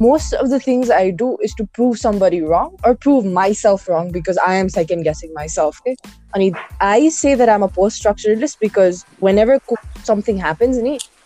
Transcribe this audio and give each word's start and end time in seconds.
most 0.00 0.32
of 0.32 0.48
the 0.48 0.58
things 0.58 0.90
I 0.90 1.10
do 1.10 1.36
is 1.42 1.52
to 1.54 1.66
prove 1.66 1.98
somebody 1.98 2.40
wrong 2.40 2.76
or 2.84 2.94
prove 2.94 3.26
myself 3.26 3.86
wrong 3.86 4.10
because 4.10 4.38
I 4.38 4.54
am 4.54 4.70
second 4.70 5.02
guessing 5.02 5.32
myself. 5.34 5.80
Okay? 5.82 5.96
I 6.34 6.38
mean, 6.38 6.56
I 6.80 7.10
say 7.10 7.34
that 7.34 7.50
I'm 7.50 7.62
a 7.62 7.68
post 7.68 8.02
structuralist 8.02 8.58
because 8.60 9.04
whenever 9.18 9.58
something 10.02 10.38
happens, 10.38 10.78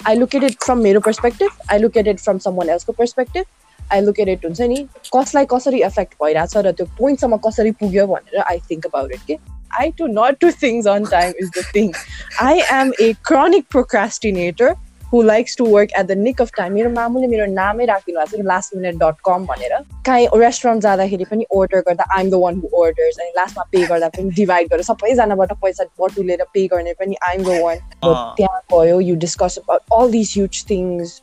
I 0.05 0.15
look 0.15 0.35
at 0.35 0.43
it 0.43 0.61
from 0.61 0.83
my 0.83 0.95
perspective, 0.99 1.49
I 1.69 1.79
look 1.79 1.97
at 1.97 2.09
it 2.09 2.19
from 2.19 2.41
someone 2.41 2.69
else's 2.69 2.95
perspective. 2.97 3.47
I 3.91 4.01
look 4.01 4.19
at 4.19 4.29
it 4.29 4.43
हुन्छ 4.43 4.61
नि 4.61 4.77
कसलाई 5.15 5.45
कसरी 5.47 5.81
effect 5.87 6.15
भइरहेछ 6.23 6.57
र 6.57 6.71
त्यो 6.73 6.87
पोइन्टसम्म 6.99 7.37
कसरी 7.47 7.71
पुग्यो 7.81 8.07
भनेर 8.07 8.41
I 8.43 8.59
think 8.71 8.87
about 8.87 9.13
it 9.13 9.21
के 9.27 9.39
I 9.79 9.91
do 9.99 10.07
not 10.09 10.39
do 10.39 10.51
things 10.53 10.87
on 10.87 11.07
time 11.13 11.33
is 11.45 11.51
the 11.51 11.63
thing. 11.77 11.95
I 12.41 12.63
am 12.71 12.93
a 13.07 13.15
chronic 13.29 13.69
procrastinator 13.69 14.69
Who 15.12 15.24
likes 15.24 15.56
to 15.56 15.66
work 15.66 15.90
at 16.00 16.08
the 16.08 16.16
nick 16.16 16.42
of 16.44 16.52
time. 16.58 16.74
मेरो 16.74 16.90
मामुले 16.90 17.28
मेरो 17.28 17.46
नामै 17.54 17.86
राखिदिनु 17.86 18.20
भएको 18.20 18.38
छ 18.38 18.46
लास्ट 18.50 18.76
मिनट 18.76 19.00
डट 19.04 19.16
कम 19.26 19.46
भनेर। 19.46 19.74
काहीँ 20.06 20.28
रेस्टुरेन्ट 20.42 20.82
जाँदाखेरि 20.84 21.26
पनि 21.32 21.46
order 21.60 21.82
गर्दा 21.88 22.06
आइम 22.18 22.30
द 22.30 22.42
वान 22.44 22.62
हु 22.64 22.70
orders 22.84 23.20
अनि 23.22 23.32
लास्टमा 23.38 23.64
पे 23.72 23.86
गर्दा 23.88 24.10
पनि 24.18 24.30
डिभाइड 24.42 24.70
गरेर 24.70 24.84
सबैजनाबाट 24.92 25.54
पैसा 25.64 25.84
बटुलेर 26.02 26.44
पे 26.54 26.68
गर्ने 26.76 26.94
पनि 27.00 27.16
आइम 27.30 27.44
द 27.44 27.60
वान 27.64 27.78
त्यहाँ 28.06 28.62
गयो 28.74 29.00
you 29.00 29.16
discuss 29.26 29.58
about 29.64 30.00
all 30.00 30.12
this 30.12 30.34
huge 30.38 30.64
things 30.70 31.22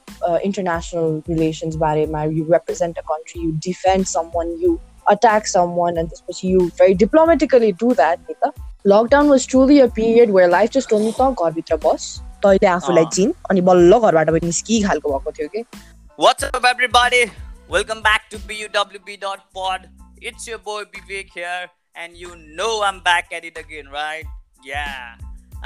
international 0.50 1.22
relations 1.28 1.76
बारेमा 1.86 2.24
you 2.24 2.44
represent 2.52 2.98
a 2.98 3.08
country 3.14 3.42
you 3.44 3.50
defend 3.70 4.06
someone 4.36 4.54
you 4.66 4.78
attack 5.12 5.44
someone 5.46 5.98
and 6.00 6.08
त्यसपछि 6.10 6.48
you 6.52 6.62
very 6.78 6.94
diplomatically 7.02 7.72
do 7.82 7.90
that 7.94 8.18
lockdown 8.92 9.28
was 9.32 9.46
truly 9.52 9.80
a 9.80 9.88
period 9.98 10.32
where 10.36 10.48
life 10.54 10.72
just 10.76 10.90
told 10.92 11.04
me 11.04 11.12
त 11.20 11.28
घरभित्र 11.42 11.76
बस 11.84 12.08
तैँले 12.42 12.66
आफूलाई 12.66 13.04
चिन 13.14 13.34
अनि 13.50 13.60
बल्ल 13.68 13.98
घरबाट 13.98 14.30
पनि 14.30 14.46
निस्कि 14.46 14.80
खालको 14.82 15.18
भएको 15.18 15.32
थियो 15.38 15.48
कि। 15.48 15.64
What's up 16.20 16.66
everybody 16.66 17.24
welcome 17.70 18.00
back 18.08 18.28
to 18.32 18.38
BUWB 18.48 19.16
dot 19.26 19.46
pod 19.58 19.86
it's 20.22 20.48
yo 20.48 20.58
boy 20.70 20.82
Vivek 20.96 21.30
here 21.36 21.68
and 22.02 22.16
you 22.16 22.34
know 22.62 22.70
I'm 22.88 22.98
back 23.10 23.32
at 23.32 23.44
it 23.44 23.58
again 23.58 23.92
right 23.94 24.26
yeah 24.66 24.84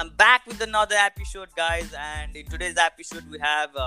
I'm 0.00 0.14
back 0.22 0.48
with 0.48 0.68
another 0.68 1.04
episode 1.06 1.58
guys 1.64 1.94
and 2.00 2.36
in 2.36 2.50
today's 2.50 2.78
episode 2.78 3.32
we 3.32 3.38
have 3.46 3.82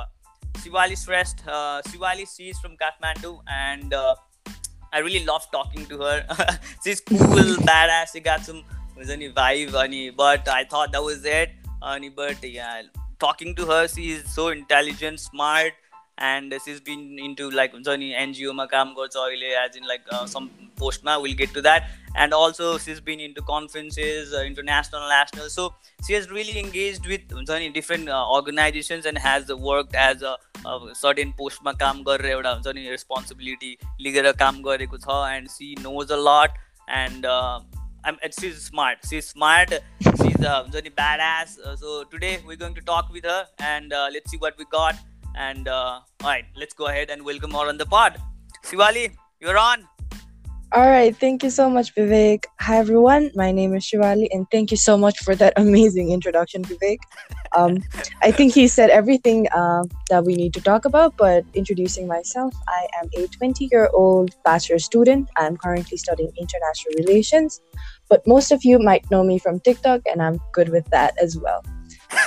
Siwali 0.58 0.96
Shrest, 0.96 1.44
uh, 1.48 1.82
Siwali, 1.88 2.24
uh, 2.24 2.26
she's 2.26 2.60
from 2.60 2.78
Kathmandu, 2.78 3.40
and 3.48 3.94
uh, 3.94 4.16
I 4.94 5.00
really 5.00 5.26
love 5.26 5.46
talking 5.52 5.86
to 5.88 5.98
her. 6.00 6.28
she's 6.84 7.02
cool, 7.02 7.18
badass, 7.70 8.14
she 8.14 8.20
got 8.20 8.46
some 8.46 8.64
vibe, 8.96 10.16
but 10.16 10.48
I 10.48 10.64
thought 10.64 10.92
that 10.92 11.04
was 11.04 11.26
it. 11.26 11.50
But 12.17 12.45
yeah, 12.45 12.83
talking 13.19 13.55
to 13.57 13.67
her, 13.67 13.89
she 13.89 14.11
is 14.13 14.33
so 14.33 14.49
intelligent, 14.49 15.21
smart, 15.21 15.73
and 16.19 16.55
she's 16.65 16.81
been 16.81 17.19
into 17.19 17.51
like 17.51 17.73
NGO 17.73 18.55
ma 18.55 18.67
kaam 18.67 18.95
as 18.99 19.77
in 19.77 19.85
like 19.87 20.03
uh, 20.11 20.27
some 20.27 20.51
post 20.77 21.05
ma 21.05 21.19
we'll 21.19 21.35
get 21.35 21.53
to 21.55 21.63
that 21.63 21.89
and 22.17 22.33
also 22.33 22.79
she's 22.79 23.01
been 23.01 23.21
into 23.21 23.41
conferences 23.43 24.35
uh, 24.35 24.43
international 24.43 25.09
national 25.09 25.49
so 25.49 25.75
she 26.07 26.15
has 26.15 26.31
really 26.31 26.59
engaged 26.59 27.07
with 27.07 27.21
different 27.73 28.09
uh, 28.09 28.29
organizations 28.29 29.07
and 29.07 29.17
has 29.17 29.49
worked 29.49 29.95
as 29.95 30.23
a, 30.23 30.37
a 30.67 30.95
certain 30.95 31.33
पोस्टमा 31.39 31.73
काम 31.83 32.03
गरेर 32.05 32.31
एउटा 32.31 32.51
हुन्छ 32.51 32.75
नि 32.75 32.89
responsibility 32.91 33.77
लिएर 34.01 34.33
काम 34.43 34.63
गरेको 34.63 34.99
छ 34.99 35.19
एन्ड 35.35 35.49
सी 35.49 35.75
नोज 35.81 36.13
अ 36.13 36.21
लट 36.29 36.59
end 37.03 37.27
I'm, 38.06 38.18
she's 38.38 38.62
smart. 38.62 38.98
She's 39.10 39.28
smart. 39.28 39.72
She's 40.02 40.44
uh, 40.44 40.66
a 40.68 40.70
very 40.70 40.90
badass. 40.90 41.58
Uh, 41.60 41.76
so 41.76 42.04
today 42.04 42.40
we're 42.46 42.58
going 42.58 42.76
to 42.76 42.82
talk 42.82 43.10
with 43.12 43.24
her 43.24 43.48
and 43.60 43.94
uh, 43.94 44.10
let's 44.12 44.30
see 44.30 44.38
what 44.38 44.58
we 44.58 44.66
got. 44.66 44.96
And 45.36 45.68
uh, 45.68 46.02
all 46.22 46.30
right, 46.30 46.46
let's 46.56 46.74
go 46.74 46.88
ahead 46.88 47.10
and 47.10 47.24
welcome 47.24 47.52
her 47.52 47.70
on 47.70 47.78
the 47.78 47.86
pod. 47.86 48.22
Shiwali, 48.66 49.16
you're 49.40 49.58
on. 49.58 49.88
All 50.74 50.90
right, 50.90 51.16
thank 51.16 51.44
you 51.44 51.52
so 51.52 51.70
much, 51.70 51.94
Vivek. 51.94 52.46
Hi 52.60 52.78
everyone, 52.78 53.30
my 53.36 53.52
name 53.52 53.76
is 53.76 53.84
Shiwali, 53.84 54.28
and 54.32 54.48
thank 54.50 54.72
you 54.72 54.78
so 54.78 54.98
much 54.98 55.20
for 55.20 55.36
that 55.36 55.54
amazing 55.58 56.12
introduction, 56.12 56.64
Vivek. 56.64 56.98
Um, 57.56 57.84
I 58.24 58.32
think 58.32 58.56
he 58.56 58.68
said 58.68 58.90
everything 58.90 59.48
uh, 59.50 59.84
that 60.10 60.26
we 60.26 60.34
need 60.34 60.52
to 60.56 60.62
talk 60.62 60.86
about. 60.86 61.16
But 61.16 61.46
introducing 61.54 62.08
myself, 62.08 62.56
I 62.68 62.88
am 63.00 63.10
a 63.16 63.28
20-year-old 63.28 64.36
bachelor 64.44 64.80
student. 64.80 65.30
I'm 65.38 65.58
currently 65.58 65.98
studying 65.98 66.32
international 66.38 66.96
relations. 66.98 67.62
but 68.13 68.27
most 68.27 68.53
of 68.53 68.65
you 68.65 68.79
might 68.79 69.11
know 69.11 69.25
me 69.25 69.39
from 69.39 69.61
TikTok, 69.61 70.03
and 70.13 70.23
I'm 70.23 70.41
good 70.53 70.71
with 70.71 70.89
that 70.91 71.21
as 71.23 71.37
well. 71.37 71.65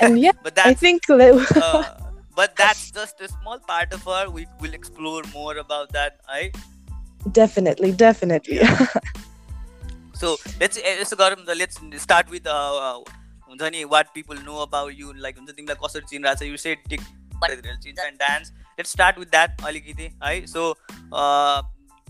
And 0.02 0.20
yeah, 0.20 0.32
but 0.44 0.60
I 0.60 0.74
think. 0.74 1.10
uh, 1.10 1.84
but 2.36 2.56
that's 2.56 2.92
just 2.92 3.20
a 3.22 3.28
small 3.28 3.60
part 3.60 3.94
of 3.94 4.04
her. 4.04 4.30
We 4.30 4.48
will 4.60 4.74
explore 4.74 5.24
more 5.34 5.58
about 5.58 5.92
that, 5.94 6.20
right? 6.28 6.56
definitely 7.30 7.92
definitely 7.92 8.60
so 10.14 10.38
let's 10.60 10.78
eh, 10.78 10.96
let's 10.98 11.14
go 11.14 11.36
let's 11.56 11.80
start 11.98 12.30
with 12.30 12.48
uh, 12.48 12.78
uh 12.78 13.00
what 13.88 14.14
people 14.14 14.36
know 14.36 14.62
about 14.62 14.96
you 14.96 15.14
like 15.14 15.38
तिमीलाई 15.38 15.76
कसरी 15.84 16.02
चिनिरहेको 16.10 16.36
छ 16.36 16.50
you 16.50 16.58
said 16.58 16.78
चिन्छ 17.84 18.00
and 18.08 18.18
dance 18.18 18.52
let's 18.80 18.90
start 18.90 19.18
with 19.18 19.32
that 19.32 19.62
अलिकति 19.66 20.10
है 20.24 20.46
so 20.48 20.74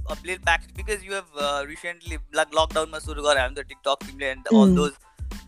uh, 0.10 0.16
a 0.16 0.28
little 0.28 0.44
back 0.46 0.68
because 0.76 1.04
you 1.04 1.14
have 1.14 1.42
uh, 1.48 1.64
recently 1.72 2.20
like 2.40 2.56
lockdown 2.60 2.92
मा 2.92 3.00
सुरु 3.08 3.24
गरे 3.24 3.42
हामी 3.42 3.56
त 3.56 3.68
टिकटक 3.72 4.06
तिमीले 4.06 4.32
and 4.36 4.54
all 4.54 4.68
hmm. 4.68 4.76
those 4.80 4.96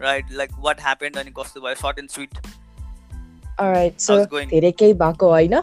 right 0.07 0.35
like 0.41 0.53
what 0.67 0.83
happened 0.89 1.21
अनि 1.23 1.33
कस्तो 1.39 1.65
भयो 1.65 1.81
short 1.83 2.03
and 2.03 2.13
sweet 2.17 2.41
alright 3.65 4.05
so 4.07 4.19
धेरै 4.53 4.71
केही 4.83 4.93
भएको 5.03 5.29
होइन 5.35 5.59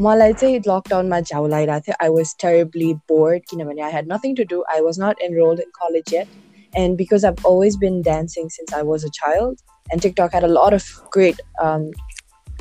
मलाई 0.00 0.32
चाहिँ 0.32 0.58
लकडाउनमा 0.68 1.18
झ्याउ 1.20 1.46
लागिरहेको 1.48 1.80
थियो 1.86 1.94
आई 2.04 2.08
वाज 2.14 2.34
टेरिबली 2.42 2.92
बोर्ड 3.10 3.42
किनभने 3.50 3.82
आई 3.88 3.92
head 3.92 4.12
nothing 4.12 4.34
to 4.36 4.44
do 4.54 4.62
I 4.74 4.80
was 4.86 5.00
not 5.00 5.20
enrolled 5.28 5.60
in 5.60 5.70
college 5.82 6.14
yet 6.14 6.40
and 6.74 6.96
because 6.98 7.24
I've 7.24 7.44
always 7.44 7.76
been 7.76 7.96
dancing 8.04 8.46
since 8.48 8.72
I 8.72 8.82
was 8.82 9.04
a 9.04 9.10
child, 9.10 9.58
and 9.90 10.02
TikTok 10.02 10.32
had 10.32 10.44
a 10.44 10.48
lot 10.48 10.72
of 10.72 10.84
great 11.10 11.40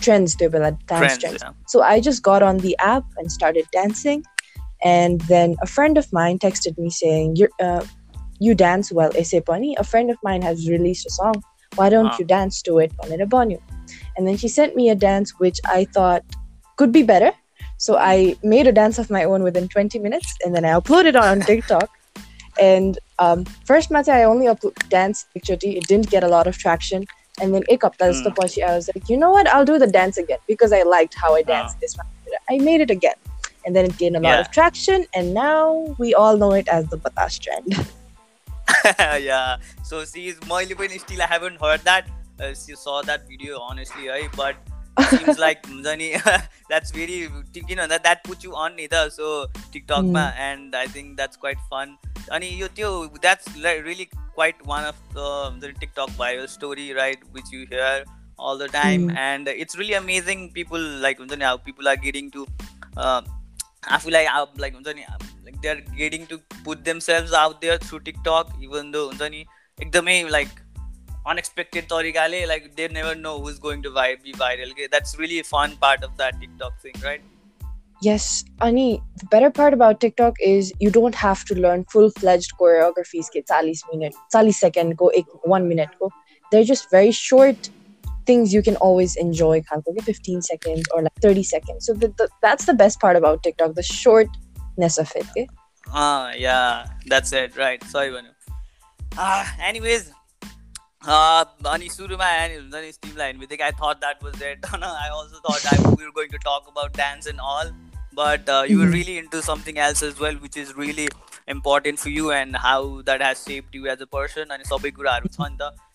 trends 0.00 0.34
to 0.36 0.48
like 0.48 0.86
dance 0.86 1.18
trends. 1.18 1.42
Yeah. 1.42 1.52
So 1.66 1.82
I 1.82 2.00
just 2.00 2.22
got 2.22 2.42
on 2.42 2.58
the 2.58 2.76
app 2.78 3.04
and 3.16 3.30
started 3.30 3.66
dancing, 3.72 4.24
and 4.82 5.20
then 5.22 5.56
a 5.62 5.66
friend 5.66 5.98
of 5.98 6.12
mine 6.12 6.38
texted 6.38 6.78
me 6.78 6.90
saying, 6.90 7.36
"You 7.36 7.48
uh, 7.60 7.84
you 8.38 8.54
dance 8.54 8.92
well, 8.92 9.10
Ese 9.16 9.40
Bunny. 9.44 9.76
A 9.78 9.84
friend 9.84 10.10
of 10.10 10.16
mine 10.22 10.42
has 10.42 10.68
released 10.68 11.06
a 11.06 11.10
song. 11.10 11.42
Why 11.74 11.88
don't 11.88 12.06
uh. 12.06 12.16
you 12.18 12.24
dance 12.24 12.62
to 12.62 12.78
it, 12.78 12.92
And 14.16 14.26
then 14.26 14.36
she 14.36 14.48
sent 14.48 14.76
me 14.76 14.90
a 14.90 14.94
dance 14.94 15.38
which 15.38 15.60
I 15.66 15.84
thought 15.84 16.24
could 16.76 16.92
be 16.92 17.02
better. 17.02 17.32
So 17.78 17.98
I 17.98 18.36
made 18.42 18.66
a 18.66 18.72
dance 18.72 18.98
of 18.98 19.10
my 19.10 19.24
own 19.24 19.42
within 19.42 19.68
20 19.68 19.98
minutes 19.98 20.34
and 20.44 20.54
then 20.54 20.64
I 20.64 20.70
uploaded 20.70 21.08
it 21.08 21.16
on 21.16 21.40
TikTok. 21.52 21.90
And 22.58 22.98
um, 23.18 23.44
first 23.44 23.90
month 23.90 24.08
I 24.08 24.24
only 24.24 24.46
uploaded 24.46 24.88
dance 24.88 25.26
picture. 25.34 25.58
It 25.60 25.86
didn't 25.86 26.08
get 26.08 26.24
a 26.24 26.28
lot 26.28 26.46
of 26.46 26.56
traction. 26.56 27.04
And 27.40 27.54
then 27.54 27.62
ik 27.68 27.82
that's 27.98 28.22
the 28.22 28.30
point 28.30 28.58
I 28.58 28.74
was 28.74 28.88
like, 28.94 29.08
you 29.08 29.16
know 29.16 29.30
what? 29.30 29.46
I'll 29.48 29.64
do 29.64 29.78
the 29.78 29.86
dance 29.86 30.16
again 30.16 30.38
because 30.46 30.72
I 30.72 30.82
liked 30.82 31.14
how 31.14 31.34
I 31.34 31.42
danced 31.42 31.80
this 31.80 31.96
one. 31.96 32.06
I 32.50 32.58
made 32.58 32.80
it 32.80 32.90
again. 32.90 33.14
And 33.64 33.74
then 33.74 33.84
it 33.84 33.98
gained 33.98 34.16
a 34.16 34.20
lot 34.20 34.30
yeah. 34.30 34.40
of 34.40 34.50
traction. 34.50 35.06
And 35.14 35.34
now 35.34 35.96
we 35.98 36.14
all 36.14 36.36
know 36.36 36.52
it 36.52 36.68
as 36.68 36.86
the 36.86 36.96
Batas 36.96 37.38
trend. 37.38 37.86
yeah. 39.22 39.56
So 39.82 40.04
see, 40.04 40.32
मैले 40.32 41.00
still 41.00 41.22
I 41.22 41.26
haven't 41.26 41.60
heard 41.60 41.80
that. 41.80 42.08
Uh, 42.40 42.54
saw 42.54 43.02
that 43.02 43.28
video 43.28 43.58
honestly, 43.60 44.08
right? 44.08 44.30
But 44.36 44.56
seems 45.10 45.38
like 45.38 45.66
that's 46.70 46.90
very 46.90 47.28
you 47.68 47.76
know 47.76 47.86
that 47.86 48.02
that 48.02 48.24
puts 48.24 48.44
you 48.44 48.54
on 48.54 48.78
either 48.78 49.10
so 49.10 49.46
TikTok 49.72 50.04
mm. 50.04 50.12
ma, 50.12 50.32
and 50.38 50.74
I 50.74 50.86
think 50.86 51.16
that's 51.16 51.36
quite 51.36 51.58
fun. 51.68 51.98
And 52.30 52.44
you, 52.44 52.68
that's 53.22 53.46
really 53.56 54.10
quite 54.35 54.65
one 54.65 54.83
of 54.85 54.95
the, 55.13 55.55
the 55.59 55.73
TikTok 55.73 56.09
viral 56.11 56.47
story, 56.47 56.93
right? 56.93 57.17
Which 57.31 57.51
you 57.51 57.65
hear 57.67 58.03
all 58.37 58.57
the 58.57 58.67
time, 58.67 59.09
mm. 59.09 59.17
and 59.17 59.47
it's 59.47 59.77
really 59.77 59.93
amazing. 59.93 60.51
People 60.51 60.79
like 60.79 61.19
how 61.41 61.57
people 61.57 61.87
are 61.87 61.95
getting 61.95 62.31
to. 62.31 62.47
Uh, 62.97 63.21
I 63.87 63.97
feel 63.97 64.13
like 64.13 64.27
like 64.57 64.75
like 65.45 65.61
they're 65.61 65.81
getting 65.97 66.27
to 66.27 66.39
put 66.63 66.83
themselves 66.85 67.33
out 67.33 67.61
there 67.61 67.77
through 67.77 68.01
TikTok, 68.01 68.55
even 68.61 68.91
though 68.91 69.11
एकदमै 69.11 70.29
like 70.29 70.49
unexpected 71.25 71.87
tarikale 71.89 72.47
like 72.47 72.75
they 72.75 72.87
never 72.87 73.13
know 73.15 73.39
who's 73.41 73.59
going 73.59 73.81
to 73.83 73.91
be 74.23 74.33
viral 74.33 74.71
that's 74.91 75.17
really 75.17 75.39
a 75.39 75.43
fun 75.43 75.75
part 75.77 76.03
of 76.03 76.15
that 76.17 76.39
tiktok 76.39 76.79
thing 76.81 76.93
right 77.03 77.21
yes 78.01 78.43
ani 78.67 78.85
the 79.21 79.27
better 79.33 79.49
part 79.49 79.73
about 79.77 79.99
tiktok 79.99 80.39
is 80.51 80.71
you 80.79 80.91
don't 80.97 81.19
have 81.23 81.43
to 81.49 81.57
learn 81.65 81.83
full-fledged 81.95 82.55
choreographies 82.61 83.29
ke 83.35 83.43
40 83.51 83.75
minute 83.91 84.17
40 84.37 84.55
second 84.59 84.97
go 85.01 85.11
1 85.57 85.67
minute 85.67 85.89
go 85.99 86.11
they're 86.51 86.69
just 86.71 86.89
very 86.95 87.11
short 87.19 87.69
things 88.29 88.53
you 88.53 88.61
can 88.69 88.79
always 88.87 89.15
enjoy 89.25 89.61
15 89.69 90.41
seconds 90.41 90.83
or 90.93 91.01
like 91.03 91.21
30 91.21 91.43
seconds 91.43 91.85
so 91.85 91.93
the, 91.93 92.07
the, 92.17 92.29
that's 92.41 92.65
the 92.65 92.73
best 92.73 92.99
part 92.99 93.15
about 93.15 93.43
tiktok 93.43 93.75
the 93.75 93.83
shortness 93.83 94.97
of 94.97 95.11
it 95.15 95.25
okay? 95.29 95.47
ah 95.87 96.31
yeah 96.37 96.87
that's 97.07 97.33
it 97.33 97.57
right 97.57 97.83
sorry 97.83 98.09
Vanu. 98.09 98.33
ah 99.17 99.45
anyways 99.59 100.11
अनि 101.03 101.87
सुरुमा 101.89 102.25
आयो 102.25 102.59
हुन्छ 102.59 102.73
नि 102.73 102.91
तिमीलाई 103.03 103.27
हेर्ने 103.27 103.39
बित्तिकै 103.39 103.63
I 103.63 103.71
thought 103.77 103.99
that 103.99 104.23
was 104.23 104.35
that 104.39 104.65
होइन 104.71 104.83
I 104.83 105.09
also 105.09 105.39
that 105.45 105.65
I 105.73 105.77
we 106.01 106.11
going 106.17 106.27
to 106.31 106.37
talk 106.37 106.67
about 106.73 106.97
dance 106.97 107.27
and 107.27 107.39
all 107.53 107.73
but 108.16 108.48
uh, 108.48 108.64
you 108.66 108.78
were 108.78 108.84
mm-hmm. 108.84 109.00
really 109.00 109.18
into 109.18 109.42
something 109.42 109.78
else 109.78 110.02
as 110.02 110.18
well 110.18 110.34
which 110.44 110.56
is 110.56 110.74
really 110.74 111.08
important 111.46 111.98
for 111.98 112.08
you 112.08 112.32
and 112.32 112.56
how 112.56 113.02
that 113.02 113.20
has 113.20 113.44
shaped 113.46 113.74
you 113.74 113.86
as 113.88 114.00
a 114.00 114.06
person. 114.06 114.50
And 114.50 114.60
it's 114.60 114.70
a 114.70 114.78
big 114.78 114.96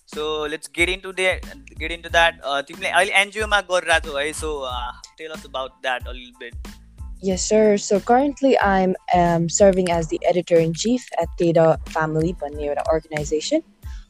so 0.06 0.42
let's 0.42 0.68
get 0.68 0.90
into 0.90 1.14
the 1.14 1.40
get 1.80 1.92
into 1.92 2.10
that 2.10 2.36
uh 2.44 2.62
angioma 2.64 3.64
garrato 3.64 4.14
right 4.14 4.36
so 4.36 4.64
uh, 4.64 4.92
tell 5.18 5.32
us 5.32 5.46
about 5.46 5.82
that 5.84 6.06
a 6.06 6.12
little 6.12 6.38
bit. 6.40 6.54
Yes 7.22 7.48
sir. 7.48 7.78
So 7.78 8.00
currently 8.00 8.58
i'm 8.60 8.96
um, 9.16 9.48
serving 9.48 9.90
as 9.90 10.10
the 10.10 10.20
editor-in-chief 10.26 11.08
at 11.22 11.30
theta 11.40 11.80
family 11.88 12.34
Panera 12.34 12.86
organization. 12.88 13.64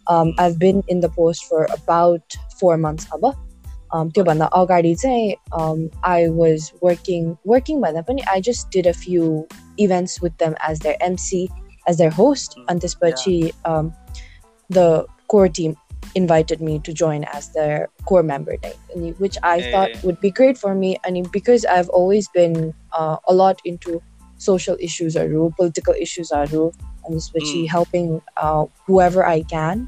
Um, 0.08 0.32
hmm. 0.32 0.40
i've 0.40 0.58
been 0.58 0.84
in 0.88 1.02
the 1.02 1.10
post 1.10 1.46
for 1.46 1.68
about 1.72 2.24
four 2.60 2.76
months 2.76 3.06
abba 3.14 3.38
um, 3.94 4.12
um, 5.52 5.90
I 6.04 6.30
was 6.30 6.74
working 6.82 7.38
working 7.44 7.82
with 7.82 7.94
them. 7.94 8.06
I 8.30 8.42
just 8.42 8.72
did 8.72 8.86
a 8.86 8.94
few 8.94 9.48
events 9.78 10.22
with 10.22 10.38
them 10.38 10.56
as 10.62 10.80
their 10.80 10.98
MC, 11.02 11.50
as 11.88 11.98
their 11.98 12.10
host. 12.10 12.56
Mm, 12.58 12.66
and 12.70 12.82
this 12.82 12.96
yeah. 13.02 13.52
um, 13.66 13.94
the 14.70 15.06
core 15.28 15.50
team 15.50 15.76
invited 16.16 16.62
me 16.62 16.80
to 16.80 16.94
join 16.94 17.24
as 17.26 17.54
their 17.54 17.90
core 18.06 18.24
member, 18.24 18.58
which 19.18 19.38
I 19.44 19.60
hey. 19.60 19.72
thought 19.72 20.04
would 20.04 20.20
be 20.20 20.32
great 20.32 20.58
for 20.58 20.76
me. 20.76 20.98
I 21.06 21.12
mean, 21.12 21.26
because 21.32 21.66
I've 21.66 21.90
always 21.90 22.28
been 22.30 22.74
uh, 22.94 23.18
a 23.28 23.34
lot 23.34 23.62
into 23.66 24.02
social 24.38 24.76
issues 24.80 25.16
or 25.16 25.52
political 25.52 25.94
issues 25.94 26.32
are 26.32 26.48
do, 26.48 26.72
and 27.06 27.16
especially 27.16 27.66
mm. 27.66 27.70
helping 27.70 28.22
uh, 28.38 28.66
whoever 28.86 29.26
I 29.26 29.44
can. 29.44 29.88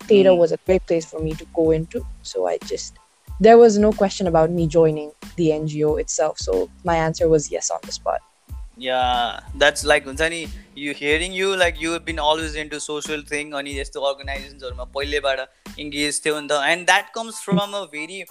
Theater 0.00 0.30
mm. 0.30 0.38
was 0.38 0.52
a 0.52 0.58
great 0.66 0.86
place 0.86 1.06
for 1.06 1.20
me 1.20 1.32
to 1.34 1.46
go 1.54 1.70
into, 1.70 2.06
so 2.22 2.46
I 2.46 2.58
just 2.66 2.98
there 3.39 3.57
was 3.57 3.77
no 3.77 3.91
question 3.93 4.27
about 4.27 4.51
me 4.51 4.67
joining 4.67 5.11
the 5.37 5.49
NGO 5.51 5.99
itself. 5.99 6.39
So 6.39 6.69
my 6.83 6.95
answer 6.97 7.29
was 7.29 7.51
yes 7.51 7.69
on 7.71 7.79
the 7.85 7.91
spot. 7.91 8.21
Yeah, 8.77 9.41
that's 9.55 9.83
like 9.83 10.05
Unsani, 10.05 10.49
you 10.73 10.93
hearing 10.93 11.33
you 11.33 11.55
like 11.55 11.81
you 11.81 11.91
have 11.91 12.05
been 12.05 12.19
always 12.19 12.55
into 12.55 12.79
social 12.79 13.21
thing 13.31 13.53
on 13.53 13.65
यस्तो 13.67 14.01
अर्गनाइजेसन्सहरूमा 14.09 14.83
पहिलेबाट 14.93 15.79
engage 15.79 16.21
थियो 16.25 16.39
नि 16.39 16.47
त 16.47 16.61
and 16.67 16.85
that 16.85 17.11
comes 17.15 17.41
from 17.45 17.59
a 17.59 17.81
very 17.95 18.23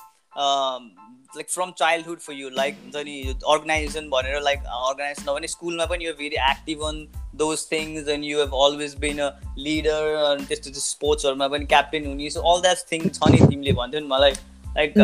like 1.36 1.50
from 1.50 1.70
childhood 1.78 2.20
for 2.26 2.34
you 2.34 2.50
like 2.56 2.78
हुन्छ 2.84 3.04
नि 3.06 3.16
organisation 3.54 4.08
भनेर 4.10 4.40
like 4.42 4.58
organisation 4.80 5.30
नभने 5.30 5.48
स्कुलमा 5.54 5.86
पनि 5.92 6.06
यो 6.06 6.12
भेरी 6.20 6.42
active 6.50 6.84
on 6.90 7.06
those 7.42 7.66
things 7.72 8.08
and 8.16 8.24
you 8.24 8.38
have 8.40 8.54
always 8.64 8.94
been 9.06 9.18
a 9.18 9.30
leader 9.66 10.14
अनि 10.24 10.44
त्यस्तो 10.44 10.70
त्यस्तो 10.70 10.90
स्पोर्ट्सहरूमा 10.90 11.48
पनि 11.56 11.66
क्याप्टेन 11.74 12.06
हुने 12.06 12.30
सो 12.36 12.52
अल 12.52 12.62
द्याट 12.68 12.92
थिङ 12.92 13.08
छ 13.10 13.34
नि 13.34 13.48
तिमीले 13.48 13.80
भन्थ्यौ 13.82 14.00
नि 14.00 14.14
मलाई 14.14 14.40
like 14.77 14.97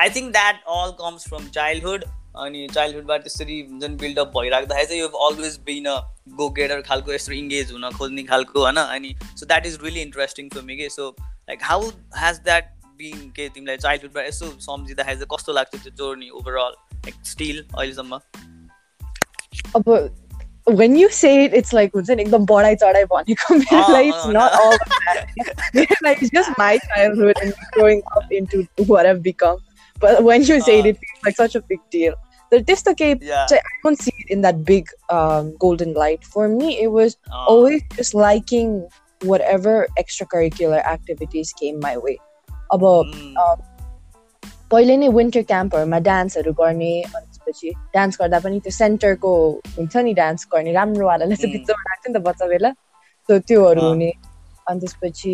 I 0.00 0.10
think 0.10 0.32
that 0.32 0.62
all 0.68 0.90
comes 1.00 1.28
from 1.28 1.48
childhood 1.48 2.04
अनि 2.44 2.66
चाइल्डहुडबाट 2.74 3.22
त्यसरी 3.22 3.60
हुन्छ 3.60 3.84
नि 3.84 3.96
बिल्डअप 3.96 4.28
भइराख्दाखेरि 4.38 4.86
चाहिँ 4.86 5.00
यु 5.00 5.08
अलवेज 5.08 5.58
बिन 5.64 5.84
अ 5.84 5.96
गो 6.28 6.48
गेटर 6.50 6.80
खालको 6.80 7.12
यस्तो 7.12 7.32
इङ्गेज 7.32 7.72
हुन 7.72 7.90
खोज्ने 7.90 8.22
खालको 8.22 8.60
होइन? 8.60 8.76
अनि 8.76 9.14
so 9.36 9.46
that 9.46 9.66
is 9.66 9.78
really 9.82 10.00
interesting 10.00 10.48
for 10.48 10.62
me 10.62 10.76
के 10.76 10.88
so 10.88 11.08
like 11.20 11.58
how 11.62 11.88
has 12.18 12.38
that 12.44 12.72
being 13.02 13.28
के 13.30 13.48
तिमीलाई 13.48 13.76
चाइल्डहुडबाट 13.76 14.26
यसो 14.26 14.46
सम्झिँदाखेरि 14.60 15.16
चाहिँ 15.16 15.36
कस्तो 15.36 15.52
लाग्छ 15.52 15.76
त्यो 15.76 15.92
जर्नी 16.00 16.30
ओभरअल 16.30 16.72
लाइक 16.94 17.14
स्टिल 17.26 17.64
अहिलेसम्म? 17.78 18.18
अब 19.76 20.29
when 20.69 20.95
you 20.95 21.09
say 21.11 21.45
it, 21.45 21.53
it's 21.53 21.73
like 21.73 21.91
हुन्छ 21.93 22.09
नि 22.09 22.23
एकदम 22.23 22.45
बढाइ 22.45 22.75
चढाइ 22.83 23.05
भनेको 23.11 23.55
मेरो 23.55 23.99
it's 24.09 24.25
not 24.27 24.53
all 24.53 24.77
like 26.07 26.21
it's 26.21 26.31
just 26.31 26.49
my 26.57 26.77
childhood 26.89 27.37
and 27.41 27.53
growing 27.73 28.01
up 28.17 28.31
into 28.31 28.67
what 28.87 29.05
I've 29.05 29.21
become. 29.21 29.59
But 29.99 30.23
when 30.23 30.43
you 30.43 30.59
say 30.61 30.79
it, 30.79 30.85
it 30.85 30.97
feels 30.97 31.25
like 31.25 31.35
such 31.35 31.55
a 31.55 31.61
big 31.61 31.79
deal. 31.91 32.15
The 32.51 32.61
त्यस्तो 32.63 32.93
केही 33.01 33.31
I 33.53 33.59
don't 33.83 34.01
see 34.01 34.13
it 34.17 34.31
in 34.31 34.41
that 34.41 34.63
big 34.65 34.89
um, 35.09 35.55
golden 35.59 35.93
light. 35.93 36.23
For 36.23 36.47
me, 36.47 36.79
it 36.79 36.91
was 36.91 37.17
always 37.47 37.81
just 37.95 38.13
liking 38.13 38.87
whatever 39.21 39.87
extracurricular 39.99 40.83
activities 40.85 41.53
came 41.61 41.79
my 41.79 41.97
way. 41.97 42.17
अब 42.73 42.81
पहिले 44.71 44.97
नै 44.97 45.07
winter 45.15 45.41
क्याम्पहरूमा 45.49 45.99
डान्सहरू 46.05 46.53
गर्ने 46.59 46.93
अनि 47.01 47.28
त्यसपछि 47.39 47.69
dance 47.93 48.17
गर्दा 48.21 48.39
पनि 48.39 48.59
त्यो 48.59 48.71
सेन्टरको 48.71 49.31
हुन्छ 49.77 50.03
नि 50.07 50.13
डान्स 50.13 50.47
गर्ने 50.53 50.71
राम्रोवालाले 50.73 51.35
चाहिँ 51.35 51.51
भित्रमा 51.53 51.83
राख्छ 51.89 52.07
नि 52.07 52.13
त 52.13 52.21
बच्चा 52.27 52.47
बेला 52.47 52.71
सो 53.29 53.37
त्योहरू 53.47 53.81
हुने 53.81 54.11
अनि 54.67 54.79
त्यसपछि 54.79 55.33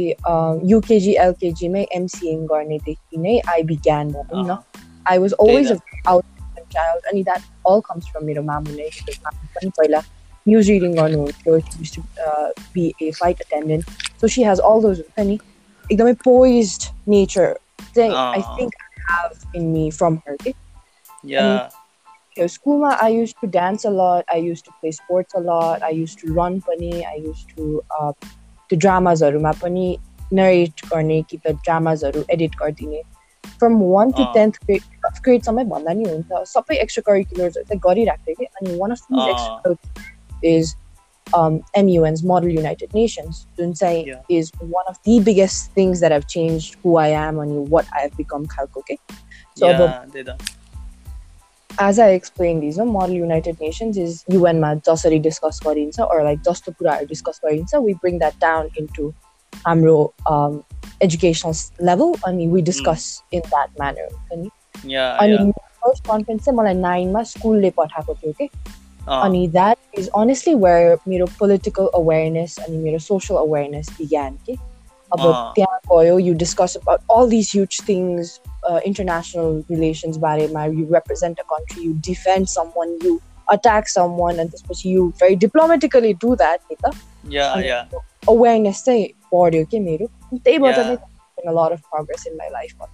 युकेजी 0.71 1.13
एलकेजीमै 1.25 1.85
एमसिएङ 1.99 2.45
गर्नेदेखि 2.53 3.21
नै 3.25 3.37
आई 3.53 3.63
बिज्ञान 3.71 4.11
भनौँ 4.11 4.45
न 4.47 4.57
I 5.05 5.17
was 5.17 5.33
always 5.39 5.71
out 6.07 6.25
child 6.73 7.07
अनि 7.11 7.23
द्याट 7.29 7.47
अल 7.67 7.79
कम्स 7.87 8.11
फ्रम 8.11 8.25
मेरो 8.25 8.43
मामु 8.51 8.75
नै 8.75 8.89
पनि 9.55 9.69
पहिला 9.79 10.03
न्युज 10.45 10.69
रिडिङ 10.69 10.95
गर्नुहुन्थ्यो 10.95 11.57
be 12.75 12.85
a 13.01 13.11
flight 13.11 13.41
attendant 13.41 14.05
so 14.21 14.27
she 14.35 14.43
has 14.43 14.59
all 14.69 14.87
those 14.87 14.99
हुन्छ 15.01 15.27
नि 15.27 15.39
एकदमै 15.85 16.13
पोइज्ड 16.23 16.89
नेचर 17.15 17.53
चाहिँ 17.95 18.15
I 18.15 18.41
think 18.57 18.79
have 19.07 19.37
in 19.53 19.71
me 19.73 19.91
from 19.91 20.21
her. 20.25 20.33
Okay? 20.35 20.55
Yeah. 21.23 21.69
And, 22.37 22.49
school, 22.49 22.85
I 22.85 23.09
used 23.09 23.35
to 23.41 23.47
dance 23.47 23.83
a 23.85 23.89
lot. 23.89 24.25
I 24.29 24.37
used 24.37 24.65
to 24.65 24.71
play 24.79 24.91
sports 24.91 25.33
a 25.35 25.39
lot. 25.39 25.83
I 25.83 25.89
used 25.89 26.19
to 26.19 26.33
run 26.33 26.61
pani. 26.61 27.05
I 27.05 27.15
used 27.15 27.49
to 27.57 27.83
uh, 27.99 28.13
the 28.69 28.77
dramas 28.77 29.21
haruma 29.21 29.53
pani 29.59 29.99
narrate 30.31 30.81
गर्ने 30.89 31.21
कि 31.29 31.37
त 31.37 31.51
ड्रामाजहरू 31.63 32.23
edit 32.33 32.55
गरिदिने 32.59 33.01
from 33.59 33.73
one 33.79 34.11
to 34.19 34.23
tenth 34.33 34.59
grade 34.65 34.83
first 35.05 35.23
ग्रेडसम्मै 35.23 35.63
भन्दा 35.71 35.93
नि 35.93 36.05
हुन्छ 36.09 36.43
सबै 36.51 36.77
extra 36.83 37.03
करिकुलर्सहरू 37.07 37.65
चाहिँ 37.71 37.81
गरिरहेको 37.87 38.27
थिएँ 38.27 38.35
कि 38.39 38.45
अनि 38.45 38.77
one 38.79 38.91
of 38.91 39.01
these 39.11 39.27
extra 39.33 39.73
is 40.53 40.75
um, 41.33 41.63
MUN's 41.77 42.23
Model 42.23 42.49
United 42.49 42.93
Nations. 42.93 43.45
Dunsai 43.57 44.05
yeah. 44.05 44.21
is 44.29 44.51
one 44.59 44.87
of 44.87 44.97
the 45.03 45.19
biggest 45.19 45.71
things 45.71 45.99
that 45.99 46.11
have 46.11 46.27
changed 46.27 46.75
who 46.83 46.95
I 46.97 47.07
am 47.07 47.39
and 47.39 47.69
what 47.69 47.85
I 47.97 48.01
have 48.01 48.15
become 48.17 48.47
Khalkoke. 48.47 48.97
So 49.55 49.69
yeah, 49.69 50.05
the, 50.11 50.37
as 51.79 51.99
I 51.99 52.09
explained 52.09 52.63
these, 52.63 52.77
no, 52.77 52.85
Model 52.85 53.15
United 53.15 53.59
Nations 53.59 53.97
is 53.97 54.23
UN 54.27 54.59
ma 54.59 54.75
jasari 54.75 55.21
discuss 55.21 55.59
garincha 55.59 56.09
or 56.09 56.23
like 56.23 56.43
jasto 56.43 56.75
kuraharu 56.75 57.07
discuss 57.07 57.39
garincha. 57.39 57.81
We 57.81 57.93
bring 57.95 58.19
that 58.19 58.39
down 58.39 58.69
into 58.75 59.13
हाम्रो 59.65 60.13
um, 60.25 60.63
educational 61.01 61.55
level 61.79 62.17
and 62.25 62.51
we 62.51 62.61
discuss 62.61 63.23
mm. 63.31 63.37
in 63.37 63.43
that 63.51 63.69
manner. 63.79 64.07
Yeah, 64.83 65.17
अनि 65.19 65.37
yeah. 65.37 65.51
First 65.83 66.07
conference 66.07 66.43
चाहिँ 66.45 66.57
मलाई 66.57 66.73
नाइनमा 66.73 67.21
स्कुलले 67.27 67.69
पठाएको 67.77 68.13
थियो 68.15 68.33
कि 68.41 68.49
अनि 69.09 69.47
that 69.51 69.99
is 69.99 70.09
honestly 70.17 70.53
where 70.63 70.97
मेरो 71.07 71.25
पोलिटिकल 71.39 71.87
अवेरनेस 71.95 72.57
अनि 72.65 72.77
मेरो 72.83 72.99
सोसल 73.05 73.35
अवेरनेस 73.35 73.89
बिग्यान 73.97 74.37
कि 74.45 74.57
अब 75.13 75.21
त्यहाँ 75.55 75.79
गयो 75.91 76.17
you 76.19 76.33
discuss 76.43 76.75
about 76.81 76.99
all 77.17 77.29
this 77.29 77.51
huge 77.55 77.81
things 77.87 78.39
international 78.69 79.63
relations 79.71 80.17
बारेमा 80.27 80.65
you 80.65 80.85
represent 80.93 81.39
a 81.39 81.43
country 81.53 81.83
you 81.83 81.93
defend 82.07 82.47
some 82.47 82.71
one 82.77 82.97
you 83.05 83.19
attack 83.51 83.87
सम 83.89 84.15
वान 84.19 84.37
अनि 84.39 84.49
त्यसपछि 84.49 84.93
यु 84.93 85.07
भेरी 85.21 85.35
डिप्लोमेटिकली 85.45 86.13
डु 86.25 86.35
द्याट 86.43 86.59
नि 86.71 86.77
त 86.85 87.99
अवेरनेस 88.29 88.83
चाहिँ 88.85 89.05
बढ्यो 89.33 89.65
कि 89.71 89.79
मेरो 89.89 90.07
त्यहीबाट 90.33 90.77
नै 90.87 90.97
लट 91.59 91.71
अफ 91.71 91.79
प्रोग्रेस 91.93 92.27
इन 92.27 92.35
माई 92.37 92.49
लाइफमा 92.57 92.87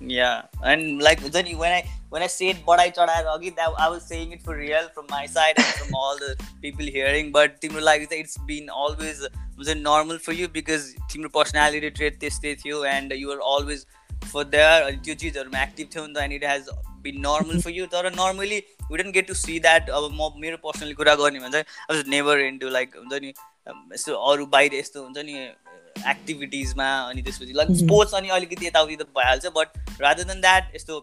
yeah 0.00 0.42
and 0.62 1.02
like 1.02 1.20
then 1.34 1.46
when 1.56 1.72
i 1.72 1.82
when 2.10 2.22
i 2.22 2.26
said 2.26 2.58
but 2.66 2.80
i 2.80 2.88
tried 2.90 3.26
i 3.26 3.88
was 3.88 4.02
saying 4.04 4.32
it 4.32 4.42
for 4.42 4.56
real 4.56 4.88
from 4.94 5.06
my 5.10 5.24
side 5.26 5.54
and 5.56 5.66
from 5.66 5.94
all 5.94 6.16
the 6.18 6.36
people 6.60 6.84
hearing 6.84 7.30
but 7.36 7.60
timur 7.60 7.80
like 7.80 8.06
it's 8.10 8.36
been 8.38 8.68
always 8.68 9.26
was 9.56 9.68
it 9.68 9.78
normal 9.78 10.18
for 10.18 10.32
you 10.32 10.48
because 10.48 10.94
timur 11.08 11.28
personality 11.28 11.90
trait 11.90 12.18
this 12.20 12.40
with 12.42 12.64
you 12.64 12.84
and 12.84 13.12
you 13.12 13.30
are 13.30 13.40
always 13.40 13.86
for 14.31 14.43
there 14.55 14.97
त्यो 15.07 15.15
चिजहरूमा 15.23 15.63
active 15.67 15.89
थियो 15.95 16.05
नि 16.07 16.13
त 16.13 16.25
and 16.25 16.37
it 16.39 16.45
has 16.51 16.69
been 17.05 17.21
normal 17.21 17.61
for 17.65 17.73
you. 17.77 17.87
तर 17.87 18.11
normally 18.15 18.59
we 18.89 18.97
didn't 18.97 19.17
get 19.19 19.27
to 19.31 19.37
see 19.41 19.57
that 19.67 19.89
अब 19.99 20.09
म 20.11 20.29
मेरो 20.43 20.57
personally 20.65 20.93
कुरा 21.01 21.15
गर्ने 21.23 21.39
भने 21.39 21.51
चाहिँ 21.57 21.65
was 21.93 22.05
never 22.15 22.37
into 22.49 22.75
like 22.77 22.99
हुन्छ 23.01 23.21
नि 23.25 23.33
यस्तो 23.95 24.15
अरू 24.31 24.45
बाहिर 24.55 24.75
यस्तो 24.75 25.03
हुन्छ 25.03 25.25
नि 25.29 25.35
एक्टिभिटिजमा 26.09 26.89
अनि 27.09 27.21
त्यसपछि 27.21 27.53
लाइक 27.53 27.71
स्पोर्ट्स 27.77 28.13
अनि 28.21 28.29
अलिकति 28.37 28.67
यताउति 28.67 28.95
त 28.95 29.07
भइहाल्छ 29.17 29.53
बट 29.57 30.01
रादर 30.01 30.23
देन 30.31 30.41
द्याट 30.41 30.75
यस्तो 30.75 30.99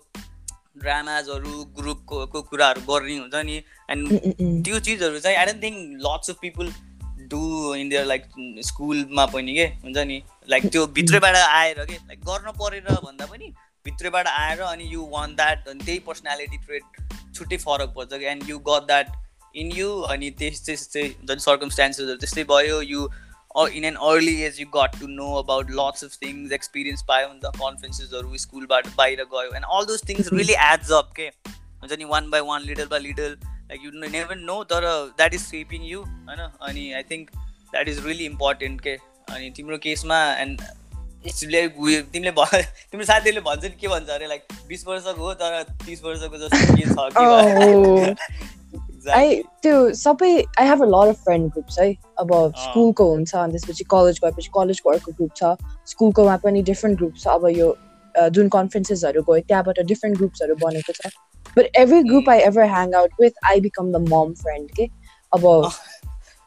ड्रामाजहरू 0.83 1.65
ग्रुपको 1.77 2.43
कुराहरू 2.51 2.81
गर्ने 2.89 3.17
हुन्छ 3.19 3.45
नि 3.51 3.57
एन्ड 3.91 4.65
त्यो 4.65 4.81
चिजहरू 4.89 5.21
चाहिँ 5.27 5.37
I 5.37 5.47
don't 5.47 5.63
think 5.63 5.79
lots 6.07 6.31
of 6.31 6.39
people 6.43 6.73
do 7.29 7.75
in 7.75 7.89
their 7.89 8.05
like 8.05 8.25
स्कुलमा 8.59 9.27
पनि 9.27 9.55
के? 9.55 9.65
हुन्छ 9.65 9.97
नि? 9.99 10.23
लाइक 10.51 10.67
त्यो 10.67 10.87
भित्रबाट 10.87 11.37
आएर 11.37 11.85
के? 11.85 11.95
लाइक 11.95 12.21
गर्न 12.21 12.51
परेर 12.51 12.83
भन्दा 12.83 13.27
पनि 13.27 13.53
भित्रबाट 13.85 14.27
आएर 14.27 14.61
अनि 14.61 14.85
यु 14.85 15.07
वान 15.11 15.37
द्याट 15.37 15.69
अनि 15.69 15.85
त्यही 15.85 15.99
पर्सनालिटी 15.99 16.57
ट्रेड 16.57 16.83
छुट्टै 17.35 17.57
फरक 17.57 17.89
पर्छ 17.89 18.19
कि? 18.19 18.25
End 18.25 18.49
you 18.49 18.59
got 18.59 18.87
that 18.87 19.13
in 19.57 19.73
यु 19.73 20.01
अनि 20.01 20.31
त्यस 20.31 20.67
त्यस्तै 20.67 21.09
झन् 21.09 21.39
सर्कमस्टान्सेसहरू 21.39 22.17
त्यस्तै 22.17 22.45
भयो 22.45 22.83
यु 22.83 23.09
in 23.65 23.85
an 23.85 23.95
early 23.95 24.33
age 24.33 24.57
you 24.57 24.67
got 24.77 24.93
to 24.93 25.07
know 25.07 25.31
about 25.43 25.65
lots 25.69 26.03
of 26.05 26.11
things 26.11 26.53
experience 26.53 27.03
पायो 27.03 27.29
नि 27.29 27.41
त 27.45 27.47
कन्फरेन्सेसहरू 27.47 28.37
स्कुलबाट 28.37 28.87
बाहिर 28.87 29.25
गयो 29.25 29.51
all 29.51 29.91
those 29.91 30.11
things 30.11 30.29
Mhm. 30.29 30.39
really 30.39 30.75
adds 30.75 30.91
up 30.91 31.15
के? 31.17 31.51
हुन्छ 31.51 31.93
नि 31.93 32.05
one 32.05 32.31
by 32.31 32.41
one 32.41 32.63
little 32.63 32.87
by 32.87 33.01
little 33.01 33.39
like 33.71 33.85
you 33.85 33.91
never 34.11 34.37
know 34.37 34.63
तर 34.65 34.85
द्याट 35.17 35.35
इज 35.35 35.41
सेपिङ 35.41 35.83
यु 35.83 36.01
होइन 36.01 36.49
अनि 36.63 36.93
I 36.93 37.03
think 37.03 37.31
that 37.73 37.89
is 37.89 38.05
really 38.07 38.25
important 38.25 38.81
के 38.81 38.97
अनि 39.33 39.51
तिम्रो 39.51 39.79
केसमा 39.79 40.19
एन्ड 40.35 40.61
तिमीले 41.27 41.67
तिम्रो 41.67 43.05
साथीहरूले 43.05 43.41
भन्छ 43.41 43.65
नि 43.65 43.71
के 43.71 43.89
भन्छ 43.89 44.09
अरे 44.09 44.27
लाइक 44.27 44.43
बिस 44.69 44.87
वर्षको 44.87 45.25
हो 45.25 45.35
तर 45.35 45.63
तिस 45.87 46.05
वर्षको 46.05 46.39
जस्तो 46.39 46.77
के 46.77 46.85
छ 48.01 48.57
Exactly. 49.07 49.63
त्यो 49.63 49.95
सबै 49.95 50.31
I 50.61 50.67
have 50.67 50.83
a 50.83 50.87
lot 50.87 51.09
of 51.09 51.25
friend 51.25 51.51
groups 51.53 51.79
है 51.79 51.91
अब। 52.19 52.33
स्कुलको 52.57 53.05
हुन्छ 53.11 53.35
अनि 53.35 53.53
त्यसपछि 53.53 53.85
कलेज 53.85 54.19
गएपछि 54.25 54.51
कलेजको 54.55 54.91
अर्को 54.91 55.13
ग्रुप 55.13 55.31
छ 55.37 55.51
स्कुलकोमा 55.87 56.37
पनि 56.37 56.63
डिफ्रेन्ट 56.63 56.99
ग्रुप 56.99 57.15
छ 57.19 57.27
अब 57.27 57.47
यो 57.49 57.69
जुन 58.31 58.49
कन्फरेन्सेसहरू 58.49 59.23
गयो 59.23 59.45
त्यहाँबाट 59.49 59.81
डिफ्रेन्ट 59.85 60.19
ग्रुप्सहरू 60.19 60.55
बनेको 60.55 60.93
छ 60.93 61.13
but 61.57 61.77
every 61.83 62.03
group 62.09 62.29
I 62.31 62.39
ever 62.51 62.65
hang 62.71 62.95
out 63.03 63.21
with 63.21 63.45
I 63.51 63.61
become 63.61 63.93
the 63.93 64.09
mom 64.13 64.33
friend 64.43 64.71
के 64.77 64.89
अब 65.33 65.47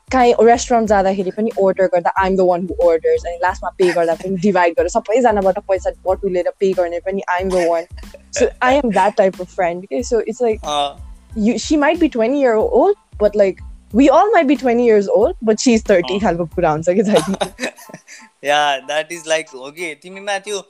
काहीँ 0.09 0.33
रेस्टुरेन्ट 0.45 0.87
जाँदाखेरि 0.89 1.31
पनि 1.31 1.49
अर्डर 1.63 1.85
गर्दा 1.93 2.11
आइम 2.23 2.35
द 2.37 2.45
वान 2.49 2.67
हु 2.69 2.89
अर्डर्स 2.89 3.25
अनि 3.25 3.37
लास्टमा 3.43 3.69
पे 3.77 3.91
गर्दा 3.93 4.13
पनि 4.21 4.35
डिभाइड 4.45 4.73
गरेर 4.77 4.89
सबैजनाबाट 4.89 5.59
पैसा 5.67 5.91
बटुलेर 6.07 6.49
पे 6.59 6.71
गर्ने 6.79 6.99
पनि 7.07 7.21
I'm 7.33 7.49
the 7.49 7.65
one 7.69 7.85
so 8.39 8.47
I 8.69 8.75
am 8.83 8.89
that 8.91 9.15
type 9.17 9.41
of 9.41 9.53
friend 9.55 9.85
के 9.93 10.01
so 10.03 10.19
it's 10.21 10.41
like 10.41 10.65
uh, 10.65 10.89
you 11.45 11.53
she 11.63 11.75
might 11.81 11.99
be 12.03 12.07
20 12.13 12.39
year 12.43 12.55
old 12.59 12.95
but 13.23 13.35
like 13.39 13.59
we 13.99 14.05
all 14.19 14.31
might 14.35 14.47
be 14.51 14.55
20 14.61 14.85
years 14.85 15.07
old 15.17 15.35
but 15.49 15.59
she's 15.65 15.83
30 15.89 16.15
Oh. 16.15 16.21
खालको 16.23 16.45
कुरा 16.55 16.71
हुन्छ 16.71 16.89
कि 16.89 18.47
या 18.47 18.57
that 18.87 19.11
is 19.11 19.23
like 19.27 19.49
हो 19.55 19.71
कि 19.77 19.93
तिमीमा 20.03 20.37
त्यो 20.47 20.61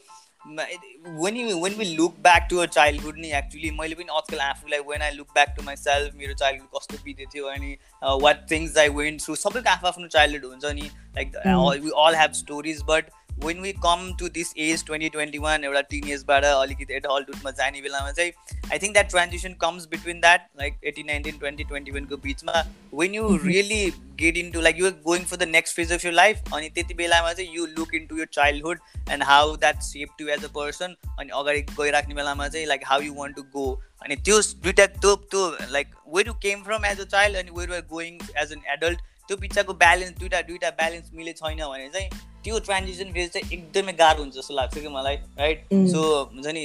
when 0.42 1.38
you 1.38 1.58
when 1.60 1.74
we 1.76 1.86
look 1.96 2.16
back 2.24 2.48
to 2.50 2.58
a 2.58 2.66
childhood 2.66 3.18
नि 3.20 3.32
एक्चुली 3.38 3.72
मैले 3.72 3.96
पनि 3.96 4.18
आजकल 4.18 4.40
आफूलाई 4.42 4.80
when 4.88 5.02
I 5.02 5.12
look 5.12 5.28
back 5.34 5.54
to 5.58 5.64
myself 5.76 6.16
मेरो 6.16 6.34
चाइल्डहुड 6.34 6.70
कस्तो 6.78 7.04
बितेको 7.06 7.32
थियो 7.34 7.46
अनि 7.48 7.78
वाट 8.24 8.46
थिङ्स 8.52 8.78
आई 8.78 8.90
वेन्ट 8.98 9.22
थ्रु 9.22 9.36
सबैको 9.36 9.70
आफ्नो 9.70 9.90
आफ्नो 9.90 10.08
चाइल्डहुड 10.08 10.52
हुन्छ 10.52 10.74
नि 10.76 10.90
like. 11.18 11.36
We 11.84 11.92
all 12.06 12.16
have 12.16 12.32
stories 12.42 12.82
but 12.90 13.12
when 13.44 13.60
we 13.62 13.72
come 13.84 14.12
to 14.20 14.28
this 14.36 14.54
age 14.58 14.86
twenty 14.86 15.10
twenty 15.10 15.38
one 15.40 15.64
एउटा 15.64 15.82
टिन 15.92 16.10
एजबाट 16.12 16.44
अलिकति 16.46 16.94
एडल्टहुडमा 16.94 17.52
जाने 17.60 17.82
बेलामा 17.82 18.12
चाहिँ 18.12 18.32
I 18.72 18.80
think 18.80 18.94
that 18.94 19.10
transition 19.10 19.54
comes 19.62 19.86
between 19.92 20.20
that 20.22 20.48
like 20.60 20.80
eighteen 20.92 21.06
nineteen 21.08 21.38
twenty 21.40 21.64
twenty 21.64 21.92
वानको 21.92 22.18
बिचमा 22.26 22.64
when 22.94 23.16
you. 23.16 23.28
Really 23.46 23.82
get 24.22 24.38
into 24.52 24.62
like 24.62 24.80
you 24.80 24.92
going 25.06 25.26
for 25.26 25.38
the 25.38 25.48
next 25.50 25.76
phase 25.76 25.92
of 25.94 26.06
your 26.06 26.14
life 26.14 26.54
अनि 26.54 26.70
त्यति 26.70 26.94
बेलामा 26.94 27.34
चाहिँ 27.34 27.56
you 27.56 27.66
look 27.78 27.94
into 28.08 28.18
your 28.18 28.28
childhood 28.34 28.80
and 29.12 29.24
how 29.24 29.56
that 29.58 29.82
shape 29.84 30.10
to 30.20 30.28
as 30.30 30.44
a 30.46 30.48
person 30.56 30.96
अनि 31.20 31.30
अगाडि 31.36 31.62
गइराख्ने 31.80 32.16
बेलामा 32.16 32.48
चाहिँ 32.48 32.66
like 32.68 32.82
how 32.86 33.02
you 33.02 33.14
want 33.14 33.36
to 33.36 33.44
go 33.54 33.70
अनि 34.04 34.16
त्यो 34.16 34.42
दुइटा 34.64 34.86
त्यो 34.88 35.16
त्यो 35.32 35.48
like 35.72 35.96
where 36.16 36.28
you 36.28 36.34
came 36.44 36.64
from 36.64 36.86
as 36.86 37.00
a 37.00 37.06
child 37.06 37.38
अनि 37.38 37.52
where 37.58 37.74
are 37.76 37.82
going 37.90 38.20
as 38.38 38.52
an 38.52 38.62
adult 38.74 39.00
त्यो 39.30 39.38
बिचको 39.38 39.74
ब्यालेन्स 39.82 40.18
दुइटा 40.20 40.42
दुइटा 40.44 40.70
ब्यालेन्स 40.78 41.10
मिले 41.16 41.34
छैन 41.40 41.60
भने 41.64 41.90
चाहिँ 41.90 42.10
त्यो 42.44 42.60
ट्रान्जिसन 42.68 43.12
फेज 43.14 43.30
चाहिँ 43.34 43.52
एकदमै 43.54 43.94
गाह्रो 44.00 44.22
हुन्छ 44.22 44.36
जस्तो 44.36 44.54
लाग्छ 44.56 44.78
कि 44.78 44.88
मलाई 44.90 45.16
राइट. 45.40 45.66
सो 45.92 46.00
हुन्छ 46.34 46.48
नि 46.48 46.64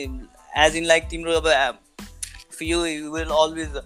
एज 0.64 0.76
इन 0.76 0.84
लाइक 0.84 1.08
तिम्रो 1.10 1.32
अब 1.32 1.78
you 2.62 2.84
you 2.86 3.10
will 3.12 3.34
always 3.38 3.76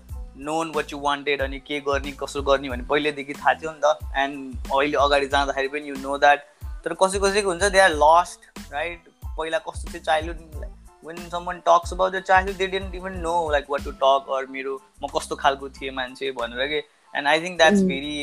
known 0.47 0.71
what 0.77 0.93
you 0.93 0.99
wanted 1.01 1.43
अनि 1.43 1.59
के 1.69 1.81
गर्ने 1.89 2.13
कसो 2.21 2.43
गर्ने 2.49 2.69
भने 2.71 2.83
पहिल्यैदेखि 2.91 3.35
थाहा 3.35 3.55
थियो 3.55 3.71
नि 3.73 3.81
त। 3.85 4.13
एन्ड 4.17 4.73
अहिले 4.73 4.97
अगाडि 5.05 5.27
जाँदाखेरि 5.29 5.69
पनि 5.69 5.89
यु 5.89 5.95
नो 6.01 6.19
द्याट 6.25 6.45
तर 6.85 6.95
कसै 7.03 7.19
कसैको 7.25 7.49
हुन्छ 7.51 7.71
दे 7.77 7.79
आर 7.81 7.91
लस्ट 8.03 8.73
राइट 8.73 9.09
पहिला 9.39 9.59
कस्तो 9.69 9.93
थियो 9.93 10.03
childhood 10.03 10.67
when 11.07 11.29
someone 11.31 11.63
talks 11.67 11.93
about 11.93 12.13
the 12.13 12.21
childhood 12.29 12.59
they 12.59 12.67
didn't 12.77 12.95
even 12.95 13.19
know 13.23 13.35
like 13.53 13.71
what 13.71 13.85
to 13.85 13.93
talk 14.05 14.31
or 14.37 14.47
मेरो 14.57 14.81
म 15.03 15.17
कस्तो 15.17 15.37
खालको 15.43 15.69
थिएँ 15.81 15.91
मान्छे 15.95 16.31
भनेर 16.39 16.69
कि। 16.69 16.83
And 17.15 17.29
I 17.29 17.41
think 17.43 17.59
that's. 17.59 17.83
Very 17.83 18.15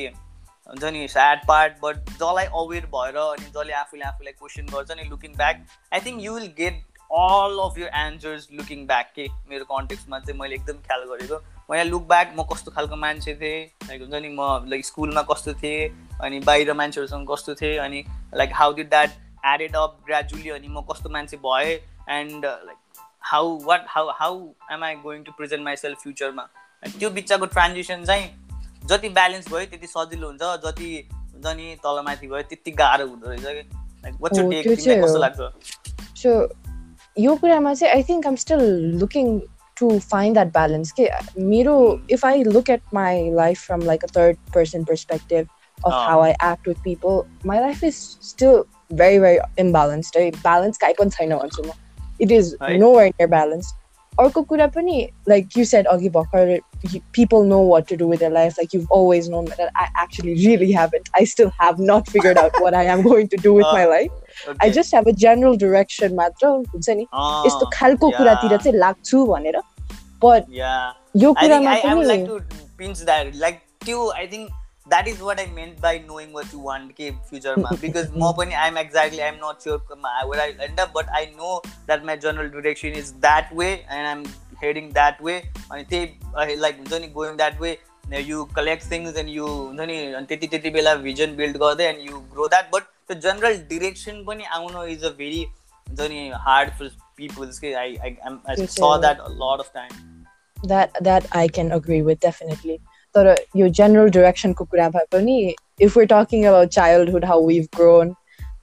हुन्छ 0.69 0.83
नि 0.83 1.07
स्याड 1.07 1.45
पार्ट 1.47 1.73
बट 1.83 1.95
जसलाई 2.09 2.45
अवेर 2.61 2.85
भएर 2.95 3.17
अनि 3.17 3.45
जसले 3.45 3.73
आफूले 3.83 4.05
आफूलाई 4.05 4.33
क्वेसन 4.33 4.65
गर्छ 4.73 4.91
नि 4.91 5.09
looking 5.09 5.37
back 5.37 5.65
I 5.93 5.99
think 6.05 6.23
you 6.23 6.33
will 6.33 6.51
get 6.57 6.83
all 7.11 7.59
of 7.63 7.77
your 7.77 7.89
answers 7.95 8.47
looking 8.51 8.85
back 8.87 9.11
के? 9.15 9.27
मेरो 9.49 9.65
कन्टेक्समा 9.65 10.19
चाहिँ 10.19 10.39
मैले 10.39 10.55
एकदम 10.55 10.77
ख्याल 10.87 11.03
गरेको। 11.09 11.37
म 11.71 11.75
यहाँ 11.75 11.85
लुक 11.85 12.07
ब्याक 12.07 12.33
म 12.37 12.43
कस्तो 12.43 12.71
खालको 12.71 12.95
मान्छे 12.95 13.35
थिएँ? 13.35 13.65
लाइक 13.87 14.01
हुन्छ 14.01 14.13
नि 14.13 14.29
म 14.29 14.69
लाइक 14.69 14.85
स्कुलमा 14.85 15.21
कस्तो 15.21 15.53
थिएँ? 15.53 15.89
अनि 16.21 16.39
बाहिर 16.39 16.73
मान्छेहरूसँग 16.73 17.27
कस्तो 17.31 17.55
थिएँ? 17.55 17.77
अनि 17.77 18.03
like 18.35 18.53
how 18.53 18.73
did 18.73 18.89
that 18.89 19.09
added 19.53 19.75
up 19.75 19.99
gradually 20.07 20.49
अनि 20.49 20.67
म 20.67 20.81
कस्तो 20.91 21.09
मान्छे 21.09 21.37
भएँ? 21.37 21.75
And 22.09 22.45
like 22.45 22.77
how 23.31 23.57
what 23.63 23.85
how 23.87 24.09
how 24.09 24.41
am 24.71 24.83
I 24.83 24.95
going 24.95 25.23
to 25.23 25.31
present 25.31 25.63
myself 25.63 26.01
फ्युचरमा 26.01 26.47
त्यो 26.99 27.09
बिचको 27.09 27.45
ट्रान्जिसन 27.45 28.03
चाहिँ 28.05 28.25
जति 28.89 29.09
ब्यालेन्स 29.09 29.49
भयो 29.49 29.65
त्यति 29.65 29.87
सजिलो 29.87 30.27
हुन्छ 30.27 30.41
जति 30.65 31.09
हुन्छ 31.11 31.79
तलमाथि 31.83 32.27
भयो 32.27 32.41
त्यति 32.41 32.71
गाह्रो 32.71 33.07
हुँदो 33.07 33.29
रहेछ 33.29 34.97
कस्तो 35.03 35.17
लाग्छ? 35.17 35.41
सो 36.17 36.31
यो 37.19 37.35
कुरामा 37.35 37.73
चाहिँ 37.73 37.93
I 37.93 38.03
think 38.03 38.27
I'm 38.27 38.35
still 38.35 38.59
looking 38.99 39.39
to 39.77 39.99
find 39.99 40.35
that 40.35 40.47
balance 40.47 40.91
के 40.91 41.09
मेरो 41.39 41.75
if 42.11 42.25
I 42.25 42.43
look 42.43 42.69
at 42.69 42.81
my 42.93 43.29
life 43.31 43.65
from 43.65 43.81
like 43.81 44.03
a 44.03 44.07
third 44.07 44.37
person 44.55 44.83
perspective 44.83 45.47
of 45.85 45.93
how 45.93 46.21
I 46.21 46.31
act 46.31 46.67
with 46.67 46.75
people 46.75 47.21
my 47.45 47.59
life 47.59 47.83
is 47.83 47.95
still 48.23 48.63
very 48.93 49.19
very 49.19 49.39
imbalanced 49.59 50.17
है। 50.17 50.31
Balance 50.31 50.77
काहीँ 50.77 50.95
पनि 50.99 51.09
छैन 51.09 51.35
भन्छु 51.35 51.63
म। 51.63 51.71
It 52.21 52.31
is 52.31 52.57
nowhere 52.97 53.09
near 53.09 53.29
balance 53.29 53.73
अर्को 54.19 54.41
कुरा 54.41 54.67
पनि 54.67 55.09
like 55.29 55.57
you 55.57 55.65
set 55.65 55.85
अघि 55.85 56.09
भर्खर 56.09 56.59
you- 56.94 57.00
people 57.18 57.44
know 57.52 57.60
what 57.70 57.86
to 57.92 57.96
do 58.02 58.06
with 58.12 58.20
their 58.24 58.30
life. 58.36 58.58
Like 58.58 58.72
you've 58.76 58.90
always 58.98 59.28
known 59.34 59.46
that 59.58 59.70
I 59.84 59.88
actually 60.04 60.34
really 60.46 60.70
haven't. 60.72 61.08
I 61.20 61.24
still 61.32 61.50
have 61.60 61.78
not 61.90 62.08
figured 62.16 62.38
out 62.44 62.60
what 62.66 62.74
I 62.74 62.84
am 62.94 63.02
going 63.08 63.28
to 63.34 63.40
do 63.48 63.52
with 63.58 63.66
Ah. 63.70 63.74
my 63.80 63.84
life. 63.94 64.12
I 64.48 64.52
Okay. 64.52 64.70
just 64.78 64.92
have 64.98 65.06
a 65.06 65.16
general 65.24 65.56
direction 65.64 66.16
मात्र 66.22 66.52
हुन्छ 66.76 66.88
नि 67.00 67.06
Ah, 67.12 67.42
यस्तो 67.46 67.70
खालको 67.80 68.10
yeah. 68.12 68.18
कुरातिर 68.22 68.56
चाहिँ 68.62 68.78
लाग्छु 68.84 69.26
भनेर 69.34 69.60
but 70.24 70.48
yeah 70.60 70.92
yo 71.24 71.34
I 71.36 71.48
think 71.48 71.66
कुरामा 71.66 71.74
I, 71.74 71.90
I 71.90 71.94
would 72.00 72.06
like 72.14 72.24
पनि 72.24 72.40
to 72.48 72.64
pinch 72.80 73.04
that. 73.12 73.34
Like, 73.44 73.60
त्यो 73.84 74.08
I 74.22 74.26
think 74.32 74.50
that 74.92 75.08
is 75.10 75.20
what 75.26 75.40
I 75.40 75.46
meant 75.56 75.80
by 75.82 75.90
knowing 76.06 76.30
what 76.36 76.52
you 76.54 76.60
want 76.68 76.94
के 77.00 77.10
फ्युचरमा 77.30 77.72
because 77.82 78.08
म 78.22 78.30
पनि 78.38 78.56
I'm 78.66 78.78
exactly 78.82 79.22
I'm 79.26 79.36
not 79.42 79.66
sure 79.66 79.78
my- 80.06 80.14
where 80.30 80.40
I 80.44 80.48
end 80.68 80.80
up 80.84 80.92
but 80.98 81.12
I 81.18 81.24
know 81.40 81.52
that 81.90 82.06
my 82.10 82.16
general 82.24 82.48
direction 82.56 82.96
is 83.02 83.12
that 83.26 83.52
way 83.62 83.70
and 83.98 84.08
I'm 84.12 84.24
heading 84.62 84.88
that 84.98 85.20
way 85.28 85.36
अनि 85.72 85.84
त्यही 85.90 86.56
like 86.60 86.78
हुन्छ 86.78 87.00
नि 87.00 87.08
going 87.18 87.36
that 87.42 87.60
way 87.66 87.76
you 88.28 88.44
collect 88.58 88.86
things 88.92 89.18
and 89.22 89.30
you 89.36 89.46
हुन्छ 89.46 89.86
नि 89.90 89.96
अनि 90.20 90.26
त्यति 90.32 90.46
त्यति 90.54 90.70
बेला 90.76 90.94
vision 91.06 91.36
build 91.40 91.58
गर्दै 91.64 91.86
and 91.92 92.02
you 92.10 92.22
grow 92.34 92.48
that 92.54 92.70
but 92.76 92.88
the 93.12 93.16
general 93.26 93.58
direction 93.74 94.22
पनि 94.26 94.44
आउनु 94.58 94.84
is 94.94 95.06
a 95.10 95.12
very 95.22 95.42
हुन्छ 95.88 96.08
नि 96.14 96.28
hard 96.48 96.72
for 96.80 96.88
people 97.20 97.52
के 97.64 97.74
I, 97.74 97.88
I, 98.08 98.10
I'm- 98.28 98.40
I 98.46 98.54
त्यो 98.54 98.66
saw 98.66 98.76
चाहिँ 98.76 98.96
हो। 98.96 99.02
that 99.02 99.26
a 99.30 99.32
lot 99.44 99.64
of 99.66 99.72
time 99.78 99.98
that 100.72 100.98
that 101.08 101.26
I 101.42 101.46
can 101.58 101.72
agree 101.72 102.02
with 102.08 102.20
definitely. 102.20 102.78
तर 103.14 103.34
यो 103.56 103.68
general 103.80 104.10
direction 104.16 104.52
को 104.54 104.64
कुरा 104.72 104.88
भए 104.96 105.06
पनि 105.12 105.36
if 105.86 105.96
we're 105.96 106.10
talking 106.10 106.44
about 106.48 106.70
childhood, 106.78 107.24
how 107.24 107.38
we've 107.50 107.70
grown, 107.78 108.10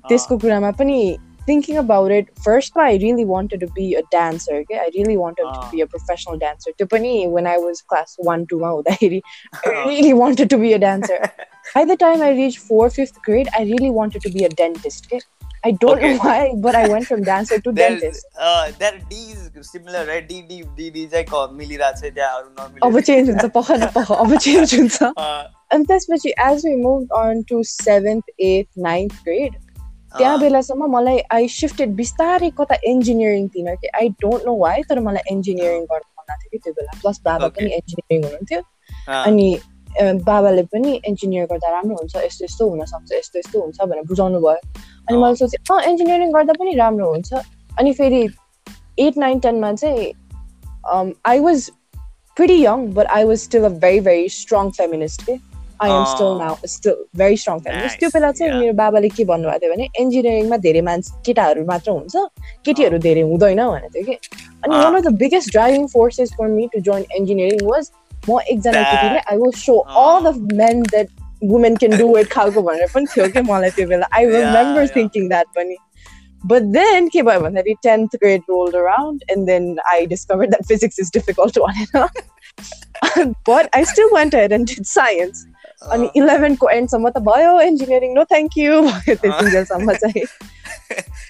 त्यसको 0.09 0.37
कुरामा 0.43 0.71
पनि 0.81 0.99
thinking 1.47 1.77
about 1.81 2.11
it, 2.11 2.31
first 2.45 2.77
I 2.85 2.97
really 3.01 3.25
wanted 3.27 3.61
to 3.61 3.67
be 3.75 3.83
a 3.95 4.01
dancer. 4.15 4.55
Okay? 4.55 4.79
I 4.85 4.89
really 4.95 5.15
wanted 5.19 5.45
Ah. 5.51 5.53
to 5.59 5.69
be 5.75 5.81
a 5.81 5.87
professional 5.91 6.39
dancer. 6.39 6.73
त्यो 6.81 6.87
पनि 6.93 7.13
when 7.35 7.47
I 7.51 7.57
was 7.65 7.81
class 7.93 8.17
one, 8.29 8.45
two 8.53 8.59
मा 8.63 8.71
हुँदाखेरि 8.73 9.21
I 9.65 9.71
Ah. 9.75 9.85
really 9.91 10.13
wanted 10.23 10.49
to 10.55 10.57
be 10.63 10.73
a 10.73 10.79
dancer. 10.85 11.19
By 11.75 11.85
the 11.85 11.95
time 12.01 12.21
I 12.21 12.31
reached 12.41 12.59
fourth, 12.71 12.97
fifth 13.01 13.21
grade, 13.29 13.49
I 13.59 13.63
really 13.71 13.91
wanted 13.99 14.21
to 14.27 14.31
be 14.37 14.43
a 14.45 14.49
dentist. 14.61 15.07
Okay? 15.11 15.21
I 15.67 15.71
don't 15.83 15.97
Okay. 16.01 16.09
know 16.17 16.23
why, 16.23 16.51
but 16.65 16.75
I 16.75 16.87
went 16.89 17.07
from 17.11 17.23
dancer 17.29 17.59
to 17.67 17.71
There- 17.77 17.95
dentist. 17.95 18.27
uh, 18.49 18.71
there 18.81 18.99
D 19.13 19.21
is 19.35 19.69
similar, 19.69 20.03
right? 20.09 20.27
D, 20.27 20.41
D, 20.49 20.59
D, 20.77 20.89
D 20.97 21.05
चाहिँ 21.13 21.25
क- 21.31 21.49
मिलिरहेको 21.61 22.01
छ 22.01 22.11
त्यहाँ 22.17 22.41
अरू 22.41 22.49
अब 22.49 22.71
नमिलेको। 22.73 23.01
Change 23.07 23.29
हुन्छ 23.29 23.45
पख 23.55 23.71
न 23.71 23.87
पख 23.95 24.11
अब 24.17 24.35
चेन्ज 24.47 24.75
हुन्छ 24.75 25.01
Uh, 25.03 25.43
अनि 25.75 25.83
त्यसपछि 25.93 26.33
as 26.49 26.65
we 26.65 26.75
move 26.83 27.15
on 27.21 27.41
to 27.49 27.63
seventh 27.71 28.29
eighth 28.49 28.67
ninth 28.89 29.13
grade 29.29 29.55
त्यहाँ 30.18 30.38
बेलासम्म 30.40 30.86
मलाई 30.96 31.18
आई 31.36 31.48
सिफ्टेड 31.56 31.94
बिस्तारै 31.96 32.50
कता 32.60 32.76
इन्जिनियरिङतिर 32.92 33.74
कि 33.82 33.88
आई 34.00 34.08
डोन्ट 34.22 34.46
नो 34.46 34.54
वाइ 34.62 34.82
तर 34.90 35.00
मलाई 35.08 35.32
इन्जिनियरिङ 35.34 35.84
गर्न 35.92 36.06
मन 36.18 36.24
लाग्थ्यो 36.30 36.48
कि 36.52 36.58
त्यो 36.64 36.72
बेला 36.78 36.98
प्लस 37.02 37.20
बाबा. 37.24 37.48
पनि 37.58 37.70
इन्जिनियरिङ 37.80 38.24
हुनुहुन्थ्यो 38.24 38.60
अनि 39.24 39.48
अ, 40.00 40.12
बाबाले 40.26 40.62
पनि 40.72 40.92
इन्जिनियर 41.08 41.46
गर्दा 41.52 41.70
राम्रो 41.70 41.96
हुन्छ 42.00 42.16
यस्तो 42.26 42.44
यस्तो 42.44 42.68
हुनसक्छ 42.70 43.12
यस्तो 43.12 43.38
यस्तो 43.38 43.60
हुन्छ 43.62 43.88
भनेर 43.92 44.04
बुझाउनु 44.12 44.40
भयो 44.40 44.56
अनि 45.08 45.16
अँ। 45.16 45.22
मैले 45.22 45.36
सोचेँ 45.42 45.60
अँ 45.76 45.82
इन्जिनियरिङ 45.90 46.32
गर्दा 46.38 46.52
पनि 46.60 46.74
राम्रो 46.82 47.10
हुन्छ 47.12 47.32
अनि 47.78 47.92
फेरि 48.00 48.22
एट 49.06 49.16
नाइन 49.24 49.38
टेनमा 49.46 49.72
चाहिँ 49.84 50.12
I 51.32 51.38
was 51.48 51.70
pretty 52.36 52.54
young, 52.58 52.84
but 52.96 53.08
I 53.14 53.24
was 53.28 53.42
still 53.46 53.64
a 53.68 53.70
very, 53.80 53.98
very 54.04 54.28
strong 54.34 54.68
feminist. 54.76 55.22
Okay? 55.24 55.34
I 55.81 55.87
am 55.93 56.05
still 56.11 56.29
uh, 56.33 56.39
now 56.41 56.53
still 56.73 56.95
very 57.21 57.35
strong 57.41 57.59
feminist. 57.65 57.95
Nice, 57.95 57.99
त्यो 57.99 58.09
बेला 58.13 58.31
चाहिँ 58.37 58.51
yeah. 58.51 58.59
मेरो 58.61 58.73
बाबाले 58.77 59.09
के 59.17 59.25
भन्नुभएको 59.31 59.59
थियो 59.63 59.73
भने 59.73 59.87
इन्जिनियरिङमा 60.03 60.57
धेरै 60.63 60.81
मान्छे 60.87 61.11
केटाहरू 61.25 61.65
मात्र 61.65 61.91
हुन्छ 61.91 62.15
केटीहरू 62.65 62.97
धेरै 63.03 63.21
हुँदैन 63.31 63.61
भनेको 63.67 63.89
थियो 63.95 64.03
कि 64.05 64.15
अनि 64.63 64.75
अँ. 64.75 64.81
वान 64.83 64.95
of 64.95 65.03
the 65.03 65.13
biggest 65.23 65.51
driving 65.57 65.85
forces 65.93 66.31
for 66.39 66.47
me 66.57 66.67
to 66.73 66.79
join 66.89 67.05
engineering 67.19 67.65
was 67.69 67.91
म 68.29 68.39
एकजना 68.39 68.71
That- 68.71 68.89
केटीले 68.93 69.19
I 69.31 69.37
will 69.43 69.51
so 69.65 69.77
uh. 69.77 69.93
Al 70.05 70.31
the 70.31 70.53
men 70.61 70.81
that 70.93 71.07
women 71.51 71.75
can 71.83 71.97
do 71.97 72.17
it 72.17 72.27
खालको 72.31 72.61
भनेर 72.69 72.87
पनि 72.95 73.05
थियो 73.13 73.27
कि 73.35 73.41
मलाई 73.51 73.69
त्यो 73.77 73.87
बेला 73.93 74.07
आई 74.17 74.25
Yeah, 74.25 74.37
remember 74.37 74.81
yeah. 74.85 74.95
Thinking 74.97 75.27
that 75.35 75.47
पनि 75.59 75.75
But 76.49 76.65
then 76.73 77.07
के 77.13 77.21
भयो 77.27 77.39
भन्दाखेरि 77.41 77.73
tenth 77.83 78.15
grade 78.23 78.41
rolled 78.49 78.75
around 78.81 79.23
and 79.33 79.47
then 79.51 79.69
I 79.93 80.05
discovered 80.11 80.51
that 80.55 80.65
physics 80.71 80.99
is 81.03 81.09
difficult 81.15 81.57
भनेर 81.63 82.09
but 83.45 83.69
I 83.73 83.83
still 83.83 84.09
went 84.11 84.33
ahead 84.33 84.51
and 84.57 84.67
did 84.67 84.85
science. 84.87 85.45
अनि 85.91 86.07
अँ, 86.07 86.11
इलेभेनको 86.21 86.69
एन्डसम्म 86.69 87.09
त 87.09 87.23
भयो 87.29 87.59
इन्जिनियरिङ 87.61 88.13
नो 88.15 88.23
थ्याङ्क 88.33 88.57
यू 88.57 88.81
भयो 88.87 89.15
त्यतिन्जेलसम्म 89.15 89.93
चाहिँ 89.93 90.25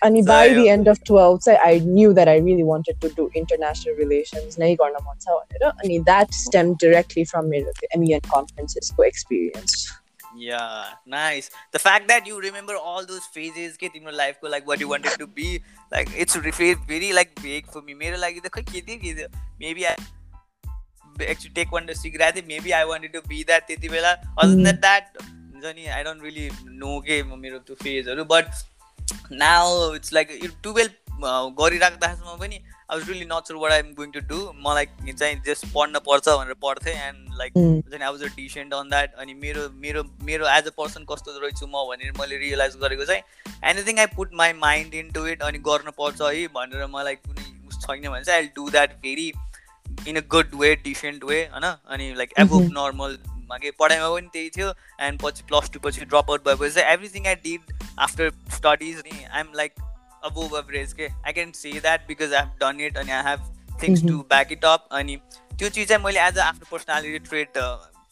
अनि 0.04 0.22
by 0.22 0.50
So, 0.50 0.56
the 0.56 0.68
end 0.70 0.90
of 0.90 0.98
twelve 1.08 1.40
चाहिँ 1.46 1.60
I 1.68 1.80
knew 1.86 2.12
that 2.14 2.28
I 2.34 2.40
really 2.48 2.64
wanted 2.64 3.00
to 3.02 3.10
do 3.18 3.30
international 3.42 3.96
relations 4.00 4.60
नै 4.60 4.74
गर्न 4.82 5.04
मन 5.08 5.20
छ 5.22 5.38
भनेर 5.38 5.64
अनि 5.70 6.00
द्याट 6.10 6.34
स्टेम 6.42 6.74
डिरेक्टली 6.86 7.24
फ्रम 7.32 7.46
मेरो 7.56 7.72
त्यो 7.80 7.90
एमिएन 8.00 8.28
कन्फरेन्सेसको 8.34 9.04
experience 9.14 9.88
Yeah, 10.40 10.90
nice. 11.12 11.46
The 11.76 11.80
fact 11.84 12.04
that 12.10 12.28
you 12.30 12.40
remember 12.42 12.74
all 12.90 13.06
those 13.12 13.24
phases, 13.36 13.78
के 13.84 13.88
तिम्रो 13.94 14.12
life 14.18 14.36
को 14.42 14.50
like 14.56 14.68
what 14.72 14.82
you 14.84 14.90
wanted 14.90 15.16
to 15.22 15.28
be, 15.38 15.46
like 15.92 16.12
it's 16.24 16.38
re- 16.44 16.76
very 16.92 17.10
like 17.20 17.32
big 17.46 17.72
for 17.76 17.82
me. 17.88 17.96
मेरो 18.02 18.18
लागि 18.24 18.44
त 18.44 18.52
खै 18.58 18.64
के 18.68 18.82
थियो 18.82 18.98
के 19.06 19.14
थियो. 19.14 19.30
Maybe 19.64 19.88
I 19.92 19.96
actually 21.21 21.51
take 21.51 21.73
one 21.73 21.87
to 21.87 21.95
cigarette. 21.95 22.43
Maybe 22.47 22.75
I 22.75 22.85
wanted 22.85 23.13
to 23.13 23.23
be 23.29 23.45
that 23.45 23.69
त्यति 23.69 23.89
बेला. 23.89 24.17
Mm. 24.39 24.65
than 24.65 24.81
that, 24.81 25.17
हुन्छ 25.23 25.75
नि 25.77 25.89
I 25.89 26.03
don't 26.03 26.21
really 26.21 26.51
know 26.83 27.01
के 27.03 27.23
म 27.23 27.41
मेरो 27.41 27.59
त्यो 27.69 27.77
फेजहरू 27.83 28.25
but 28.27 28.47
now 29.31 29.93
it's 29.93 30.13
like 30.13 30.31
twelve 30.63 30.93
गरिराख्दासम्म 31.59 32.39
पनि 32.39 32.57
I 32.57 32.99
was 32.99 33.09
really 33.09 33.25
not 33.25 33.51
what 33.53 33.73
I'm 33.73 33.93
going 33.95 34.11
to 34.13 34.21
do 34.31 34.39
मलाई 34.67 34.87
चाहिँ 35.13 35.37
जस्ट 35.47 35.67
पढ्न 35.75 35.99
पर्छ 36.09 36.29
भनेर 36.29 36.55
पढ्थेँ 36.63 36.95
and 36.95 37.37
like 37.39 37.53
Mm. 37.57 38.03
I 38.03 38.09
was 38.09 38.23
a 38.23 38.27
decent 38.37 38.75
on 38.75 38.89
that 38.89 39.15
अनि 39.23 39.35
मेरो 39.45 39.69
मेरो 39.85 40.03
मेरो 40.31 40.49
एज 40.57 40.67
अ 40.67 40.71
पर्सन 40.79 41.05
कस्तो 41.11 41.39
रहेछु 41.39 41.67
म 41.67 41.85
भनेर 41.91 42.13
मैले 42.21 42.37
रियलाइज 42.39 42.77
गरेको 42.83 43.05
चाहिँ 43.05 43.23
anything 43.71 43.99
I 43.99 44.07
put 44.17 44.35
my 44.43 44.53
mind 44.67 44.95
into 45.13 45.27
it 45.35 45.43
अनि 45.43 45.59
गर्नुपर्छ 45.69 46.21
है 46.23 46.47
भनेर 46.59 46.87
मलाई 46.97 47.15
कुनै 47.15 47.47
उस 47.69 47.81
छैन 47.87 48.09
भने 48.09 48.25
चाहिँ 48.25 48.41
I 48.41 48.51
do 48.57 48.69
that 48.71 49.01
very 49.03 49.33
in 50.09 50.17
a 50.17 50.21
good 50.29 50.55
way 50.55 50.75
decent 50.85 51.25
way 51.25 51.41
होइन 51.53 51.65
अनि 51.65 52.13
लाइक 52.15 52.33
एभोभ. 52.39 52.63
नर्मल 52.73 53.19
के 53.53 53.71
पढाइमा 53.71 54.09
पनि 54.09 54.29
त्यही 54.33 54.51
थियो 54.51 54.69
एन्ड 55.01 55.21
पछि 55.23 55.43
प्लस 55.49 55.71
टू 55.71 55.81
पछि 55.81 56.05
ड्रप 56.05 56.31
आउट 56.31 56.45
भएपछि 56.45 56.71
चाहिँ 56.71 56.93
everything 56.93 57.27
I 57.27 57.35
did 57.35 57.73
after 57.99 58.31
studies 58.55 59.03
नि 59.07 59.25
I 59.25 59.41
am 59.41 59.53
like 59.57 59.73
above 60.25 60.57
average 60.57 60.93
के 60.93 61.07
I 61.07 61.33
can 61.33 61.53
say 61.53 61.73
that 61.73 62.07
because 62.09 62.35
I 62.35 62.41
have 62.41 62.57
done 62.61 62.81
it 62.81 62.97
अनि 62.97 63.13
I 63.13 63.23
have 63.23 63.51
things 63.83 64.03
to 64.03 64.19
back 64.29 64.53
it 64.53 64.65
up 64.65 64.89
अनि 64.93 65.17
त्यो 65.59 65.69
चिज 65.69 65.89
चाहिँ 65.89 66.05
मैले 66.05 66.21
एज 66.21 66.39
अ 66.39 66.43
आफ्नो 66.43 66.67
पर्सनालिटी 66.71 67.19
ट्रेड 67.19 67.49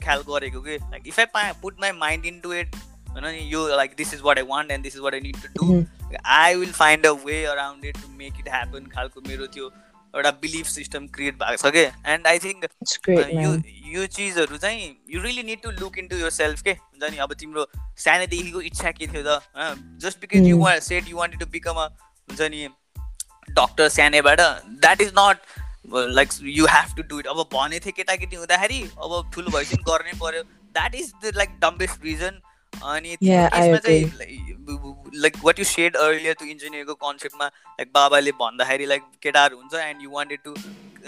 ख्याल 0.04 0.22
गरेको 0.28 0.60
कि 0.60 0.76
like 0.76 1.08
if 1.08 1.36
I 1.36 1.52
put 1.62 1.80
my 1.80 1.92
mind 1.92 2.26
into 2.40 2.52
it 2.52 2.76
होइन 3.10 3.24
नि 3.24 3.48
यो 3.52 3.66
like 3.68 3.94
this 3.96 4.14
is 4.14 4.20
what 4.20 4.38
I 4.38 4.44
want 4.44 4.70
and 4.70 4.82
this 4.82 4.96
is 4.96 5.00
what 5.00 5.14
I 5.14 5.20
need 5.20 5.36
to 5.42 5.66
do 5.66 5.84
I 6.24 6.54
will 6.54 6.72
find 6.72 7.06
a 7.06 7.10
way 7.24 7.44
around 7.44 7.84
it 7.84 7.96
to 7.96 8.08
make 8.08 8.40
it 8.40 8.48
happen 8.48 8.86
खालको 8.86 9.20
मेरो 9.28 9.46
त्यो 9.46 9.70
एउटा 10.16 10.30
belief 10.42 10.66
system 10.66 11.06
create 11.14 11.34
भएको 11.42 11.68
छ 11.68 11.72
कि? 11.74 11.84
And 12.12 12.26
I 12.26 12.38
think 12.38 12.64
यो. 13.08 13.52
यो 13.90 14.06
चिजहरू 14.08 14.56
चाहिँ 14.56 14.84
you 15.10 15.20
really 15.22 15.42
need 15.42 15.62
to 15.62 15.70
look 15.80 15.98
into 16.08 16.16
yourself 16.30 16.62
के? 16.62 16.70
हुन्छ 16.70 17.10
नि? 17.12 17.16
अब 17.16 17.34
तिम्रो 17.40 17.66
सानोदेखिको 18.04 18.60
इच्छा 18.60 18.90
के 18.90 19.06
थियो 19.06 19.22
त? 19.26 19.40
Just 20.02 20.20
because 20.20 20.46
you 20.46 20.56
Mm. 20.56 20.64
वा 20.64 20.78
set 20.80 21.08
you 21.08 21.16
wanted 21.16 21.40
to 21.40 21.46
become 21.50 21.74
a 21.74 21.86
हुन्छ 22.28 22.40
नि 22.50 22.68
doctor 23.48 23.88
सानैबाट 23.88 24.40
that 24.40 25.00
is 25.00 25.12
not 25.18 25.36
like 26.18 26.28
you 26.58 26.66
have 26.66 26.96
to 26.96 27.02
do 27.08 27.18
it 27.20 27.26
अब 27.26 27.42
भने 27.54 27.78
थिएँ 27.80 27.92
केटाकेटी 27.96 28.36
हुँदाखेरि 28.36 28.80
अब 28.82 29.30
ठुलो 29.34 29.50
भएपछि 29.50 29.76
गर्नै 29.88 30.12
पर्यो। 30.20 30.42
That 30.42 30.94
is 30.94 31.12
the 31.24 31.32
like 31.36 31.58
dumbest 31.60 32.04
reason 32.04 32.40
अनि 32.73 33.17
Yeah, 33.21 33.49
I 33.49 33.61
त्यसमा 33.61 33.77
चाहिँ 33.79 34.25
like 35.15 35.37
what 35.43 35.59
you 35.59 35.65
said 35.65 35.95
earlier 35.97 36.33
to 36.39 36.45
इन्जिनियरको 36.47 36.93
कन्सेप्टमा 37.01 37.45
लाइक 37.45 37.91
बाबाले 37.93 38.31
भन्दाखेरि 38.39 38.85
लाइक 38.85 39.03
केटाहरू 39.23 39.57
हुन्छ 39.57 39.73
and 39.81 40.03
you 40.03 40.09
wanted 40.11 40.39
to 40.43 40.55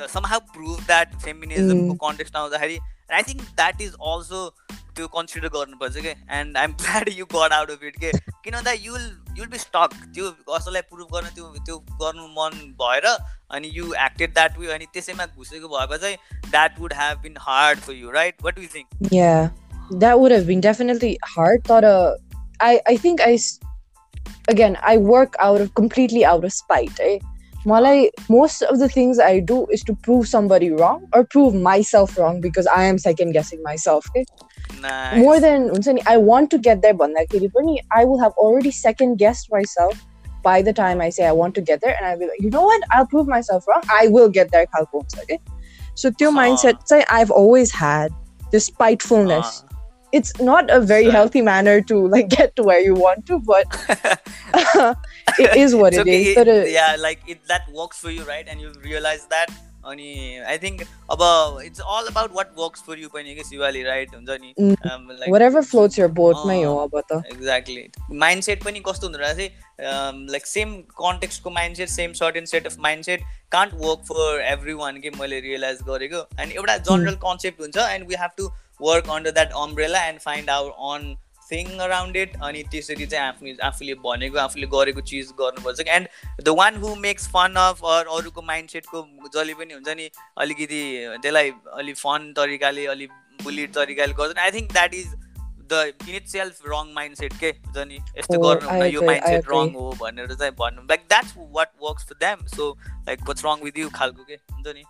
some 0.10 0.26
how 0.26 0.40
prove 0.54 0.86
that 0.86 1.16
फेमिनिजमको 1.22 1.94
contest 2.06 2.36
आउँदाखेरि 2.36 2.80
I 3.12 3.24
think 3.24 3.42
that 3.42 3.82
is 3.82 3.94
also 4.06 4.50
त्यो 4.96 5.08
कन्सिडर 5.10 5.48
गर्नुपर्छ 5.50 5.98
कि 5.98 6.14
एन्ड 6.32 6.58
आइएम 6.58 6.72
ग्ल्याड 6.76 7.10
यु 7.12 7.26
गड 7.34 7.54
आउट 7.54 7.72
अफ 7.72 7.84
इट 7.84 8.00
के 8.00 8.12
किन 8.46 8.54
भन्दा 8.54 8.72
युल 8.72 9.04
युल 9.38 9.48
बी 9.48 9.58
स्टक 9.60 9.94
त्यो 10.08 10.32
कसैलाई 10.50 10.82
प्रुभ 10.90 11.14
गर्न 11.14 11.30
त्यो 11.36 11.52
त्यो 11.60 11.78
गर्नु 12.02 12.28
मन 12.38 12.58
भएर 12.82 13.06
अनि 13.52 13.72
यु 13.74 13.94
एक्टेड 14.06 14.34
द्याट 14.34 14.58
वे 14.60 14.74
अनि 14.74 14.86
त्यसैमा 14.94 15.26
घुसेको 15.28 15.68
भएको 15.70 15.98
चाहिँ 15.98 16.18
that 16.50 16.80
would 16.80 16.94
have 16.98 17.22
been 17.22 17.38
hard 17.42 17.80
for 17.82 17.94
you 17.96 18.12
right 18.12 18.44
what 18.44 18.60
you 18.60 18.68
think 18.76 19.12
Yeah, 19.12 19.50
that 19.91 20.21
would 20.21 20.33
have 20.33 20.47
been 20.47 20.61
definitely 20.61 21.19
hard. 21.25 21.65
Thought 21.65 21.85
uh, 21.85 22.17
I 22.61 22.81
I 22.87 22.97
think 22.97 23.21
I 23.21 23.39
again 24.49 24.79
I 24.83 24.97
work 24.97 25.35
out 25.39 25.61
of 25.61 25.75
completely 25.75 26.25
out 26.25 26.45
of 26.45 26.53
spite. 26.53 26.99
Eh? 27.01 27.19
Malay, 27.65 28.11
most 28.29 28.63
of 28.63 28.81
the 28.81 28.89
things 28.89 29.21
I 29.21 29.39
do 29.39 29.67
is 29.67 29.83
to 29.85 29.95
prove 29.95 30.27
somebody 30.27 30.71
wrong 30.71 31.09
or 31.15 31.25
prove 31.25 31.55
myself 31.55 32.19
wrong 32.19 32.41
because 32.41 32.67
I 32.67 32.85
am 32.85 32.99
second 32.99 33.33
guessing 33.33 33.63
myself. 33.63 34.05
Eh? 34.17 34.25
Nice. 34.81 35.19
More 35.19 35.39
than 35.39 35.71
I 36.07 36.17
want 36.17 36.51
to 36.51 36.59
get 36.59 36.83
there, 36.83 36.95
I 37.93 38.05
will 38.05 38.19
have 38.19 38.33
already 38.33 38.73
second 38.73 39.17
guessed 39.17 39.53
myself 39.53 39.95
by 40.43 40.61
the 40.61 40.73
time 40.73 41.01
I 41.01 41.11
say 41.11 41.25
I 41.25 41.33
want 41.33 41.55
to 41.55 41.61
get 41.61 41.81
there, 41.81 41.95
and 41.97 42.05
I'll 42.05 42.19
be 42.19 42.27
like, 42.27 42.41
you 42.41 42.51
know 42.51 42.65
what? 42.65 42.83
I'll 42.91 43.07
prove 43.07 43.29
myself 43.29 43.67
wrong. 43.69 43.83
I 43.89 44.09
will 44.09 44.29
get 44.29 44.51
there. 44.51 44.67
Okay? 44.75 45.35
Eh? 45.35 45.39
So, 45.95 46.11
your 46.19 46.33
mindset, 46.33 46.89
say 46.89 47.05
I've 47.11 47.31
always 47.31 47.71
had 47.71 48.13
this 48.51 48.67
spitefulness. 48.67 49.63
Uh 49.63 49.72
it's 50.14 50.34
not 50.42 50.70
a 50.74 50.80
very 50.90 51.06
Sure. 51.06 51.14
healthy 51.14 51.42
manner 51.48 51.76
to 51.88 51.96
like 52.16 52.30
get 52.34 52.56
to 52.56 52.64
where 52.72 52.84
you 52.88 52.94
want 53.06 53.26
to, 53.32 53.40
but 53.40 53.80
it 55.40 55.56
is 55.56 55.76
what 55.76 55.94
It's 55.94 56.00
it 56.00 56.02
okay, 56.02 56.22
is. 56.24 56.36
But, 56.36 56.48
uh, 56.48 56.60
yeah 56.80 56.96
like 57.08 57.20
it 57.28 57.40
that 57.48 57.72
works 57.74 58.00
for 58.00 58.12
you 58.12 58.24
right 58.34 58.48
and 58.54 58.62
you 58.68 58.74
realize 58.92 59.26
that 59.38 59.56
अनि 59.90 60.08
I 60.52 60.58
think 60.62 60.82
अब 61.12 61.22
it's 61.66 61.80
all 61.80 62.08
about 62.08 62.32
what 62.36 62.48
works 62.60 62.82
for 62.88 63.00
you 63.00 63.10
पनि 63.10 63.36
कि 63.36 63.44
Shivali 63.50 63.84
right 63.84 64.16
हुन्छ 64.16 64.30
नि 64.42 64.54
Mm. 64.62 64.74
Um, 64.94 65.06
like- 65.20 65.30
whatever 65.36 65.62
floats 65.68 66.00
your 66.00 66.10
boat, 66.18 66.42
मै 66.48 66.58
हो 66.64 66.74
अँ, 66.78 66.88
अब 66.88 67.00
त. 67.12 67.20
Exactly 67.34 68.18
mind 68.24 68.44
set 68.44 68.64
पनि 68.64 68.80
कस्तो 68.88 69.08
हुँदो 69.08 69.20
रहेछ 69.20 69.52
like 70.32 70.46
same 70.48 70.74
कन्टेक्सको 71.02 71.50
mind 71.60 71.78
set 71.78 71.90
same 71.90 72.14
certain 72.22 72.46
set 72.54 72.68
of 72.68 72.76
mind 72.88 73.06
set 73.06 73.22
can't 73.52 73.74
work 73.86 74.04
for 74.12 74.42
every 74.52 74.74
one 74.84 75.00
के 75.06 75.10
मैले 75.20 75.40
रियलाइज 75.48 75.80
गरेको 75.90 76.28
एन्ड 76.42 76.52
एउटा 76.54 76.78
जनरल 76.90 77.16
कन्सेप्ट 77.24 77.62
हुन्छ 77.62 77.78
and 77.90 78.08
we 78.10 78.16
have 78.22 78.32
to 78.38 78.50
work 78.83 79.11
under 79.11 79.31
that 79.31 79.53
umbrella 79.61 80.05
and 80.07 80.21
find 80.21 80.51
our 80.51 80.71
own 80.93 81.15
thing 81.51 81.79
around 81.85 82.17
it 82.17 82.37
अनि 82.43 82.63
त्यसरी 82.73 83.07
चाहिँ 83.07 83.25
आफ्नो 83.29 83.55
आफूले 83.67 83.95
भनेको 84.05 84.39
आफूले 84.39 84.67
गरेको 84.75 85.01
चिज 85.11 85.33
गर्नुपर्छ। 85.41 85.89
And 85.89 86.09
the 86.43 86.55
one 86.59 86.77
who 86.85 86.95
makes 87.01 87.29
fun 87.29 87.55
of 87.63 87.85
or 87.95 88.07
अरूको 88.19 88.43
माइन्ड 88.43 88.71
सेटको 88.71 89.03
जसले 89.35 89.55
पनि 89.55 89.75
हुन्छ 89.75 89.97
नि 89.97 90.09
अलिकति 90.39 90.81
त्यसलाई 91.23 91.53
अलिक 91.83 91.97
फन 91.97 92.33
तरिकाले 92.37 92.87
अलिक 92.95 93.11
बुलिड 93.45 93.75
तरिकाले 93.75 94.15
गर्छ 94.23 94.39
I 94.39 94.51
think 94.51 94.73
that 94.73 94.95
is 94.95 95.13
the 95.73 95.93
in 96.09 96.15
itself 96.29 96.67
wrong 96.69 96.93
mindset 97.17 97.33
के? 97.41 97.49
हुन्छ 97.49 97.87
नि 97.89 97.99
यस्तो 98.19 98.39
Oh, 98.39 98.43
गर्नु 98.45 98.85
यो 98.87 99.03
माइन्ड 99.03 99.27
सेट 99.27 99.45
रङ. 99.51 99.71
हो 99.75 99.93
भनेर 100.01 100.35
चाहिँ 100.35 100.53
भन्नु। 100.59 100.83
Like 100.83 101.01
that's 101.09 101.35
what 101.39 101.71
works 101.83 102.05
for 102.09 102.15
them 102.21 102.47
so 102.57 102.77
like 103.09 103.29
what's 103.29 103.45
wrong 103.45 103.65
with 103.65 103.79
you 103.79 103.89
खालको 103.95 104.25
के? 104.25 104.35
हुन्छ 104.35 104.75
नि। 104.77 104.85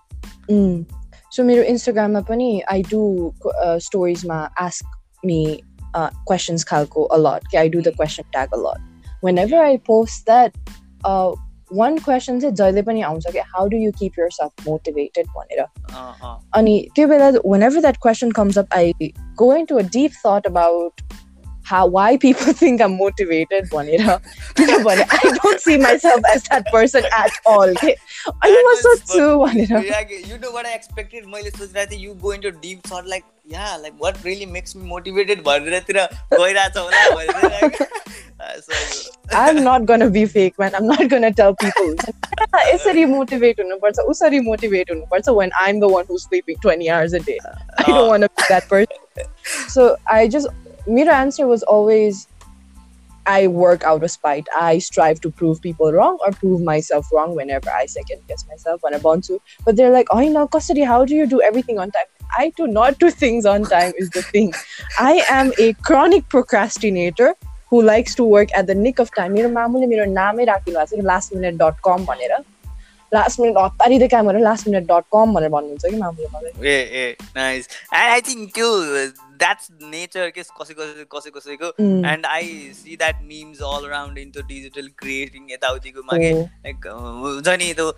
Mm. 1.32 1.38
So 1.38 1.44
मेरो 1.44 1.64
Instagram 1.64 2.14
मा 2.14 2.22
पनि 2.22 2.62
I 2.72 2.82
do 2.82 3.34
uh, 3.66 3.80
stories 3.80 4.26
मा 4.26 4.50
ask 4.62 4.86
me 5.26 5.58
uh, 5.96 6.10
questions 6.32 6.64
खालको 6.64 7.08
a 7.12 7.18
lot. 7.18 7.42
Okay, 7.42 7.62
I 7.64 7.68
do 7.76 7.82
the 7.82 7.96
question 8.02 8.26
tag 8.38 8.50
a 8.54 8.62
lot. 8.68 8.80
Whenever 9.22 9.60
I 9.72 9.78
post 9.92 10.26
that, 10.28 10.52
uh, 11.06 11.36
one 11.78 12.00
question 12.00 12.40
चाहिँ 12.40 12.56
जहिले 12.56 12.82
पनि 12.82 13.02
आउँछ 13.02 13.24
कि 13.32 13.40
how 13.40 13.68
do 13.68 13.78
you 13.78 13.92
keep 13.92 14.12
yourself 14.20 14.68
motivated 14.68 15.28
भनेर. 15.28 15.60
अँ, 15.96 16.16
अँ. 16.24 16.50
अनि 16.54 16.88
त्यो 16.96 17.08
बेला 17.08 17.32
whenever 17.32 17.82
that 17.82 18.00
question 18.08 18.32
comes 18.32 18.58
up, 18.58 18.68
I 18.82 18.94
go 19.44 19.52
into 19.62 19.78
a 19.78 19.84
deep 19.84 20.12
thought 20.26 20.54
about 20.54 20.92
how 21.70 21.86
why 21.94 22.16
people 22.24 22.54
think 22.60 22.82
I'm 22.84 22.94
motivated 22.98 23.66
भनेर 23.72 24.04
किनभने 24.60 25.06
I 25.16 25.32
don't 25.38 25.60
see 25.64 25.78
myself 25.86 26.28
as 26.34 26.44
that 26.52 26.68
person 26.76 27.08
at 27.22 27.40
all. 27.54 27.74
के 27.82 27.90
अनि 27.94 28.52
म 28.52 28.54
That 28.54 28.68
was- 28.68 28.84
सोध्छु 28.86 29.26
भनेर. 29.42 29.74
Yeah, 29.88 30.14
you 30.30 30.38
know 30.44 30.52
what 30.58 30.66
I 30.70 30.76
expected 30.82 31.26
मैले 31.34 31.52
सोचिरहेको 31.58 31.92
थिएँ 31.92 32.00
you 32.06 32.14
go 32.22 32.32
into 32.38 32.52
deep 32.68 32.84
thought 32.92 33.10
like 33.16 33.26
yeah 33.56 33.74
like 33.82 33.98
what 34.06 34.22
really 34.30 34.46
makes 34.54 34.76
me 34.78 34.88
motivated 34.94 35.44
भनेरतिर 35.50 36.00
गइरहेछ 36.34 36.78
होला 36.78 37.04
भनेर 37.18 37.52
like, 37.58 37.82
uh, 38.40 38.56
so- 38.68 39.12
I'm 39.42 39.60
not 39.68 39.86
gonna 39.92 40.10
be 40.16 40.24
fake, 40.36 40.58
man. 40.64 40.76
I'm 40.80 40.88
not 40.94 41.10
gonna 41.16 41.34
tell 41.42 41.54
people. 41.66 41.94
यसरी 42.68 43.04
motivate 43.16 43.60
हुनुपर्छ 43.62 44.00
उसरी 44.14 44.40
motivate 44.48 44.92
हुनुपर्छ 44.92 45.34
when 45.40 45.52
I'm 45.66 45.82
the 45.84 45.90
one 45.96 46.08
who's 46.12 46.24
sleeping 46.30 46.62
20 46.68 46.90
hours 46.98 47.14
a 47.20 47.22
day. 47.32 47.38
I 47.48 47.84
don't 47.90 48.00
Uh, 48.04 48.08
want 48.14 48.28
to 48.28 48.30
be 48.42 48.48
that 48.54 48.70
person. 48.70 49.28
So 49.76 49.88
I 50.16 50.28
just 50.38 50.48
मेरो 50.90 51.14
answer 51.14 51.48
was 51.48 51.64
always 51.76 52.26
I 53.28 53.48
work 53.48 53.84
out 53.84 54.04
of 54.04 54.12
spite. 54.12 54.48
I 54.58 54.80
strive 54.80 55.20
to 55.22 55.30
prove 55.30 55.62
people 55.62 55.92
wrong 55.92 56.18
or 56.26 56.32
prove 56.32 56.62
myself 56.62 57.10
wrong 57.12 57.36
whenever 57.36 57.70
I 57.70 57.86
second 57.86 58.22
guess 58.28 58.46
myself 58.48 58.84
when 58.84 58.94
I 58.94 59.00
want 59.08 59.26
to. 59.26 59.40
But 59.66 59.76
they're 59.76 59.92
like, 59.92 60.08
oh, 60.12 60.20
you 60.22 60.30
know, 60.30 60.48
custody, 60.48 60.86
how 60.92 61.04
do 61.04 61.14
you 61.16 61.28
do 61.28 61.42
everything 61.42 61.78
on 61.78 61.92
time? 61.92 62.06
I 62.38 62.54
do 62.56 62.68
not 62.68 63.00
do 63.00 63.12
things 63.12 63.46
on 63.46 63.64
time, 63.64 63.94
is 63.98 64.10
the 64.12 64.22
thing. 64.22 64.54
I 65.00 65.24
am 65.30 65.52
a 65.60 65.74
chronic 65.90 66.30
procrastinator 66.30 67.34
who 67.70 67.82
likes 67.82 68.16
to 68.16 68.24
work 68.24 68.50
at 68.56 68.68
the 68.68 68.76
nick 68.76 69.00
of 69.00 69.14
time. 69.16 69.34
मेरो 69.34 69.50
मामुले 69.50 69.88
मेरो 69.88 70.06
नामै 70.14 70.46
राखिदिनु 70.46 70.80
भएको 70.80 70.96
छ 70.96 71.00
कि 71.00 71.08
last 71.08 71.34
minute 71.36 71.60
डट 71.62 71.80
कम 71.88 72.06
भनेर 72.12 72.38
last 73.14 73.40
minute 73.40 73.58
हतारिँदै 73.58 74.08
काम 74.14 74.28
गरेर 74.28 74.42
लास्ट 74.42 74.68
मिनट 74.68 74.88
डट 74.92 75.06
कम 75.16 75.34
भनेर 75.34 75.50
भन्नुहुन्छ 75.56 75.86
कि 75.86 75.98
मामुले 76.04 76.28
मलाई 76.36 76.72
ए 76.72 76.78
a 77.04 77.16
nice 77.36 77.68
end 77.94 78.12
I 78.12 78.22
think 78.30 78.54
त्यो 78.56 78.70
द्याट्स 79.43 79.69
नेचर 79.93 80.31
के 80.39 80.43
कसै 80.61 80.75
कसै 80.81 81.05
कसै 81.15 81.31
कसैको. 81.37 81.71
And 82.13 82.27
I 82.27 82.49
see 82.81 82.97
that 82.97 83.23
memes 83.29 83.63
all 83.69 83.89
around 83.89 84.19
into 84.33 84.43
digital 84.49 84.89
creating 85.03 85.51
यताउतिको 85.53 86.03
मा 86.11 86.19
के. 86.25 86.33
लाइक 86.67 86.87
हुन्छ 86.87 87.57
नि 87.63 87.73
त्यो 87.75 87.89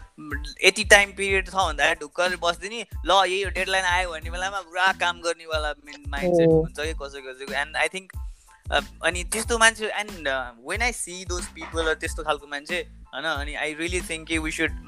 यति 0.64 0.84
टाइम 0.92 1.12
पिरियड 1.16 1.48
छ 1.48 1.54
भन्दा 1.56 1.92
ढुक्कर 2.02 2.36
बस्दिने 2.42 2.84
ल 3.06 3.22
यही 3.24 3.42
हो 3.42 3.50
डेडलाइन 3.58 3.84
आयो 3.94 4.10
भन्ने 4.10 4.30
बेलामा 4.30 4.60
पुरा 4.68 4.92
काम 5.00 5.20
गर्नेवाला 5.28 5.72
माइन्ड 5.86 6.36
सेट 6.36 6.48
Oh. 6.48 6.60
हुन्छ 6.64 6.80
कि 6.80 6.92
कसै 7.00 7.20
कसैको 7.22 7.52
एन्ड 7.60 7.76
आई 7.76 7.88
थिङ्क 7.92 8.12
अनि 9.08 9.22
त्यस्तो 9.32 9.58
मान्छे 9.58 9.88
and 10.00 10.28
when 10.68 10.82
I 10.82 10.92
see 10.94 11.24
those 11.30 11.46
people 11.56 11.92
त्यस्तो 12.02 12.22
खालको 12.24 12.46
मान्छे 12.52 12.78
होइन 13.14 13.24
अनि 13.24 13.54
आई 13.62 13.74
रियली 13.80 14.00
थिङ्क 14.10 14.28
कि 14.28 14.38
we 14.44 14.50
should 14.58 14.78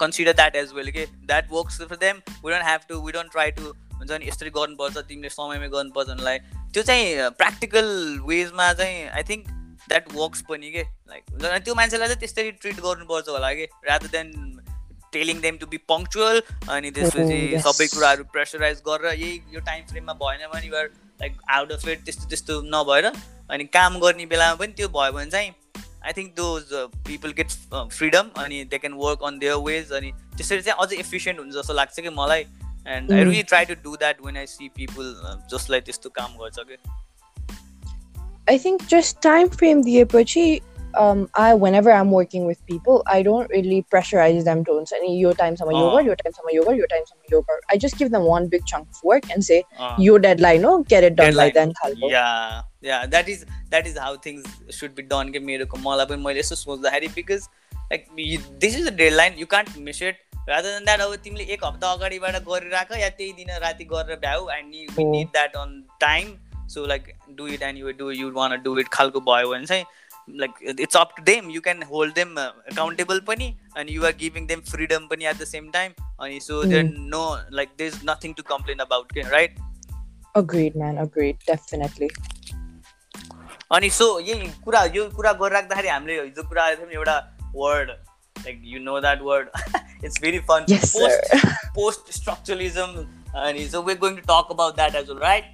consider 0.00 0.32
that 0.32 0.56
as 0.56 0.72
well 0.74 0.90
के 0.96 1.06
that 1.30 1.48
works 1.52 1.80
for 1.82 1.96
them 2.04 2.20
we 2.44 2.50
don't 2.50 2.64
have 2.64 2.80
to 2.88 3.00
we 3.06 3.12
don't 3.12 3.32
try 3.32 3.50
to 3.60 3.72
हुन्छ 4.00 4.10
नि 4.12 4.26
यसरी 4.26 4.50
गर्नुपर्छ 4.52 5.06
तिमीले 5.06 5.30
समयमा 5.30 5.70
गर्नुपर्छ 5.70 6.08
भन्नेलाई 6.08 6.38
त्यो 6.70 6.82
चाहिँ 6.84 7.30
प्र्याक्टिकल 7.36 7.88
वेजमा 8.26 8.72
चाहिँ 8.74 9.08
आई 9.10 9.22
थिङ्क 9.28 9.46
द्याट 9.88 10.14
वर्क्स 10.14 10.42
पनि 10.48 10.70
के 10.70 10.82
लाइक 10.82 11.30
हुन्छ 11.30 11.44
नि 11.46 11.60
त्यो 11.60 11.74
मान्छेलाई 11.74 12.08
चाहिँ 12.08 12.20
त्यसरी 12.20 12.50
ट्रिट 12.58 12.80
गर्नुपर्छ 12.80 13.28
होला 13.30 13.52
कि 13.54 13.68
rather 13.84 14.14
than 14.14 14.34
telling 15.12 15.40
them 15.40 15.56
to 15.56 15.66
be 15.66 15.78
punctual 15.88 16.42
अनि 16.70 16.90
त्यसपछि 16.90 17.38
Oh. 17.50 17.62
सबै 17.62 17.86
कुराहरू 17.88 18.24
प्रेसराइज 18.32 18.82
गरेर 18.86 19.14
यही 19.14 19.32
यो 19.52 19.60
टाइम 19.62 19.86
फ्रेममा 19.86 20.12
भएन 20.16 20.46
भने 20.48 20.66
you're 20.66 20.86
like 21.20 21.40
out 21.50 21.72
of 21.72 21.88
it 21.88 22.04
त्यस्तो 22.04 22.28
त्यस्तो 22.28 22.60
नभएर 22.68 23.10
अनि 23.50 23.64
काम 23.70 23.98
गर्ने 23.98 24.26
बेलामा 24.26 24.54
पनि 24.56 24.72
त्यो 24.74 24.88
भयो 24.90 25.12
भने 25.12 25.30
चाहिँ 25.30 25.52
I 26.02 26.12
think 26.12 26.32
those 26.36 26.72
people 27.06 27.32
get 27.32 27.58
freedom 27.92 28.30
अनि 28.38 28.64
they 28.66 28.78
can 28.78 28.94
work 28.96 29.24
on 29.24 29.38
their 29.38 29.56
ways 29.64 29.92
अनि 29.92 30.12
त्यसरी 30.36 30.62
चाहिँ 30.62 30.78
अझै 30.80 30.96
एफिसियन्ट 30.98 31.40
हुन्छ 31.40 31.54
जस्तो 31.54 31.74
लाग्छ 31.74 32.00
कि 32.00 32.14
मलाई 32.14 32.44
and 32.86 33.08
mm. 33.08 33.14
i 33.14 33.22
hmm. 33.22 33.28
really 33.28 33.42
try 33.42 33.64
to 33.64 33.74
do 33.76 33.96
that 33.96 34.20
when 34.20 34.36
i 34.36 34.44
see 34.44 34.68
people 34.68 35.14
uh, 35.26 35.36
just 35.48 35.68
like 35.68 35.84
this 35.84 35.98
to 35.98 36.10
come 36.10 36.36
watch. 36.36 36.58
okay 36.58 36.76
i 38.48 38.58
think 38.58 38.86
just 38.88 39.20
time 39.22 39.48
frame 39.48 39.82
the 39.82 40.00
approach 40.00 40.36
um, 40.94 41.28
I 41.34 41.54
whenever 41.54 41.92
I'm 41.92 42.10
working 42.10 42.46
with 42.46 42.64
people, 42.66 43.02
I 43.06 43.22
don't 43.22 43.48
really 43.50 43.84
pressurize 43.92 44.44
them 44.44 44.64
to 44.64 44.84
say 44.86 45.06
your 45.06 45.34
time 45.34 45.56
some 45.56 45.68
oh. 45.68 45.78
yoga, 45.78 46.04
your 46.04 46.16
time 46.16 46.32
some 46.32 46.44
yoga, 46.50 46.76
your 46.76 46.86
time 46.86 47.02
some 47.06 47.18
yoga. 47.30 47.52
I 47.70 47.76
just 47.76 47.98
give 47.98 48.10
them 48.10 48.24
one 48.24 48.48
big 48.48 48.66
chunk 48.66 48.88
of 48.88 49.02
work 49.04 49.30
and 49.30 49.44
say 49.44 49.64
uh. 49.78 49.96
your 49.98 50.18
deadline, 50.18 50.62
no, 50.62 50.82
get 50.82 51.04
it 51.04 51.16
done 51.16 51.36
by 51.36 51.50
then. 51.50 51.72
Yeah, 51.96 52.62
yeah, 52.80 53.06
that 53.06 53.28
is 53.28 53.46
that 53.70 53.86
is 53.86 53.98
how 53.98 54.16
things 54.16 54.44
should 54.70 54.94
be 54.94 55.02
done. 55.02 55.30
Give 55.32 55.42
me 55.42 55.54
a 55.54 55.66
call 55.66 56.00
up 56.00 56.10
in 56.10 56.20
my 56.20 56.32
list 56.32 56.66
because 57.14 57.48
like 57.90 58.08
this 58.58 58.76
is 58.76 58.86
a 58.86 58.90
deadline, 58.90 59.38
you 59.38 59.46
can't 59.46 59.78
miss 59.78 60.00
it. 60.00 60.16
Rather 60.48 60.68
than 60.68 60.84
that 60.84 61.00
अब 61.00 61.14
तिमीले 61.24 61.44
एक 61.54 61.64
हप्ता 61.64 61.92
अगाडिबाट 61.92 62.36
गरिराख 62.48 62.92
या 62.98 63.08
त्यही 63.08 63.32
दिन 63.32 63.56
राति 63.62 63.84
गरेर 63.92 64.18
भ्याउ 64.18 64.48
and 64.50 64.74
we. 64.98 65.04
Need 65.10 65.28
that 65.28 65.56
on 65.56 65.82
time 66.00 66.36
so 66.74 66.86
like 66.86 67.12
do 67.36 67.46
it 67.46 67.62
and 67.62 67.78
you 67.78 67.92
do 67.98 68.10
you 68.10 68.30
want 68.34 68.56
do 68.62 68.78
it 68.78 68.88
खालको 68.92 69.20
भयो 69.30 69.50
भने 69.50 69.66
चाहिँ 69.66 69.84
like 70.40 70.78
it's 70.80 70.96
up 70.96 71.14
to 71.16 71.22
them 71.22 71.50
you 71.50 71.60
can 71.60 71.82
hold 71.82 72.14
them 72.14 72.38
accountable 72.38 73.20
पनि 73.26 73.54
अनि 73.76 73.92
you 73.92 74.04
are 74.06 74.12
giving 74.20 74.46
them 74.46 74.60
freedom 74.70 75.06
पनि 75.06 75.26
at 75.26 75.36
the 75.36 75.44
same 75.44 75.70
time 75.70 75.92
अनि 76.20 76.40
so 76.40 76.62
there 76.64 76.84
no 76.84 77.24
like 77.52 77.68
there 77.78 77.92
is 77.94 78.00
nothing 78.10 78.32
to 78.32 78.42
complain 78.42 78.78
about 78.78 79.12
के 79.12 79.28
right 79.30 79.58
Agreed, 80.38 80.74
man. 80.76 80.98
Agreed. 80.98 81.38
Definitely. 81.46 82.08
अनि 83.72 83.88
so 83.90 84.06
यही 84.20 84.50
कुरा 84.64 84.82
यो 84.94 85.08
कुरा 85.16 85.32
गरिराख्दाखेरि 85.40 85.88
हामीले 85.88 86.20
हिजो 86.22 86.42
कुरा 86.48 86.66
गरेको 86.66 86.86
थियौँ 86.86 87.00
एउटा 87.00 87.16
word 87.54 87.90
like 88.39 88.61
you 88.65 88.79
know 88.83 88.99
that 89.01 89.21
word 89.23 89.49
it's 90.03 90.21
very 90.21 90.39
fun 90.51 90.65
Yes, 90.69 90.91
post 90.95 91.35
sir. 91.35 91.53
Post 91.75 92.11
स्ट्रक्चरलिजम 92.13 92.95
अनि 93.45 93.67
सो 93.69 93.81
वे 93.83 93.95
going 94.05 94.15
to 94.15 94.21
talk 94.33 94.51
about 94.51 94.75
that 94.75 94.95
as 94.95 95.09
well 95.09 95.19
right 95.27 95.53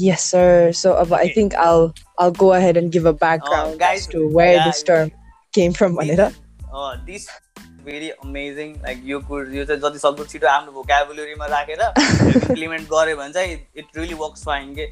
Yes, 0.00 0.24
sir. 0.32 0.72
So 0.78 0.90
uh, 0.98 1.04
I 1.16 1.28
think 1.36 1.54
I'll 1.62 1.86
I'll 2.24 2.34
go 2.42 2.48
ahead 2.56 2.76
and 2.80 2.92
give 2.96 3.06
a 3.10 3.12
background 3.22 3.78
guys, 3.78 4.02
as 4.02 4.06
to 4.12 4.20
where 4.36 4.52
yeah, 4.56 4.66
this 4.66 4.82
term 4.90 5.10
came 5.54 5.72
from, 5.78 5.96
Vanita. 6.00 6.28
This 7.06 7.26
very 7.84 8.08
amazing 8.24 8.74
like 8.82 9.00
यो 9.04 9.18
कुरो 9.28 9.50
यो 9.56 9.64
चाहिँ 9.64 9.80
जति 9.82 9.98
सक्दो 9.98 10.24
छिटो 10.32 10.46
आफ्नो 10.48 10.72
भोकाबुलेरीमा 10.72 11.46
राखेर 11.52 11.82
implement 11.82 12.88
गऱ्यो 12.92 13.16
भने 13.16 13.32
चाहिँ 13.32 13.56
इट 13.82 13.96
रियली 13.96 14.14
वर्क्स 14.22 14.44
फाइन 14.44 14.74
के 14.74 14.86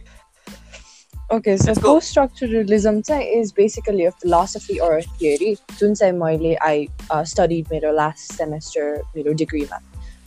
Okay, 1.32 1.56
so 1.58 1.66
Let's 1.66 1.78
go. 1.78 1.94
post-structuralism 1.94 3.02
चाहिँ 3.06 3.26
is 3.40 3.52
basically 3.52 4.04
a 4.06 4.12
philosophy 4.12 4.80
or 4.80 4.96
a 4.98 5.02
theory. 5.02 5.56
जुन 5.78 5.94
चाहिँ 5.94 6.12
मैले 6.20 6.56
I 6.62 6.88
uh, 7.10 7.24
studied 7.24 7.68
मेरो 7.72 7.92
last 7.94 8.32
semester 8.32 8.84
मेरो 9.16 9.32
डिग्रीमा 9.42 9.80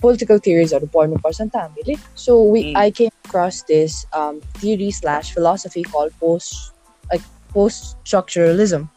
political 0.03 0.37
theories-हरू 0.45 0.87
पढ्नुपर्छ 0.93 1.41
नि 1.41 1.49
त 1.49 1.55
हामीले. 1.55 1.95
So 2.25 2.35
we 2.43 2.61
Mm. 2.63 2.77
I 2.83 2.91
came 2.99 3.11
across 3.25 3.61
this 3.71 4.05
um, 4.19 4.39
theory 4.61 4.91
slash 4.91 5.33
philosophy 5.33 5.83
called 5.83 6.13
post 6.19 6.73
like 7.11 7.25
post-structuralism. 7.53 8.87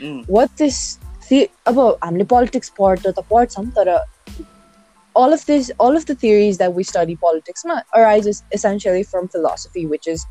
Mm, 0.00 0.24
what 0.36 0.56
this 0.56 0.98
the- 1.28 1.50
अब 1.66 1.78
हामीले 2.04 2.28
politics 2.34 2.72
पढ्दा 2.80 3.10
त 3.20 3.24
पढ्छौँ 3.30 3.66
तर 3.78 3.94
all 5.20 5.32
of 5.34 5.44
this 5.46 5.70
all 5.84 5.96
of 5.96 6.04
the 6.08 6.14
theories 6.14 6.58
that 6.58 6.72
we 6.74 6.82
study 6.88 7.14
politics 7.22 7.64
ma 7.70 7.80
arises 8.00 8.42
essentially 8.58 9.02
from 9.12 9.26
philosophy 9.28 9.84
which 9.92 10.06
is 10.12 10.24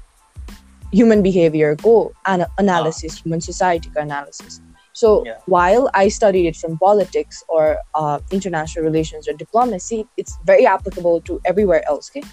human 0.99 1.21
behavior 1.29 1.71
go 1.89 1.95
ana- 2.33 2.51
analysis 2.65 3.13
human 3.25 3.41
society 3.51 3.89
ko 3.95 4.01
analysis 4.09 4.61
so 5.03 5.09
Yeah. 5.29 5.39
while 5.55 5.85
i 6.03 6.05
studied 6.19 6.47
it 6.51 6.57
from 6.63 6.73
politics 6.89 7.37
or 7.57 7.63
uh, 8.01 8.19
international 8.39 8.83
relations 8.91 9.23
or 9.29 9.35
diplomacy 9.45 10.01
it's 10.23 10.35
very 10.53 10.67
applicable 10.75 11.17
to 11.29 11.41
everywhere 11.53 11.83
else 11.93 12.07
okay 12.13 12.25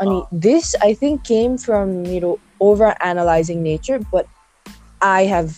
and 0.00 0.10
Ah. 0.14 0.22
this 0.48 0.66
i 0.88 0.92
think 1.02 1.14
came 1.34 1.54
from 1.66 1.86
you 2.14 2.20
know 2.24 2.34
over 2.70 2.88
analyzing 3.12 3.60
nature 3.72 3.98
but 4.16 4.26
i 5.18 5.20
have 5.34 5.48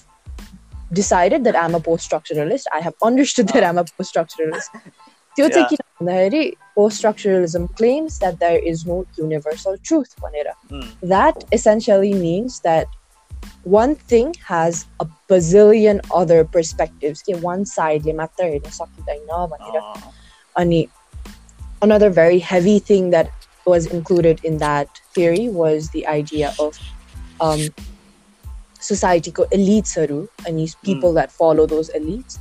decided 0.99 1.40
that 1.44 1.57
I'm 1.62 1.75
a 1.75 1.81
post-structuralist. 1.87 2.64
I 2.77 2.81
have 2.85 2.94
understood 3.09 3.49
that 3.55 3.62
Ah. 3.62 3.68
I'm 3.68 3.79
a 3.81 3.85
post-structuralist. 3.97 4.71
त्यो 4.75 4.81
चाहिँ 5.38 5.63
Yeah. 5.63 5.69
किन 5.69 5.78
भन्दाखेरि 6.02 6.56
post-structuralism 6.78 7.67
claims 7.78 8.19
that 8.19 8.39
there 8.39 8.60
is 8.72 8.86
no 8.88 9.06
universal 9.19 9.78
truth 9.89 10.15
भनेर. 10.22 10.52
mm, 10.72 11.10
That 11.10 11.36
essentially 11.52 12.13
means 12.13 12.60
that 12.60 12.86
one 13.63 13.96
thing 13.96 14.34
has 14.50 14.86
a 15.04 15.08
bazillion 15.32 16.00
other 16.22 16.43
perspectives. 16.43 17.22
कि 17.22 17.34
one 17.34 17.65
side 17.65 18.06
ले 18.06 18.13
मात्र 18.13 18.43
हेर्न 18.43 18.69
सकिँदैन 18.69 19.48
भनेर. 19.48 19.82
अँ, 19.82 20.12
अनि 20.58 20.88
another 21.82 22.10
very 22.10 22.39
heavy 22.39 22.80
thing 22.80 23.10
that 23.10 23.28
was 23.67 23.86
included 23.88 24.39
in 24.43 24.58
that 24.58 24.88
theory 25.15 25.50
was 25.50 25.89
the 25.89 26.06
idea 26.08 26.54
of 26.60 26.74
um, 27.41 27.69
societyको 28.82 29.46
elites-हरू 29.54 30.28
अनि 30.48 30.67
people 30.86 31.13
that 31.13 31.32
follow 31.32 31.67
those 31.67 31.89
elites. 32.02 32.38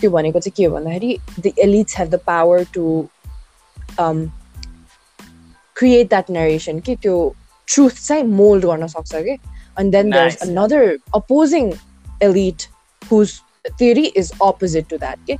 त्यो 0.00 0.10
भनेको 0.10 0.40
चाहिँ 0.40 0.52
के 0.56 0.64
हो 0.64 0.74
भन्दाखेरि 0.74 1.18
the 1.40 1.52
elites 1.58 1.98
have 1.98 2.08
the 2.08 2.20
power 2.26 2.64
to 2.74 3.08
create 5.76 6.08
that 6.08 6.30
narration 6.30 6.80
कि 6.80 6.96
त्यो 6.96 7.34
ट्रुथ 7.68 8.06
चाहिँ 8.06 8.22
मोल्ड 8.22 8.64
गर्न 8.64 8.86
सक्छ 8.86 9.14
कि? 9.14 9.36
And 9.80 9.92
then 9.92 10.10
there 10.10 10.26
is 10.26 10.36
another 10.42 10.98
opposing 11.14 11.72
elite 12.22 12.62
whose 13.02 13.40
theory 13.78 14.04
is 14.06 14.32
opposite 14.42 14.88
to 14.88 14.98
that 14.98 15.18
कि 15.26 15.36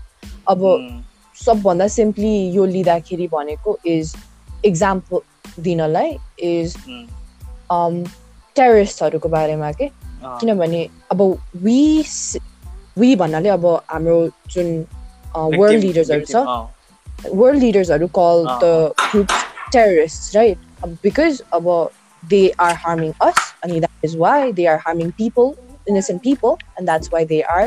अब 0.49 0.63
hmm. 0.63 1.45
सबभन्दा 1.45 1.89
सिम्पली 1.89 2.35
यो 2.51 2.65
लिँदाखेरि 2.67 3.29
भनेको 3.29 3.79
इज 3.87 4.15
इक्जाम्पल 4.65 5.63
दिनलाई 5.63 6.17
इज 6.41 6.77
टेरिस्टहरूको 8.57 9.29
hmm. 9.29 9.37
um, 9.37 9.41
बारेमा 9.41 9.73
के? 9.73 9.91
किनभने 10.41 10.89
अब 11.13 11.23
वी 11.57 12.03
वी 12.98 13.16
भन्नाले 13.16 13.50
अब 13.50 13.66
हाम्रो 13.92 14.18
जुन 14.54 14.68
victim- 15.36 15.60
वर्ल्ड 15.60 15.80
लिडर्सहरू 15.84 16.20
victim, 16.20 16.46
छ 16.46 16.48
अँ, 16.48 17.36
वर्ल्ड 17.42 17.60
लिडर्सहरू 17.64 18.08
कल 18.18 18.46
अँ, 18.50 18.60
the 18.64 18.94
group 19.12 19.28
terrorist 19.74 20.36
right 20.36 20.58
because 21.04 21.42
अब 21.54 21.68
दे 22.24 22.48
आर 22.60 22.74
हार्मिङ 22.86 23.12
अस 23.22 23.54
अनि 23.64 23.80
that 23.80 24.06
is 24.06 24.16
why 24.18 24.52
they 24.54 24.66
are 24.66 24.78
harming 24.88 25.12
people 25.18 25.54
innocent 25.90 26.22
people 26.24 26.52
and 26.80 26.88
that's 26.88 27.10
why 27.14 27.20
they 27.30 27.38
are 27.54 27.64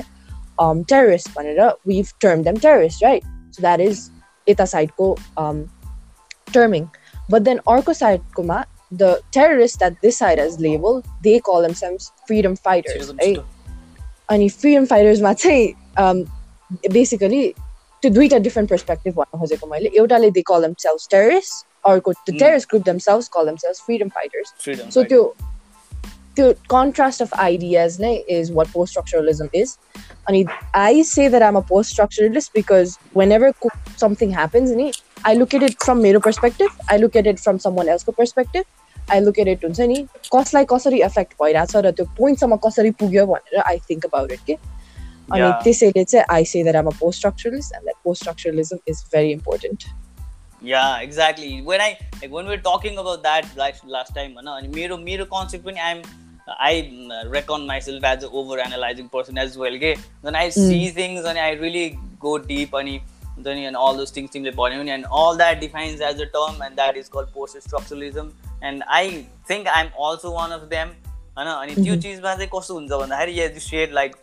um, 0.64 0.82
terrorists 0.90 1.30
भनेर 1.37 1.70
we've 1.90 2.10
termed 2.24 2.48
them 2.48 2.60
terrorists 2.64 3.02
right 3.06 3.24
so 3.56 3.64
that 3.64 3.80
is 3.87 4.02
यता 4.46 4.64
साइडको 4.72 5.08
um, 5.42 5.58
terming 6.48 6.87
but 7.32 7.44
then 7.48 7.60
अर्को 7.68 7.92
साइडकोमा 7.92 8.62
the 9.02 9.10
terrorists 9.37 9.80
that 9.82 9.98
this 10.06 10.18
side 10.18 10.40
has 10.44 10.56
labeled 10.60 11.10
they 11.26 11.34
call 11.40 11.66
themselves 11.66 12.08
freedom 12.28 12.56
fighters 12.68 13.10
है 13.20 13.32
अनि 14.28 14.48
freedom 14.50 14.84
फाइटर्समा 14.87 15.32
चाहिँ 15.34 15.72
um, 15.96 16.26
basically 16.90 17.46
त्यो 18.02 18.10
दुईवटा 18.12 18.38
डिफ्रेन्ट 18.40 18.70
पर्सपेक्टिभ 18.70 19.14
भन्न 19.14 19.38
खोजेको 19.38 19.66
मैले 19.66 19.90
एउटाले 19.94 20.30
दे 20.30 20.42
कल 20.46 20.72
सेल्स 20.78 21.08
टेरिस्ट 21.10 21.66
अर्को 21.87 22.12
the 22.12 22.38
terrorist 22.38 22.68
group 22.70 22.98
sales 23.00 23.28
call 23.28 23.54
selves 23.56 23.80
freedom 23.80 24.08
fighters 24.14 24.94
so 24.94 25.02
त्यो 25.04 25.22
त्यो 26.37 26.50
कन्ट्रास्ट 26.70 27.22
अफ 27.22 27.34
आइडियाज 27.40 28.00
नै 28.00 28.14
is 28.30 28.50
what 28.52 28.68
post 28.72 28.92
structuralism 28.92 29.48
is 29.54 29.76
अनि 30.28 30.44
आई 30.76 31.02
से 31.04 31.28
द्याट 31.28 31.42
आम 31.42 31.56
अ 31.56 31.60
post 31.68 31.92
structuralist 31.92 32.52
because 32.54 32.96
when 33.16 33.32
ever 33.32 33.52
something 34.00 34.32
happens 34.34 34.70
नि 34.76 34.90
आई 35.26 35.34
लुक 35.34 35.54
एट 35.54 35.62
इट 35.62 35.82
फ्रम 35.84 35.98
मेरो 35.98 36.20
perspective 36.20 36.90
I 36.90 36.98
look 36.98 37.16
at 37.16 37.26
it 37.26 37.38
from 37.38 37.58
सम 37.58 37.74
वान 37.74 37.88
एल्सको 37.88 38.12
perspective 38.12 38.64
I 39.11 39.51
it 39.51 39.63
हुन्छ 39.65 39.79
नि 39.93 40.05
कसलाई 40.35 40.65
कसरी 40.73 41.01
एफेक्ट 41.09 41.33
भइरहेछ 41.43 41.75
र 41.75 41.91
त्यो 41.99 42.05
पोइन्टसम्म 42.17 42.55
कसरी 42.67 42.91
पुग्यो 43.03 43.25
भनेर 43.31 43.61
आई 43.61 43.79
थिङ्क 43.89 44.05
अबाउट 44.05 44.31
इट 44.31 44.45
के 44.47 44.57
अनि 45.33 45.51
त्यसैले 45.63 46.03
चाहिँ 46.03 46.25
I 46.35 46.45
say 46.53 46.63
that 46.63 46.75
I'm 46.75 46.87
a 46.87 46.97
post 46.99 47.19
structuralist 47.19 47.75
and 47.75 47.85
that 47.85 48.03
post 48.03 48.23
structuralism 48.23 48.79
is 48.87 49.03
very 49.15 49.31
important 49.39 49.89
yeah 50.61 51.01
exactly 51.01 51.49
when 51.67 51.81
i 51.83 51.85
like 52.13 52.31
when 52.31 52.47
we 52.47 52.51
we're 52.53 52.63
talking 52.63 52.97
about 52.97 53.21
that 53.25 53.45
last, 53.59 53.85
last 53.85 54.13
time 54.15 54.33
no? 54.47 54.55
and 54.55 54.73
मेरो 54.75 54.97
मेरो 55.03 55.27
concept 55.35 55.63
पनि 55.67 55.79
i'm 55.91 56.01
I 56.57 57.25
reckon 57.27 57.65
myself 57.67 58.03
as 58.03 58.23
an 58.23 58.31
over 58.33 58.59
analyzing 58.59 59.09
person 59.09 59.37
as 59.37 59.57
well 59.57 59.73
okay? 59.75 59.95
when 60.21 60.35
I 60.35 60.49
see 60.49 60.87
mm. 60.87 60.93
things 60.93 61.25
and 61.25 61.37
I 61.37 61.51
really 61.51 61.97
go 62.19 62.37
deep 62.37 62.71
अनि 62.71 63.01
then 63.37 63.57
and 63.57 63.75
all 63.75 63.95
those 63.95 64.11
things 64.11 64.31
and 64.35 65.05
all 65.05 65.35
that 65.37 65.61
defines 65.61 66.01
as 66.01 66.19
a 66.19 66.25
term 66.25 66.61
and 66.61 66.75
that 66.75 66.97
is 66.97 67.07
called 67.07 67.31
post 67.31 67.55
structuralism 67.67 68.31
and 68.62 68.84
I 68.88 69.26
think 69.46 69.68
I'm 69.68 69.90
also 69.98 70.32
one 70.32 70.52
of 70.52 70.68
them 70.70 70.94
होइन 71.37 71.48
अनि 71.48 71.74
त्यो 71.74 71.96
चिजमा 72.02 72.34
चाहिँ 72.34 72.48
कस्तो 72.50 72.74
हुन्छ 72.74 72.92
भन्दाखेरि 72.92 73.40
you 73.40 73.60
said 73.60 73.92
like 73.92 74.16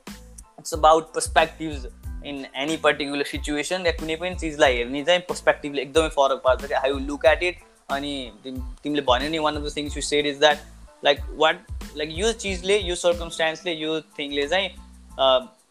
it's 0.59 0.73
about 0.73 1.13
perspectives 1.13 1.87
in 2.25 2.45
any 2.57 2.77
particular 2.77 3.25
situation 3.25 3.85
या 3.85 3.91
कुनै 3.99 4.15
पनि 4.15 4.35
चिजलाई 4.35 4.75
हेर्ने 4.75 5.03
चाहिँ 5.03 5.21
पर्सपेक्टिभले 5.29 5.81
एकदमै 5.81 6.09
फरक 6.17 6.41
पार्छ 6.45 6.65
क्या 6.65 6.79
हाउ 6.79 6.99
लुक 7.07 7.25
एट 7.25 7.43
इट 7.43 7.59
अनि 7.89 8.13
तिमीले 8.47 9.01
भन्यो 9.07 9.29
नि 9.29 9.39
one 9.39 9.55
of 9.55 9.63
the 9.63 9.75
things 9.77 9.97
you 9.97 10.03
said 10.03 10.27
is 10.27 10.39
that 10.39 10.59
like 11.03 11.19
what 11.37 11.65
like 11.97 12.09
यो 12.13 12.31
चिजले 12.43 12.77
यो 12.79 12.95
सर्कमस्टान्सले 12.95 13.73
यो 13.73 13.99
थिङले 14.19 14.47
चाहिँ 14.47 14.69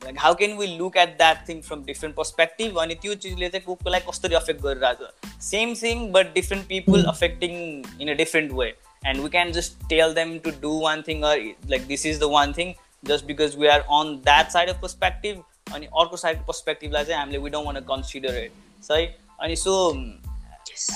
like 0.04 0.18
how 0.18 0.34
can 0.34 0.56
we 0.56 0.66
look 0.68 0.96
at 0.96 1.16
that 1.16 1.48
thing 1.48 1.60
from 1.62 1.82
different 1.84 2.16
perspective 2.16 2.78
अनि 2.80 2.94
त्यो 2.96 3.14
चिजले 3.16 3.48
चाहिँ 3.48 3.64
को 3.64 3.74
कोलाई 3.76 4.00
कसरी 4.00 4.34
अफेक्ट 4.34 4.62
गरिरहेको 4.62 5.06
छ 5.06 5.40
same 5.42 5.74
thing 5.74 6.06
but 6.12 6.32
different 6.34 6.66
people 6.68 7.04
affecting 7.06 7.52
in 8.00 8.08
a 8.08 8.14
different 8.14 8.52
way 8.52 8.68
and 9.02 9.22
we 9.22 9.28
can 9.28 9.52
just 9.52 9.88
tell 9.88 10.14
them 10.14 10.38
to 10.38 10.50
do 10.60 10.78
one 10.80 11.02
thing 11.08 11.22
or 11.22 11.38
like 11.70 11.86
this 11.86 12.06
is 12.06 12.20
the 12.20 12.30
one 12.32 12.52
thing 12.52 12.72
just 13.04 13.24
because 13.24 13.56
we 13.58 13.66
are 13.68 13.80
on 13.98 14.16
that 14.24 14.50
side 14.50 14.68
of 14.68 14.80
perspective 14.82 15.42
अनि 15.74 15.86
अर्को 15.94 16.16
side 16.16 16.46
पर्सपेक्टिभलाई 16.46 17.04
चाहिँ 17.04 17.20
हामीले 17.20 17.38
we 17.38 17.50
don't 17.50 17.66
want 17.66 17.80
consider 17.86 18.38
it 18.38 18.52
सही 18.82 19.06
अनि 19.40 19.56
सो 19.56 19.76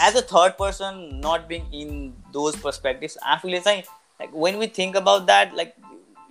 as 0.03 0.17
a 0.17 0.21
third 0.33 0.53
person 0.59 1.09
not 1.25 1.47
being 1.49 1.73
in 1.75 2.09
those 2.33 2.61
perspective 2.61 3.19
आफूले 3.37 3.61
चाहिँ 3.61 3.81
like 3.81 4.31
when 4.37 4.57
we 4.57 4.67
think 4.79 4.97
about 4.97 5.27
that 5.27 5.57
like 5.57 5.75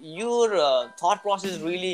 your 0.06 0.48
that 1.00 1.22
process 1.22 1.60
really 1.63 1.94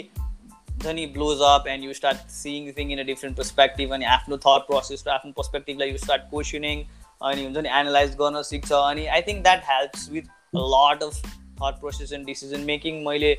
हुन्छ 0.74 0.94
नि 0.94 1.06
blows 1.06 1.40
up 1.40 1.68
and 1.68 1.84
you 1.84 1.94
start 1.94 2.18
seeing 2.30 2.72
thing 2.72 2.92
in 2.92 2.98
a 2.98 3.02
different 3.02 3.36
perspective 3.36 3.94
अनि 3.94 4.04
आफ्नो 4.04 4.36
thought 4.36 4.66
process 4.66 5.04
र 5.06 5.10
आफ्नो 5.10 5.32
पर्सपेक्टिभलाई 5.32 5.90
you 5.90 5.98
start 5.98 6.22
questioning 6.22 6.84
अनि 7.22 7.44
हुन्छ 7.44 7.56
नि 7.56 7.68
एनालाइज 7.68 8.16
गर्न 8.16 8.42
सिक्छ. 8.42 8.72
अनि 8.72 9.06
I 9.06 9.22
think 9.22 9.42
that 9.42 9.62
helps 9.70 10.10
with 10.10 10.22
lot 10.54 11.02
of 11.02 11.20
thought 11.62 11.80
process 11.80 12.12
and 12.12 12.26
decision 12.26 12.60
making 12.60 13.04
मैले 13.04 13.32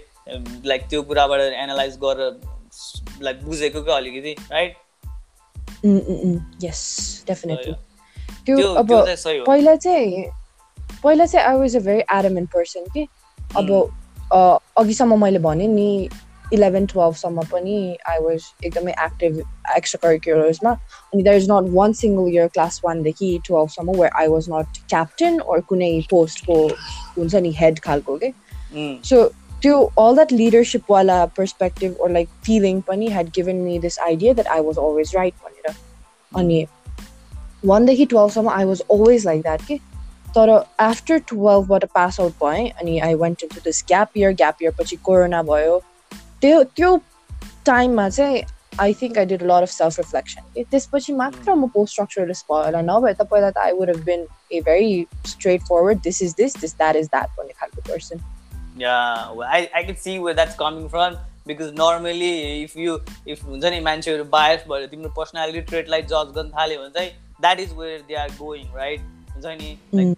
लाइक 0.66 0.88
त्यो 0.90 1.02
कुराबाट 1.04 1.42
एनालाइज 1.42 1.98
गरेर 1.98 2.40
लाइक 3.22 3.44
बुझेको 3.44 3.84
क्या 3.84 3.96
अलिकति 3.96 4.36
राइट 4.52 4.78
यस 6.64 6.82
डेफिनेटली 7.28 7.74
त्यो 8.46 8.74
अब 8.74 8.92
पहिला 9.48 9.76
चाहिँ 9.76 10.26
पहिला 11.04 11.26
चाहिँ 11.26 11.46
I 11.48 11.58
was 11.58 11.76
a 11.76 11.80
very 11.80 12.04
एडमेन्ट 12.14 12.50
person 12.50 12.86
कि 12.94 13.08
अब 13.56 13.72
अघिसम्म 14.78 15.22
मैले 15.24 15.40
भनेँ 15.40 15.68
नि 15.68 16.10
इलेभेन 16.53 16.87
टुवेल्भसम्म 16.87 17.43
पनि 17.53 17.75
आई 18.11 18.19
वाज 18.23 18.45
एकदमै 18.65 18.93
एक्टिभ 19.05 19.39
एक्स्ट्रा 19.77 19.99
करिकुलर्समा 20.03 20.71
अनि 20.71 21.23
there 21.23 21.37
is 21.37 21.51
not 21.51 21.71
one 21.75 21.93
single 22.01 22.33
year 22.33 22.49
class 22.55 22.81
वानदेखि 22.85 23.39
टुवेल्भसम्म 23.49 24.01
where 24.01 24.17
I 24.21 24.29
was 24.29 24.49
nut 24.51 24.79
captain 24.89 25.41
ओर 25.43 25.61
कुनै 25.69 25.93
पोस्टको 26.11 26.57
हुन्छ 27.19 27.35
नि 27.37 27.53
हेड 27.59 27.79
खालको 27.85 28.17
के 28.25 28.33
सो 29.11 29.23
त्यो 29.63 29.79
all 30.01 30.15
that 30.17 30.31
leadership 30.33 30.87
wala 30.89 31.17
perspective 31.39 31.97
or 31.99 32.09
like 32.11 32.29
feeling 32.43 32.83
pani 32.83 33.09
had 33.11 33.33
given 33.33 33.59
me 33.65 33.79
this 33.79 33.99
idea 34.07 34.35
that 34.35 34.51
I 34.51 34.61
was 34.63 34.79
always 34.79 35.15
right 35.15 35.35
भनेर 35.45 35.75
अनि 36.33 36.65
वानदेखि 37.67 38.07
टुवेल्भसम्म 38.07 38.49
I 38.49 38.65
was 38.65 38.81
always 38.91 39.27
like 39.27 39.43
that 39.43 39.63
कि 39.63 39.79
तर 40.37 40.51
आफ्टर 40.81 41.19
टुवेल्भबाट 41.29 41.85
पास 41.95 42.21
आउट 42.21 42.33
भएँ 42.43 42.69
अनि 42.71 42.99
आई 42.99 43.15
went 43.23 43.41
to 43.41 43.61
this 43.65 43.85
gap 43.89 44.17
year 44.17 44.33
gap 44.35 44.63
year 44.63 44.73
पछि 44.81 44.97
कोरोना 45.05 45.43
भयो 45.43 45.81
त्यो 46.43 46.63
त्यो 46.77 46.97
टाइममा 47.67 48.09
चाहिँ 48.09 48.43
I 48.81 48.95
think 49.01 49.19
I 49.19 49.27
did 49.27 49.43
lot 49.43 49.63
of 49.63 49.69
self 49.69 49.99
reflection 49.99 50.63
त्यसपछि 50.63 51.13
मात्र 51.13 51.55
म 51.55 51.69
पोस्ट 51.75 51.93
स्ट्रक्चरलेस 51.93 52.45
भयो 52.51 52.65
होला 52.65 52.83
नभए 52.83 53.13
त 53.13 53.27
पहिला 53.33 53.51
त 53.51 53.59
I 53.59 53.73
would 53.79 53.91
have 53.91 54.05
bin 54.05 54.27
A 54.53 54.61
very 54.69 55.07
straight 55.27 55.63
forward 55.63 56.03
this 56.03 56.23
is 56.23 56.35
this 56.37 56.61
this 56.61 56.77
that 56.77 56.97
is 56.97 57.07
that 57.09 57.39
भन्ने 57.39 57.59
खालको 57.61 57.89
person 57.89 58.29
yeah 58.77 59.33
I, 59.47 59.69
I 59.75 59.83
can 59.83 59.97
see 59.97 60.19
where 60.19 60.35
that's 60.35 60.57
coming 60.57 60.89
from 60.89 61.17
because 61.47 61.73
normally 61.75 62.63
if 62.63 62.77
you 62.77 62.99
if 63.27 63.43
हुन्छ 63.45 63.65
नि 63.65 63.81
मान्छेहरू 63.81 64.25
बायस 64.35 64.65
भयो 64.69 64.87
तिम्रो 64.87 65.11
पर्सनालिटी 65.17 65.61
ट्रेटलाई 65.71 66.03
जज 66.13 66.33
गर्न 66.37 66.51
थाल्यो 66.51 66.79
भने 66.81 66.91
चाहिँ 66.91 67.11
that 67.41 67.61
is 67.61 67.73
where 67.79 68.01
they 68.09 68.15
are 68.23 68.31
going 68.39 68.67
right 68.75 69.01
हुन्छ 69.35 69.47
नि 69.63 70.15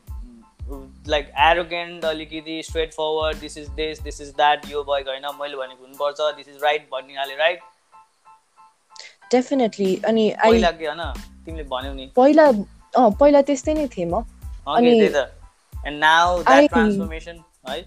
Like 1.08 1.32
arrogant 1.40 2.06
अलिकति 2.06 2.62
straightforward 2.94 3.38
this 3.38 3.58
is 3.58 3.68
this 3.80 4.02
this 4.02 4.22
is 4.22 4.30
that 4.38 4.66
यो 4.72 4.84
भएको 4.84 5.10
होइन 5.12 5.26
मैले 5.42 5.58
भनेको 5.58 5.84
हुनुपर्छ 5.84 6.36
दिस 6.38 6.48
इज 6.48 6.64
राइट 6.64 6.88
भनिहाले 6.94 7.36
राइट 7.36 7.60
डेफिनेटली 9.32 9.96
अनि 10.08 10.30
पहिला 10.44 10.72
के 10.72 10.86
होइन 10.86 11.14
तिमीले 11.46 11.64
भन्यौ 11.64 11.94
नि। 11.94 12.12
पहिला 12.16 12.48
अँ 12.48 13.12
पहिला 13.20 13.42
त्यस्तै 13.42 13.74
नै 13.74 13.88
थिएँ 13.88 14.06
म। 14.06 14.24
अनि 14.68 14.92
एन्ड 15.00 16.00
नाउ 16.00 16.44
द्याट 16.44 16.70
ट्रान्सफर्मेसन 16.70 17.44
है? 17.70 17.82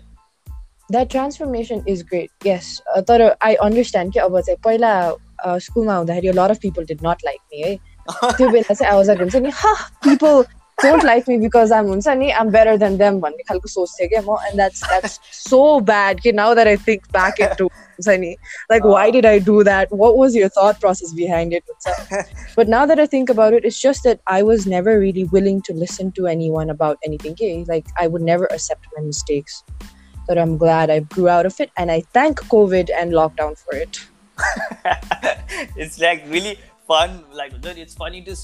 That 0.90 1.10
transformation 1.10 1.84
is 1.88 2.02
great 2.10 2.46
yes 2.46 2.80
तर 3.08 3.20
आई 3.42 3.54
अन्डरस्ट्यान्ड 3.54 4.12
कि 4.12 4.18
अब 4.18 4.40
चाहिँ 4.40 4.58
पहिला 4.64 4.92
स्कुलमा 5.58 5.96
हुँदाखेरि 5.96 6.32
lot 6.32 6.50
of 6.50 6.58
people 6.62 6.84
did 6.84 7.06
not 7.06 7.24
like 7.24 7.40
me 7.52 7.62
है। 7.62 7.76
त्यो 8.10 8.48
बेला 8.52 8.74
चाहिँ 8.74 8.92
आवाज 8.92 9.10
हुन्छ 9.10 9.36
नि 9.36 9.50
people 10.04 10.42
don't 10.82 11.04
like 11.04 11.28
me 11.28 11.38
because 11.38 11.70
I'm 11.70 11.86
Unsani, 11.86 12.34
I'm 12.36 12.50
better 12.50 12.76
than 12.76 12.98
them. 12.98 13.22
And 13.24 13.34
that's 14.58 14.80
that's 14.88 15.20
so 15.30 15.80
bad. 15.80 16.20
Now 16.24 16.54
that 16.54 16.66
I 16.66 16.76
think 16.76 17.10
back 17.12 17.38
into 17.38 17.68
Unsani, 17.98 18.36
like, 18.68 18.84
why 18.84 19.10
did 19.10 19.24
I 19.24 19.38
do 19.38 19.64
that? 19.64 19.90
What 19.92 20.16
was 20.16 20.34
your 20.34 20.48
thought 20.48 20.80
process 20.80 21.12
behind 21.12 21.52
it? 21.52 21.64
But 22.56 22.68
now 22.68 22.84
that 22.86 22.98
I 22.98 23.06
think 23.06 23.30
about 23.30 23.54
it, 23.54 23.64
it's 23.64 23.80
just 23.80 24.02
that 24.04 24.20
I 24.26 24.42
was 24.42 24.66
never 24.66 24.98
really 24.98 25.24
willing 25.24 25.62
to 25.62 25.72
listen 25.72 26.12
to 26.12 26.26
anyone 26.26 26.70
about 26.70 26.98
anything 27.04 27.34
gay. 27.34 27.64
Like, 27.64 27.86
I 27.98 28.06
would 28.06 28.22
never 28.22 28.46
accept 28.46 28.86
my 28.96 29.02
mistakes. 29.02 29.64
But 30.26 30.38
I'm 30.38 30.58
glad 30.58 30.90
I 30.90 31.00
grew 31.00 31.28
out 31.28 31.46
of 31.46 31.58
it 31.60 31.70
and 31.76 31.90
I 31.90 32.02
thank 32.12 32.40
COVID 32.40 32.90
and 32.94 33.12
lockdown 33.12 33.58
for 33.58 33.74
it. 33.74 34.00
it's 35.76 35.98
like 35.98 36.22
really 36.28 36.58
fun. 36.86 37.24
Like, 37.32 37.52
it's 37.64 37.94
funny 37.94 38.22
to 38.22 38.36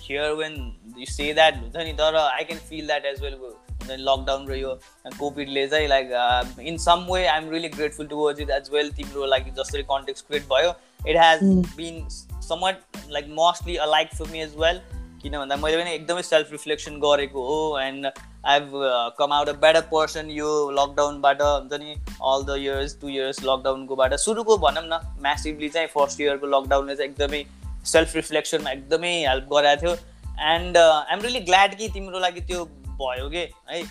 hear 0.00 0.36
when 0.36 0.74
you 0.98 1.06
say 1.06 1.32
that 1.34 1.56
हुन्छ 1.56 1.76
नि 1.76 1.92
तर 1.92 2.16
I 2.16 2.44
can 2.44 2.58
feel 2.68 2.86
that 2.86 3.04
as 3.04 3.20
well 3.22 3.34
हुन्छ 3.34 3.90
नि 3.90 3.96
lockdown 4.00 4.46
र 4.48 4.56
यो 4.56 4.74
कोभिडले 5.18 5.66
चाहिँ 5.68 5.88
like 5.88 6.58
in 6.62 6.78
some 6.84 7.06
way 7.10 7.26
I 7.26 7.38
am 7.38 7.50
really 7.50 7.68
grateful 7.68 8.06
to 8.06 8.16
towards 8.16 8.40
it 8.40 8.50
as 8.50 8.70
well 8.72 8.90
तिम्रो 8.96 9.26
लागि 9.26 9.50
जसरी 9.58 9.82
कन्टेक्ट 9.92 10.26
क्रिएट 10.28 10.48
भयो 10.52 10.74
it 11.08 11.16
has 11.16 11.42
been 11.76 12.06
somewhat 12.42 13.10
like 13.10 13.28
mostly 13.34 13.76
a 13.76 13.86
like 13.86 14.14
for 14.14 14.30
me 14.32 14.40
as 14.40 14.54
well 14.58 14.80
किन 15.22 15.38
भन्दा 15.38 15.56
मैले 15.56 15.76
पनि 15.76 15.94
एकदमै 15.94 16.22
सेल्फ 16.22 16.50
रिफ्लेक्सन 16.52 16.98
गरेको 17.00 17.44
हो 17.44 17.78
and 17.80 18.06
I 18.06 18.52
have 18.52 18.72
come 19.18 19.32
out 19.32 19.48
a 19.48 19.52
better 19.62 19.80
person 19.92 20.30
यो 20.30 20.50
लकडाउनबाट 20.72 21.42
हुन्छ 21.42 21.80
नि 21.80 21.94
all 22.32 22.44
the 22.44 22.56
years 22.58 22.98
two 23.00 23.08
years 23.08 23.42
लकडाउनकोबाट 23.44 24.14
सुरुको 24.24 24.56
भनौँ 24.66 24.84
न 24.84 25.00
म्यासिभली 25.22 25.68
चाहिँ 25.68 25.88
फर्स्ट 25.94 26.20
इयरको 26.20 26.46
लकडाउनले 26.48 26.96
चाहिँ 26.96 27.10
एकदमै 27.10 27.44
सेल्फ 27.86 28.14
रिफ्लेक्सनमा 28.16 28.70
एकदमै 28.70 29.14
हेल्प 29.22 29.48
गराएको 29.52 29.80
थियो 29.80 29.96
एन्ड 30.38 30.76
आइएम 30.76 31.20
रियली 31.20 31.40
ग्ल्याड 31.40 31.74
कि 31.74 31.88
तिम्रो 31.88 32.18
लागि 32.18 32.40
त्यो 32.40 32.64
भयो 33.00 33.28
कि 33.28 33.48
है? 33.70 33.82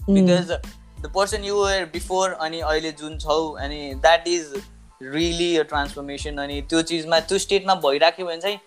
Because 0.00 0.50
the 1.00 1.12
person 1.14 1.44
you 1.44 1.64
were 1.64 1.84
before 1.84 2.32
अनि 2.40 2.60
अहिले 2.60 2.92
जुन 2.92 3.18
छौ 3.18 3.38
अनि 3.60 3.94
that 3.96 4.28
is 4.28 4.52
really 5.02 5.56
a 5.56 5.62
transformation 5.62 6.36
अनि 6.36 6.60
त्यो 6.62 6.82
चिजमा 6.82 7.20
त्यो 7.20 7.38
स्टेटमा 7.38 7.74
भइराख्यो 7.74 8.26
भने 8.26 8.40
चाहिँ 8.40 8.58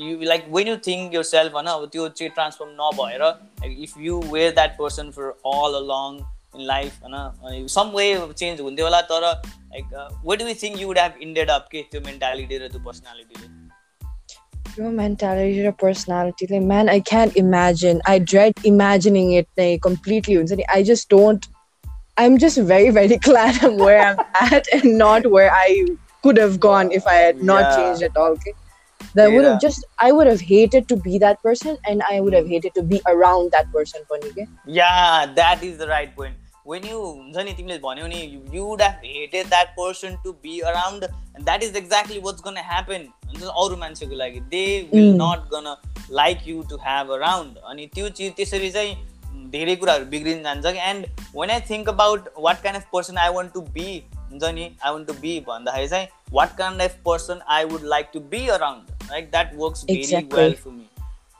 you 0.00 0.18
like 0.22 0.46
when 0.48 0.68
you 0.68 0.76
think 0.76 1.14
yourself 1.22 1.54
होइन 1.54 1.66
अब 1.66 1.88
त्यो 1.92 2.08
चाहिँ 2.10 2.30
ट्रान्सफर्म 2.30 2.70
नभएर 2.72 3.24
if 3.64 3.94
you 3.98 4.20
were 4.26 4.54
that 4.54 4.78
person 4.78 5.10
for 5.10 5.30
all 5.46 5.74
along 5.74 6.20
in 6.56 6.66
life 6.66 7.02
होइन 7.02 7.14
अनि 7.14 7.68
सम 7.68 7.88
वे 7.88 8.32
चेन्ज 8.32 8.60
हुन्थ्यो 8.60 8.86
होला 8.86 9.00
तर 9.00 9.26
like 9.26 9.94
what 10.24 10.40
you 10.40 10.54
think 10.62 10.80
you 10.80 10.86
would 10.88 10.98
have 10.98 11.18
ended 11.22 11.50
up 11.50 11.68
के 11.72 11.82
त्यो 11.90 12.00
मेन्टालिटी 12.00 12.58
र 12.58 12.68
त्यो 12.68 12.84
पर्सनालिटीले 12.84 13.61
your 14.76 14.90
mentality 14.90 15.54
your 15.54 15.72
personality. 15.72 16.46
Like 16.50 16.62
man 16.62 16.88
i 16.88 17.00
can't 17.00 17.36
imagine. 17.36 18.02
I 18.06 18.18
dread 18.18 18.54
imagining 18.64 19.32
it 19.32 19.48
like 19.56 19.82
completely. 19.82 20.44
I 20.68 20.82
just 20.82 21.08
don't 21.08 21.46
i'm 22.18 22.38
just 22.38 22.58
very 22.58 22.90
very 22.90 23.16
glad 23.28 23.62
i'm 23.64 23.76
where 23.78 24.00
i'm 24.00 24.18
at 24.40 24.66
and 24.72 24.98
not 24.98 25.30
where 25.30 25.50
i 25.52 25.84
could 26.22 26.36
have 26.36 26.58
gone 26.60 26.92
if 26.92 27.06
i 27.06 27.14
had 27.14 27.42
not 27.42 27.62
yeah. 27.62 27.76
changed 27.76 28.02
at 28.02 28.16
all 28.16 28.32
okay? 28.32 28.54
That 29.14 29.30
yeah. 29.30 29.36
would 29.36 29.44
have 29.44 29.60
just 29.60 29.84
i 29.98 30.12
would 30.12 30.26
have 30.26 30.40
hated 30.40 30.88
to 30.88 30.96
be 30.96 31.18
that 31.18 31.42
person 31.42 31.76
and 31.86 32.02
i 32.08 32.20
would 32.20 32.32
have 32.32 32.46
hated 32.46 32.74
to 32.74 32.82
be 32.82 33.00
around 33.06 33.50
that 33.52 33.72
person 33.72 34.02
yeah 34.66 35.26
that 35.34 35.62
is 35.62 35.78
the 35.78 35.88
right 35.88 36.14
point. 36.14 36.36
When 36.68 36.84
you 36.86 36.98
हुन्छ 36.98 37.44
नि 37.44 37.52
तिमीले 37.52 37.78
भन्यौ 37.84 38.06
नि 38.06 38.20
you 38.54 38.64
would 38.64 38.82
have 38.82 39.00
hated 39.04 39.48
that 39.48 39.70
person 39.76 40.16
to 40.24 40.32
be 40.42 40.58
around 40.70 41.04
that 41.40 41.62
is 41.62 41.76
exactly 41.76 42.18
what's 42.26 42.42
gonna 42.44 42.56
happen 42.58 43.08
हुन्छ 43.26 43.42
अरू 43.42 43.76
मान्छेको 43.76 44.14
लागि. 44.16 44.40
They 44.40 44.66
will. 44.92 45.14
Not 45.22 45.48
gonna 45.54 45.74
like 46.10 46.46
you 46.46 46.62
to 46.70 46.76
have 46.82 47.10
around 47.12 47.58
अनि 47.70 47.86
त्यो 47.94 48.08
चिज 48.10 48.32
त्यसरी 48.36 48.70
चाहिँ 48.70 48.94
धेरै 49.50 49.76
कुराहरू 49.76 50.04
बिग्रिन 50.06 50.42
जान्छ। 50.42 50.66
कि 50.66 50.78
and 50.90 51.06
when 51.36 51.50
I 51.50 51.60
think 51.70 51.88
about 51.88 52.28
what 52.38 52.62
kind 52.62 52.80
of 52.80 52.88
person 52.92 53.18
I 53.18 53.34
want 53.34 53.52
to 53.54 53.60
be 53.74 53.88
हुन्छ 54.14 54.44
नि 54.44 54.70
आई 54.84 54.92
वान्ट 54.92 55.06
टु 55.06 55.14
बी 55.20 55.38
भन्दाखेरि 55.48 55.88
चाहिँ 55.88 56.08
what 56.32 56.56
kind 56.58 56.82
of 56.82 56.96
person 57.06 57.40
I 57.48 57.64
would 57.64 57.84
like 57.94 58.10
to 58.14 58.20
be 58.32 58.46
around 58.48 59.10
like 59.10 59.30
that 59.30 59.54
works 59.56 59.84
very. 59.84 60.24
Well 60.34 60.54
for 60.54 60.70
me 60.70 60.86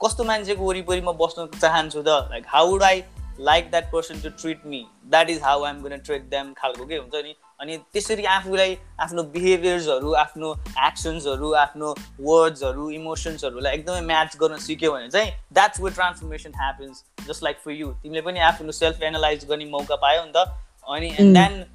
कस्तो 0.05 0.23
मान्छेको 0.23 0.63
वरिपरि 0.65 1.01
म 1.01 1.11
बस्न 1.19 1.47
चाहन्छु 1.59 2.01
त? 2.01 2.07
Like 2.31 2.45
how 2.47 2.69
would 2.69 2.83
I 2.83 3.03
like 3.39 3.69
that 3.71 3.91
person 3.91 4.21
to 4.21 4.29
treat 4.41 4.65
me 4.65 4.85
that 5.11 5.29
is 5.29 5.41
how 5.43 5.63
I'm 5.63 5.81
gonna 5.81 5.97
treat 5.97 6.23
them 6.29 6.53
खालको 6.57 6.85
के 6.85 6.95
हुन्छ 6.95 7.23
नि? 7.23 7.35
अनि 7.61 7.77
त्यसरी 7.93 8.23
आफूलाई 8.25 8.77
आफ्नो 8.99 9.23
बिहेभियर्सहरू 9.33 10.13
आफ्नो 10.21 10.53
एक्सन्सहरू 10.87 11.51
आफ्नो 11.63 11.93
वर्ड्सहरू 12.21 12.89
इमोसन्सहरूलाई 12.91 13.73
एकदमै 13.73 14.01
म्याच 14.07 14.37
गर्न 14.41 14.57
सिक्यो 14.65 14.91
भने 14.91 15.09
चाहिँ 15.09 15.31
that's 15.53 15.81
way 15.81 15.91
transformation 15.91 16.51
happens 16.55 17.03
just 17.27 17.43
like 17.43 17.59
for 17.65 17.71
you 17.71 17.91
तिमीले 18.03 18.21
पनि 18.21 18.39
आफ्नो 18.49 18.71
सेल्फ 18.71 19.01
एनालाइज 19.01 19.45
गर्ने 19.49 19.65
मौका 19.71 19.95
पायो 20.03 20.23
नि 20.25 20.31
त। 20.35 20.47
अनि 20.87 21.15
and. 21.19 21.37
Then 21.37 21.65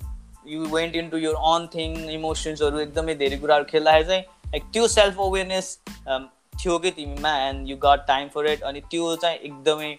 you 0.47 0.67
went 0.75 0.97
into 1.11 1.19
your 1.19 1.35
own 1.53 1.69
thing 1.75 1.97
इमोसन्सहरू 2.11 2.79
एकदमै 2.81 3.15
धेरै 3.15 3.37
कुराहरू 3.37 3.65
खेल्दाखेरि 3.71 4.09
चाहिँ 4.09 4.23
लाइक 4.23 4.71
त्यो 4.73 4.89
सेल्फ 4.89 5.21
अवेरनेस 5.21 5.79
थियो 6.61 6.79
कि 6.79 6.91
तिमीमा 6.91 7.37
and 7.39 7.69
you 7.71 7.77
got 7.83 8.07
time 8.07 8.29
for 8.29 8.47
it 8.47 8.63
अनि 8.63 8.81
त्यो 8.91 9.17
चाहिँ 9.17 9.39
एकदमै 9.39 9.91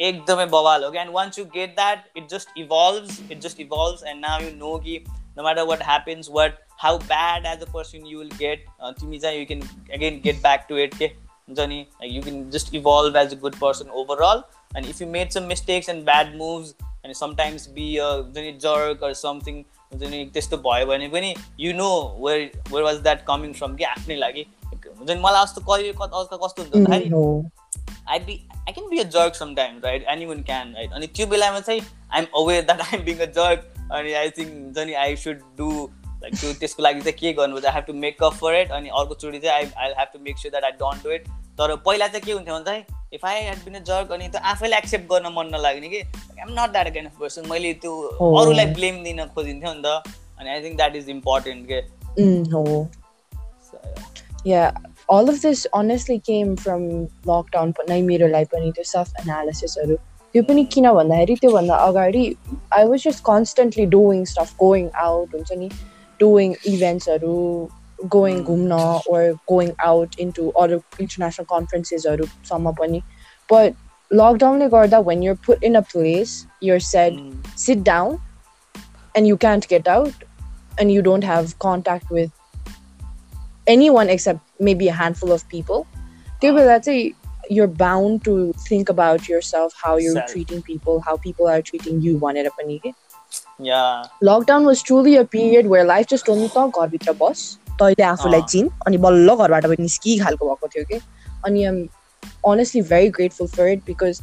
एकदमै 0.00 0.46
बवाल 0.46 0.84
हो। 0.84 0.90
कि 0.90 0.98
and 0.98 1.12
once 1.12 1.38
you 1.38 1.44
get 1.44 1.74
that 1.74 2.04
it 2.16 2.28
just 2.30 2.58
evolve 2.58 3.30
it 3.32 3.40
just 3.40 3.60
evolve 3.60 4.06
and 4.06 4.20
now 4.20 4.40
you 4.40 4.50
know 4.56 4.76
कि 4.78 4.98
no 5.08 5.42
matter 5.42 5.62
what 5.62 5.82
happens 5.82 6.28
what 6.32 6.58
how 6.80 6.98
bad 6.98 7.46
as 7.46 7.62
a 7.62 7.72
person 7.72 8.06
you 8.06 8.18
will 8.18 8.30
get 8.38 8.66
तिमी 9.00 9.18
चाहिँ 9.18 9.38
you 9.38 9.46
can 9.46 9.60
again 9.94 10.20
get 10.24 10.42
back 10.42 10.66
to 10.68 10.78
it 10.78 10.94
के 10.98 11.04
हुन्छ 11.04 11.60
नि 11.60 11.84
you 12.04 12.22
can 12.22 12.50
just 12.50 12.74
evolve 12.74 13.16
as 13.16 13.34
a 13.34 13.40
good 13.40 13.58
person 13.58 13.90
overall 14.02 14.42
and 14.76 14.88
if 14.88 15.02
you 15.02 15.08
made 15.08 15.30
some 15.30 15.42
mistakes 15.44 15.88
and 15.88 16.04
bad 16.04 16.36
moves 16.36 16.74
and 16.82 17.14
sometimes 17.16 17.68
be 17.70 17.96
हुन्छ 17.96 18.38
नि 18.38 18.52
jerk 18.62 19.04
or 19.04 19.14
something 19.14 19.62
हुन्छ 19.92 20.10
नि 20.10 20.24
त्यस्तो 20.32 20.56
भयो 20.68 20.86
भने 20.86 21.08
पनि 21.08 21.34
you 21.60 21.72
know 21.72 21.90
where 22.26 22.50
where 22.72 22.84
was 22.84 22.96
that 23.02 23.24
coming 23.26 23.52
from 23.52 23.76
कि 23.76 23.84
आफ्नै 23.84 24.16
लागि। 24.16 24.46
हुन्छ 24.64 25.10
नि 25.10 25.20
मलाई 25.20 25.42
अस्ति 25.42 25.60
कहिले 25.68 25.92
कता 25.92 26.24
कस्तो 26.44 26.62
हुन्छ 26.62 26.88
I 28.08 28.18
be 28.18 28.48
I 28.58 28.72
can 28.72 28.88
be 28.88 28.98
a 28.98 29.02
jerk 29.02 29.34
sometimes 29.34 29.84
right 29.84 30.04
anyone 30.26 30.42
can 30.42 30.74
right 30.74 30.92
अनि 30.92 31.06
त्यो 31.06 31.26
बेलामा 31.26 31.60
चाहिँ 31.60 31.80
I 32.12 32.20
am 32.20 32.26
aware 32.36 32.62
that 32.62 32.80
I'm 32.80 33.04
being 33.04 33.18
a 33.18 33.30
jerk 33.38 33.90
अनि 33.92 34.12
आई 34.12 34.30
थिङ्क 34.30 34.78
हुन्छ 34.78 34.94
आई 34.94 35.16
सुड 35.16 35.40
डु 35.58 35.90
लाइक 36.22 36.34
त्यो 36.34 36.52
त्यसको 36.52 36.82
लागि 36.82 37.00
चाहिँ 37.00 37.18
के 37.18 37.32
गर्नुपर्छ 37.32 37.66
I 37.66 37.72
have 37.72 37.84
to 37.84 37.92
make 37.92 38.22
up 38.22 38.32
for 38.32 38.54
it 38.54 38.70
अनि 38.70 38.88
अर्कोचोटि 38.88 39.38
चाहिँ 39.38 39.56
I 39.56 39.70
I 39.76 39.94
have 39.98 40.08
to 40.12 40.18
make 40.18 40.38
sure 40.38 40.50
that 40.50 40.64
I 40.64 40.70
don't 40.70 41.04
do 41.04 41.10
it 41.10 41.28
तर 41.60 41.76
पहिला 41.76 42.06
चाहिँ 42.08 42.20
के 42.20 42.32
हुन्थ्यो 42.32 42.54
भने 42.54 42.64
चाहिँ 42.64 42.84
if 43.14 43.24
I 43.24 43.40
had 43.40 43.58
been 43.58 43.74
a 43.74 43.78
jerk 43.78 44.12
अनि 44.12 44.28
त्यो 44.28 44.40
आफैले 44.44 44.76
एक्सेप्ट 44.76 45.04
गर्न 45.12 45.32
मन 45.36 45.50
नलाग्ने 45.54 45.88
कि 45.88 46.00
I'm 46.00 46.48
not 46.50 46.70
that 46.70 46.92
kind 46.94 47.10
of 47.10 47.20
person 47.20 47.48
मैले 47.50 47.72
त्यो 47.74 48.00
अरूलाई 48.40 48.66
ब्लेम 48.66 49.02
दिन 49.02 49.24
खोजिन्थ्यो 49.26 49.74
नि 49.74 49.82
त। 49.84 50.02
अनि 50.40 50.50
I 50.50 50.62
think 50.62 50.76
that 50.76 50.96
is 50.96 51.08
important 51.08 51.68
के? 51.72 51.80
या 54.50 54.74
all 55.07 55.29
of 55.29 55.41
this 55.41 55.67
honestly 55.73 56.19
came 56.31 56.55
from 56.63 56.87
lockdown 57.31 57.73
नै 57.89 58.01
मेरो 58.09 58.27
लागि 58.33 58.45
पनि 58.55 58.71
त्यो 58.77 58.83
सेल्फ 58.91 59.21
एनालिसिसहरू 59.21 59.95
त्यो 60.33 60.43
पनि 60.43 60.63
किन 60.75 60.91
भन्दाखेरि 60.93 61.35
त्योभन्दा 61.41 61.75
अगाडि 61.87 62.25
I 62.79 62.85
was 62.91 63.07
just 63.07 63.23
constantly 63.25 63.85
doing 63.95 64.23
stuff 64.33 64.53
going 64.59 64.89
out 65.05 65.35
हुन्छ 65.35 65.59
नि 65.63 65.69
डुइङ 66.19 66.55
इभेन्ट्सहरू 66.73 67.37
गोइङ 68.17 68.43
घुम्न 68.43 68.81
ओर 69.13 69.31
गोइङ 69.51 69.71
आउट 69.85 70.19
इन्टु 70.19 70.49
अरू 70.61 70.79
इन्टरनेसनल 71.05 71.45
कन्फरेन्सेसहरूसम्म 71.55 72.71
पनि 72.81 73.01
बट 73.49 73.81
लकडाउनले 74.11 74.67
गर्दा 74.75 74.99
when 75.09 75.23
you're 75.23 75.35
put 75.47 75.63
in 75.71 75.75
a 75.75 75.85
place 75.93 76.35
you're 76.63 76.79
said 76.91 77.17
mm, 77.17 77.57
sit 77.65 77.83
down 77.89 78.21
and 79.15 79.27
you 79.27 79.37
can't 79.37 79.67
get 79.75 79.91
out 79.95 80.23
and 80.79 80.91
you 80.91 81.01
don't 81.09 81.23
have 81.23 81.57
contact 81.59 82.15
with 82.17 82.31
anyone 83.67 84.09
except 84.09 84.39
maybe 84.59 84.87
a 84.87 84.95
handful 85.01 85.31
of 85.31 85.47
people 85.49 85.85
त्यो 86.41 86.53
बेला 86.53 86.77
चाहिँ 86.77 87.11
you're 87.55 87.71
bound 87.79 88.21
to 88.25 88.33
think 88.67 88.89
about 88.89 89.27
yourself 89.29 89.73
how 89.85 89.93
you're 90.03 90.13
Self. 90.13 90.29
treating 90.33 90.61
people 90.67 91.01
how 91.07 91.15
people 91.25 91.49
are 91.53 91.61
treating 91.69 92.01
you 92.05 92.19
भनेर 92.19 92.49
पनि 92.59 92.79
के 92.85 92.91
yeah 93.61 94.03
lockdown 94.23 94.65
was 94.65 94.83
truly 94.89 95.15
a 95.21 95.25
period 95.35 95.67
where 95.73 95.83
life 95.89 96.07
just 96.13 96.25
told 96.29 96.41
me 96.43 96.49
त 96.57 96.71
घरभित्र 96.79 97.13
बस 97.21 97.41
तैँले 97.81 98.03
आफूलाई 98.03 98.41
अँ। 98.41 98.47
चिन 98.47 98.69
अनि 98.87 98.97
बल्ल 99.07 99.35
घरबाट 99.35 99.65
पनि 99.65 99.81
निस्कि 99.81 100.17
खालको 100.17 100.49
भएको 100.49 100.67
थियो 100.75 100.85
कि 100.91 100.99
अनि 101.45 101.65
I'm 101.65 101.89
honestly 102.49 102.81
very 102.81 103.09
grateful 103.09 103.47
for 103.47 103.67
it 103.67 103.85
because 103.85 104.21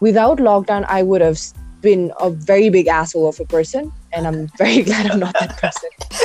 without 0.00 0.40
lockdown 0.48 0.86
I 0.88 1.02
would 1.02 1.20
have 1.20 1.40
been 1.82 2.10
a 2.20 2.30
very 2.30 2.70
big 2.70 2.88
asshole 2.88 3.28
of 3.28 3.40
a 3.40 3.44
person 3.44 3.92
and 4.12 4.26
I'm 4.26 4.48
very 4.62 4.82
glad 4.82 5.10
I'm 5.10 5.20
not 5.20 5.34
that 5.40 5.56
person. 5.56 5.90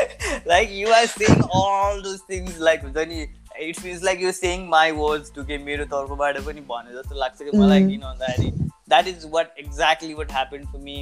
like 0.54 0.70
you 0.82 0.88
are 0.98 1.08
saying 1.08 1.42
all 1.62 2.02
those 2.10 2.22
things 2.34 2.60
like 2.70 2.84
हुन्छ 2.88 3.08
नि 3.14 3.26
it 3.70 3.80
feels 3.86 4.06
like 4.08 4.22
you're 4.26 4.38
saying 4.38 4.70
my 4.70 4.86
words 5.00 5.34
to 5.34 5.44
के 5.50 5.58
मेरो 5.66 5.86
तर्फबाट 5.96 6.40
पनि 6.46 6.62
भने 6.70 6.94
जस्तो 7.00 7.20
लाग्छ 7.24 7.38
कि 7.42 7.58
मलाई 7.58 7.82
Mhm. 7.82 7.90
किन 7.90 8.08
भन्दाखेरि 8.08 8.70
that 8.94 9.10
is 9.12 9.26
what 9.36 9.60
exactly 9.66 10.16
what 10.22 10.32
happened 10.38 10.72
for 10.72 10.82
me 10.88 10.96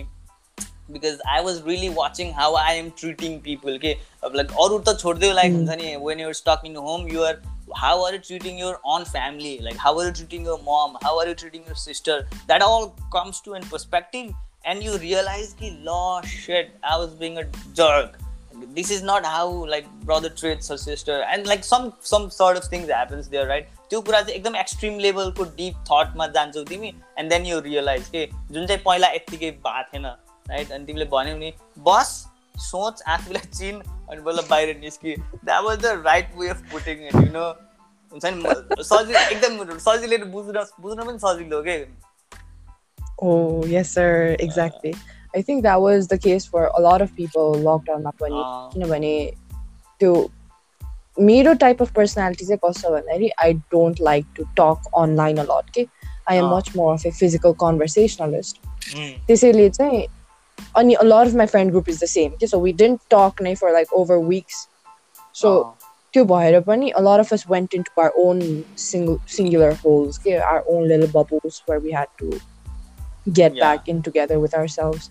because 0.95 1.21
I 1.33 1.39
was 1.47 1.61
really 1.67 1.89
watching 1.97 2.31
how 2.39 2.47
I 2.61 2.71
am 2.81 2.91
treating 3.01 3.39
people 3.47 3.77
के 3.85 3.93
अब 4.27 4.35
like 4.39 4.51
अरू 4.65 4.79
त 4.87 4.95
छोड्दै 5.03 5.31
like 5.39 5.51
Mhm. 5.51 5.57
हुन्छ 5.57 5.77
नि 5.81 5.95
when 6.07 6.23
you're 6.23 6.37
stuck 6.41 6.65
in 6.71 6.75
home 6.87 7.07
you 7.15 7.25
are 7.29 7.35
how 7.81 7.91
are 8.05 8.11
you 8.13 8.21
treating 8.29 8.57
your 8.61 8.73
own 8.93 9.05
family 9.11 9.51
like 9.67 9.77
how 9.85 9.91
are 9.99 10.05
you 10.07 10.15
treating 10.21 10.47
your 10.51 10.57
mom 10.69 10.97
how 11.03 11.11
are 11.19 11.27
you 11.31 11.35
treating 11.43 11.67
your 11.71 11.77
sister 11.83 12.17
that 12.51 12.65
all 12.69 12.87
comes 13.17 13.39
to 13.45 13.53
in 13.59 13.67
perspective 13.75 14.33
and 14.71 14.87
you 14.87 14.97
realize 15.03 15.53
ki 15.61 15.69
law 15.85 16.09
shit 16.33 16.73
I 16.95 16.97
was 17.03 17.13
being 17.23 17.39
a 17.43 17.45
jerk 17.81 18.17
This 18.76 18.90
is 18.90 19.02
not 19.02 19.26
how 19.26 19.46
like 19.72 19.88
brother 20.04 20.30
treats 20.40 20.68
her 20.68 20.76
sister. 20.76 21.16
And 21.32 21.46
like 21.46 21.64
some 21.70 21.88
some 22.10 22.28
sort 22.36 22.60
of 22.60 22.68
things 22.74 22.92
happens 22.94 23.28
there 23.34 23.48
right? 23.48 23.66
त्यो 23.90 24.00
कुरा 24.06 24.20
चाहिँ 24.20 24.34
एकदम 24.34 24.56
extreme 24.56 24.98
लेभलको 25.00 25.44
dip 25.58 25.74
थटमा 25.90 26.26
जान्छौ 26.38 26.62
तिमी 26.70 26.88
end 27.18 27.30
then 27.32 27.46
यु 27.46 27.58
realise 27.66 28.08
के 28.14 28.24
जुन 28.52 28.66
चाहिँ 28.66 28.82
पहिला 28.86 29.08
यत्तिकै 29.14 29.50
भएको 29.50 29.82
थिएन 29.92 30.06
राइट 30.06 30.72
अनि 30.72 30.84
तिमीले 30.86 31.04
भन्यौ 31.12 31.36
नि 31.36 31.52
बस 31.90 32.14
सोच 32.70 33.02
आफूलाई 33.16 33.50
चिन 33.52 33.82
अनि 34.10 34.20
बल्ल 34.22 34.46
बाहिर 34.50 34.76
निस्कि। 34.80 35.14
That 35.18 35.62
was 35.64 35.78
the 35.84 36.02
right 36.06 36.34
way 36.38 36.48
of 36.56 36.66
putting 36.72 37.06
it 37.06 37.14
you 37.14 37.30
know 37.38 37.46
हुन्छ 38.12 38.24
नि 38.24 38.82
सजिलो 38.82 39.28
एकदम 39.28 39.78
सजिलो 39.88 40.24
बुझ्न 40.34 40.66
बुझ्न 40.80 41.06
पनि 41.06 41.18
सजिलो 41.28 41.62
के? 41.68 41.78
Oh, 43.24 43.64
yes, 43.64 43.90
sir. 43.96 44.36
Exactly. 44.44 44.90
I 45.37 45.41
think 45.47 45.63
that 45.63 45.81
was 45.81 46.07
the 46.11 46.17
case 46.27 46.45
for 46.53 46.61
a 46.77 46.81
lot 46.85 47.01
of 47.07 47.11
people 47.17 47.53
lockdown 47.67 48.03
मा 48.03 48.11
पनि 48.21 48.39
अँ, 48.43 48.69
किनभने 48.73 49.13
त्यो 49.99 50.13
मेरो 51.19 51.53
टाइप 51.61 51.81
अफ 51.81 51.91
पर्सनालिटी 51.95 52.45
चाहिँ 52.45 52.59
कस्तो 52.65 52.89
भन्दाखेरि 52.95 53.29
I 53.43 53.53
don't 53.75 54.01
like 54.01 54.25
to 54.35 54.43
talk 54.59 54.89
online 55.01 55.37
a lot 55.45 55.69
के 55.75 55.85
I 56.29 56.37
M 56.37 56.45
uh. 56.45 56.55
Much 56.57 56.71
more 56.75 56.93
of 56.93 57.05
a 57.05 57.11
physical 57.19 57.53
कन्भर्सेसनलिस्ट 57.63 58.59
उम्, 58.95 59.11
त्यसैले 59.27 59.69
चाहिँ 59.69 60.05
अनि 60.77 60.93
a 61.01 61.03
lot 61.03 61.27
of 61.27 61.35
my 61.41 61.45
friend 61.51 61.71
group 61.75 61.87
is 61.95 61.99
the 61.99 62.07
same 62.15 62.33
okay 62.37 62.47
so 62.55 62.59
we 62.65 62.71
didn't 62.81 63.01
talk 63.15 63.41
नै 63.47 63.53
for 63.61 63.71
like 63.77 63.93
over 64.01 64.19
weeks 64.33 64.59
so 65.41 65.53
अँ, 65.63 65.73
त्यो 66.13 66.23
भएर 66.31 66.59
पनि 66.67 66.91
a 66.99 67.01
lot 67.07 67.19
of 67.25 67.31
us 67.37 67.47
went 67.55 67.73
into 67.79 67.91
our 68.03 68.11
own 68.25 68.41
single 68.85 69.17
singular 69.37 69.71
holes 69.83 70.19
okay, 70.19 70.37
our 70.51 70.63
own 70.75 70.87
little 70.93 71.11
bubbles 71.17 71.61
where 71.67 71.79
we 71.87 71.91
had 71.99 72.11
to 72.23 72.29
get 73.39 73.55
Yeah. 73.55 73.63
back 73.65 73.87
in 73.95 74.01
together 74.09 74.39
with 74.45 74.53
ourselves 74.61 75.09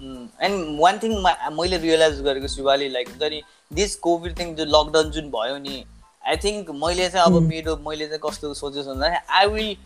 And 0.00 0.80
one 0.80 0.98
thing 0.98 1.14
मैले 1.52 1.76
realise 1.76 2.20
गरेको 2.20 2.48
Shivali 2.48 2.88
like 2.88 3.08
हुन्छ 3.08 3.30
नि 3.32 3.42
this 3.72 3.96
covid 3.96 4.38
thing 4.38 4.54
जो 4.54 4.64
lockdown 4.64 5.10
जुन 5.10 5.30
भयो 5.30 5.58
नि 5.58 5.84
I 6.24 6.36
think 6.36 6.70
मैले 6.70 7.08
चाहिँ 7.08 7.26
अब 7.26 7.38
Mm. 7.38 7.48
मेरो 7.48 7.76
मैले 7.76 8.06
चाहिँ 8.06 8.20
कस्तो 8.24 8.54
सोचेको 8.54 8.94
भन्दाखेरि 8.94 9.26
आई 9.30 9.46
विल 9.46 9.76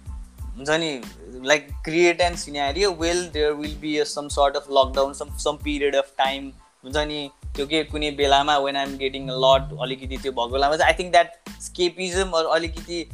हुन्छ 0.56 0.70
नि 0.70 0.90
like 1.46 1.68
create 1.84 2.20
and 2.20 2.36
scenario 2.36 2.90
will 2.92 3.26
there 3.28 3.52
will 3.52 3.76
be 3.80 4.04
some 4.04 4.28
sort 4.28 4.56
of 4.56 4.66
lockdown 4.70 5.12
some 5.14 5.36
some 5.38 5.56
period 5.64 5.96
of 5.96 6.12
time 6.18 6.50
हुन्छ 6.84 6.96
नि 6.96 7.30
त्यो 7.56 7.66
के 7.66 7.82
कुनै 7.84 8.10
बेलामा 8.10 8.56
वेन 8.58 8.76
आइम 8.76 8.96
गेटिङ 8.96 9.28
लट 9.44 9.78
अलिकति 9.80 10.16
त्यो 10.16 10.32
भएको 10.32 10.48
बेलामा 10.48 10.76
चाहिँ 10.76 10.92
आई 10.92 10.98
थिङ्क 10.98 11.12
द्याट 11.12 11.60
स्केपिजम 11.62 12.30
अलिकति 12.30 13.06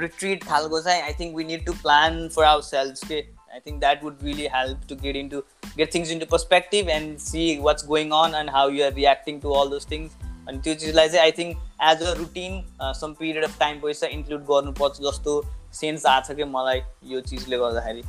रिट्रिट 0.00 0.44
खालको 0.44 0.80
चाहिँ 0.80 1.02
I 1.02 1.12
think 1.20 1.36
we 1.36 1.44
need 1.44 1.66
to 1.66 1.72
plan 1.72 2.28
for 2.28 2.44
ourselves 2.62 3.04
के 3.04 3.20
आई 3.55 3.59
think 3.59 3.79
that 3.79 4.03
would 4.03 4.23
really 4.23 4.47
help 4.53 4.87
to 4.89 4.95
get 5.03 5.15
in 5.15 5.29
to 5.29 5.41
get 5.77 5.93
things 5.95 6.11
in 6.11 6.19
to 6.19 6.25
perspective 6.31 6.89
end 6.89 7.17
see 7.19 7.57
what's 7.61 7.85
going 7.87 8.11
on 8.19 8.35
and 8.39 8.49
how 8.49 8.69
you're 8.71 8.93
reacting 8.93 9.39
to 9.39 9.53
all 9.61 9.69
those 9.69 9.89
things 9.91 10.17
अनि 10.47 10.59
त्यो 10.59 10.75
चिजलाई 10.75 11.09
चाहिँ 11.09 11.23
I 11.23 11.31
think 11.37 11.57
as 11.89 12.03
a 12.03 12.13
routine 12.17 12.63
some 13.01 13.13
period 13.19 13.43
of 13.43 13.59
time 13.59 13.79
पैसा 13.81 14.07
include 14.17 14.45
गर्नुपर्छ 14.47 15.05
जस्तो 15.09 15.41
sense 15.81 16.05
आएको 16.05 16.33
छ 16.33 16.37
कि 16.37 16.49
मलाई 16.55 16.81
यो 17.13 17.21
चिजले 17.29 17.57
गर्दाखेरि 17.57 18.03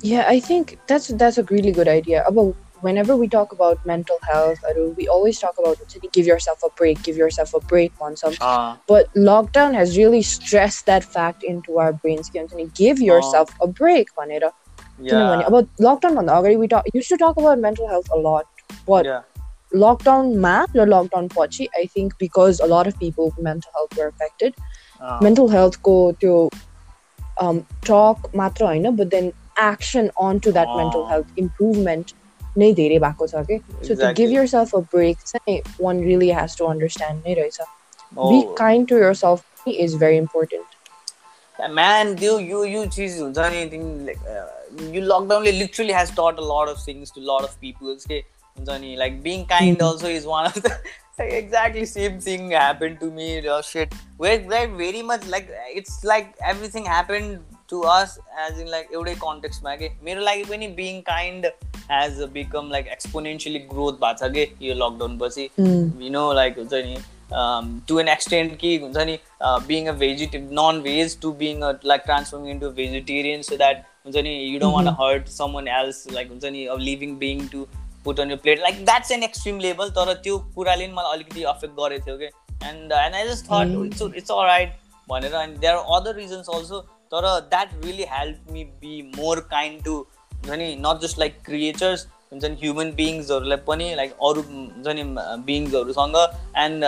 Yeah, 0.00 0.26
I 0.28 0.40
think 0.40 0.78
that's 0.86 1.08
that's 1.20 1.38
a 1.38 1.42
really 1.44 1.72
good 1.72 1.88
idea. 1.88 2.24
About 2.26 2.69
whenever 2.80 3.16
we 3.16 3.28
talk 3.28 3.52
about 3.52 3.84
mental 3.86 4.18
health, 4.22 4.58
Aru, 4.68 4.94
we 4.96 5.08
always 5.08 5.38
talk 5.38 5.58
about 5.58 5.78
give 6.12 6.26
yourself 6.26 6.62
a 6.64 6.68
break, 6.76 7.02
give 7.02 7.16
yourself 7.16 7.54
a 7.54 7.60
break 7.60 7.92
on 8.00 8.16
some. 8.16 8.34
But 8.86 9.12
lockdown 9.14 9.74
has 9.74 9.96
really 9.96 10.22
stressed 10.22 10.86
that 10.86 11.04
fact 11.04 11.42
into 11.42 11.78
our 11.78 11.92
brains. 11.92 12.30
कि 12.30 12.38
हुन्छ 12.38 12.54
नि, 12.54 12.70
Give 12.74 13.00
yourself 13.00 13.50
a 13.62 13.66
break, 13.66 14.08
भनेर. 14.18 14.50
किनभने 15.00 15.44
अब 15.44 15.68
lockdown 15.80 16.14
भन्दा 16.16 16.34
अगाडि 16.34 16.58
we 16.58 16.68
talk 16.68 16.84
used 16.94 17.08
to 17.08 17.16
talk 17.16 17.36
about 17.36 17.58
mental 17.58 17.88
health 17.88 18.06
a 18.12 18.18
lot. 18.18 18.44
But 18.86 19.06
lockdown 19.74 20.36
मा 20.36 20.66
र 20.76 20.86
lockdown 20.86 21.28
पछि, 21.28 21.68
I 21.76 21.86
think 21.86 22.14
because 22.18 22.60
a 22.60 22.66
lot 22.66 22.86
of 22.86 22.98
people 22.98 23.32
mental 23.38 23.70
health 23.74 23.98
were 23.98 24.06
affected, 24.08 24.54
mental 25.22 25.48
health 25.48 25.82
को 25.82 25.96
त्यो 26.20 26.50
um, 27.40 27.66
talk 27.84 28.30
मात्र 28.34 28.64
होइन 28.64 28.96
but 28.96 29.10
then 29.10 29.32
action 29.58 30.10
onto 30.16 30.52
that 30.52 30.68
mental 30.76 31.02
uh. 31.02 31.10
health 31.10 31.26
improvement 31.36 32.14
नै 32.60 32.72
धेरै 32.76 32.98
भएको 33.06 33.26
छ 33.32 33.44
कि 33.50 33.58
so 33.58 33.72
to 33.72 33.94
give 33.94 34.04
Exactly. 34.04 34.28
yourself 34.36 34.74
a 34.78 34.82
break 34.94 35.24
चाहिँ 35.32 35.56
one 35.88 36.00
really 36.10 36.30
has 36.38 36.54
to 36.60 36.68
understand 36.74 37.26
नै 37.28 37.34
रहेछ 37.40 37.58
be 38.14 38.38
Oh. 38.38 38.54
kind 38.62 38.88
to 38.90 38.98
yourself 39.04 39.44
is 39.84 39.94
very 40.04 40.18
important 40.24 40.74
म्यान 41.76 42.14
त्यो 42.16 42.38
यो 42.38 42.64
यो 42.64 42.84
चिज 42.94 43.18
हुन्छ 43.20 43.38
नि 43.52 43.64
तिमी 43.70 44.04
लाइक 44.06 44.94
यो 44.94 45.02
लकडाउनले 45.02 45.52
लिटरली 45.52 45.92
हेज 45.92 46.10
टट 46.20 46.40
अ 46.40 46.46
lot 46.52 46.68
of 46.68 46.84
things 46.88 47.12
to 47.14 47.20
lot 47.30 47.44
of 47.44 47.56
people's 47.60 48.04
के 48.12 48.18
हुन्छ 48.56 48.78
नि 48.80 48.94
like 48.98 49.20
being 49.22 49.44
kind 49.52 49.82
Mhm. 49.82 49.88
Also 49.90 50.08
is 50.16 50.26
one 50.26 50.46
of 50.46 50.58
the 50.58 50.72
exactly 51.20 51.84
same 51.86 52.18
thing 52.26 52.48
happen 52.48 52.94
to 53.00 53.10
me 53.18 53.28
raw 53.46 53.60
set 53.64 53.94
wait 54.20 54.46
wait 54.48 54.70
very 54.82 55.02
much 55.10 55.26
like 55.28 55.48
it's 55.76 56.00
like 56.04 56.32
everything 56.50 56.86
happen 56.88 57.36
to 57.71 57.81
us 57.91 58.17
as 58.45 58.59
in 58.61 58.67
like 58.69 58.89
एउटै 58.93 59.15
कन्टेक्स्टमा 59.21 59.75
के 59.75 59.89
मेरो 60.03 60.21
लागि 60.21 60.43
पनि 60.51 60.67
being 60.77 61.01
kind 61.07 61.45
has 61.91 62.21
become 62.33 62.69
like 62.71 62.87
exponentially 62.91 63.59
growth 63.73 63.99
भएको 64.03 64.27
छ 64.27 64.31
कि 64.35 64.69
यो 64.69 64.75
lockdown 64.75 65.17
पछि. 65.19 65.49
यु 65.57 66.09
नो 66.11 66.31
लाइक 66.33 66.57
हुन्छ 66.59 66.73
नि 66.85 66.95
टु 67.87 67.99
एन 67.99 68.07
एक्सटेन्ट 68.09 68.55
कि 68.61 68.75
हुन्छ 68.79 69.05
नि 69.09 69.17
being 69.67 69.87
a 69.87 69.91
भेजिटे 69.99 70.39
non 70.59 70.81
veg 70.83 71.19
to 71.21 71.31
being 71.43 71.61
a 71.61 71.71
like 71.85 72.01
transforming 72.05 72.51
into 72.51 72.69
vegetarian 72.81 73.41
so 73.49 73.57
that 73.57 73.85
हुन्छ 74.05 74.17
नि 74.17 74.33
you 74.33 74.59
don't 74.59 74.75
want 74.75 74.95
hurt 74.99 75.27
someone 75.53 75.67
else 75.79 76.05
like 76.13 76.29
हुन्छ 76.29 76.53
नि 76.57 76.65
अब 76.75 76.79
living 76.89 77.17
being 77.19 77.47
to 77.47 77.65
put 78.05 78.19
on 78.19 78.31
your 78.31 78.37
plate 78.45 78.61
like 78.61 78.85
that's 78.85 79.11
an 79.11 79.23
extreme 79.23 79.59
level 79.59 79.89
तर 79.97 80.13
त्यो 80.23 80.37
कुराले 80.55 80.85
पनि 80.85 80.93
मलाई 80.93 81.17
अलिकति 81.17 81.43
अफेक्ट 81.49 81.75
गरेको 81.79 82.05
थियो 82.05 82.17
कि। 82.17 82.25
And 82.69 82.91
and 82.93 83.15
I 83.15 83.27
just 83.27 83.45
thought 83.45 83.75
Mm. 83.75 83.85
It's 83.85 84.01
it's 84.17 84.31
all 84.31 84.45
right 84.47 84.73
भनेर। 85.09 85.35
And 85.35 85.57
there 85.59 85.75
are 85.75 85.99
other 85.99 86.15
reasons 86.15 86.49
also 86.55 86.79
तर 87.11 87.27
that 87.49 87.69
really 87.85 88.05
help 88.09 88.51
me 88.51 88.63
be 88.81 89.01
more 89.17 89.39
kind 89.51 89.83
to 89.85 89.95
हुन्छ 90.33 90.51
नि 90.51 90.75
नट 90.79 91.01
जस्ट 91.01 91.19
लाइक 91.19 91.41
क्रिएचर्स 91.45 92.05
हुन्छ 92.31 92.43
नि 92.45 92.55
ह्युमन 92.61 92.91
बिङ्सहरूलाई 92.95 93.57
पनि 93.67 93.93
लाइक 93.95 94.11
अरू 94.29 94.41
हुन्छ 94.51 94.95
नि 94.99 95.03
बिङ्सहरूसँग 95.45 96.15
and 96.57 96.85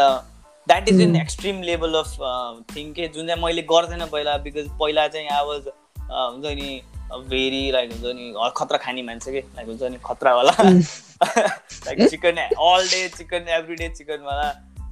that 0.67 0.89
is 0.89 1.01
in 1.01 1.09
Mm. 1.11 1.21
Extreme 1.21 1.61
level 1.61 1.93
of 1.95 2.15
thing 2.75 2.91
के 2.93 3.07
जुन 3.07 3.27
चाहिँ 3.27 3.43
मैले 3.43 3.61
गर्थेन 3.71 4.05
पहिला 4.05 4.37
बिकज 4.43 4.69
पहिला 4.79 5.07
चाहिँ 5.07 5.27
आई 5.29 5.45
वाज 5.47 5.67
हुन्छ 6.11 6.45
नि 6.61 6.81
भेरी 7.29 7.71
लाइक 7.71 7.91
हुन्छ 7.91 8.15
नि 8.15 8.51
खतरा 8.57 8.77
खाने 8.77 9.01
मान्छे 9.03 9.31
के? 9.31 9.39
लाइक 9.55 9.67
हुन्छ 9.67 9.83
नि 9.83 9.97
खतरावाला 10.05 10.53
like 10.63 12.09
chicken 12.09 12.37
all 12.37 12.87
day 12.87 13.07
chicken 13.17 13.49
every 13.57 13.75
day 13.75 13.89
चिकनवाला 13.97 14.47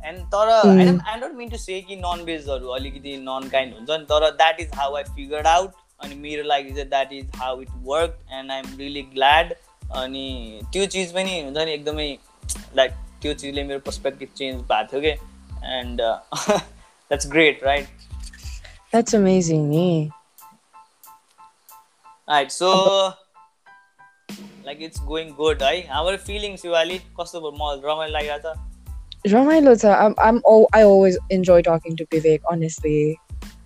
end 0.06 0.26
तर 0.34 0.50
Mm. 0.66 1.00
I 1.08 1.20
don't 1.20 1.36
mean 1.36 1.50
to 1.50 1.58
say 1.58 1.82
कि 1.82 1.96
नन 1.96 2.24
भेजहरू 2.26 2.68
अलिकति 2.76 3.16
नन 3.18 3.50
काइन्ड 3.52 3.74
हुन्छ 3.76 3.90
नि 3.90 4.06
तर 4.12 4.30
that 4.32 4.60
is 4.60 4.72
how 4.76 4.96
I 4.96 5.04
figured 5.16 5.48
out 5.48 5.74
अनि 6.00 6.16
मेरो 6.16 6.44
लागि 6.44 6.72
चाहिँ 6.72 6.88
that 6.90 7.14
is 7.14 7.32
how 7.36 7.62
it 7.62 7.70
work 7.84 8.20
and 8.34 8.52
I 8.52 8.60
am 8.60 8.78
really 8.78 9.02
glad 9.14 9.54
अनि 9.94 10.62
त्यो 10.74 10.86
चिज 10.96 11.14
पनि 11.14 11.42
हुन्छ 11.42 11.58
नि 11.58 11.72
एकदमै 11.72 12.08
लाइक 12.76 12.92
त्यो 13.22 13.34
चिजले 13.34 13.64
मेरो 13.64 13.80
पर्सपेक्टिभ 13.86 14.30
चेन्ज 14.38 14.62
भएको 14.72 14.88
थियो 14.92 15.02
कि? 15.02 15.12
And 15.80 16.02
that's 16.02 17.28
great 17.32 17.64
right 17.64 17.88
that's 18.94 19.14
amazing 19.18 19.70
ni. 19.74 19.86
Right 22.30 22.52
so 22.52 22.72
like 24.66 24.82
it's 24.82 25.02
going 25.04 25.30
good 25.36 25.64
है 25.64 25.80
हाम्रो 25.88 26.18
फिलिङ 26.26 26.56
शिवाली 26.58 26.98
कस्तो 27.20 27.42
भयो 27.42 27.52
म 27.52 27.72
रमाइलो 27.86 28.14
लागिरहेको 28.14 28.54
छ 28.54 28.71
Draw 29.26 29.44
my 29.44 29.60
Lota. 29.60 29.90
I'm 29.90 30.16
I'm 30.18 30.42
all 30.46 30.68
I 30.74 30.84
always 30.84 31.18
enjoy 31.30 31.62
talking 31.62 31.96
to 31.98 32.06
Vivek, 32.08 32.42
honestly. 32.50 33.20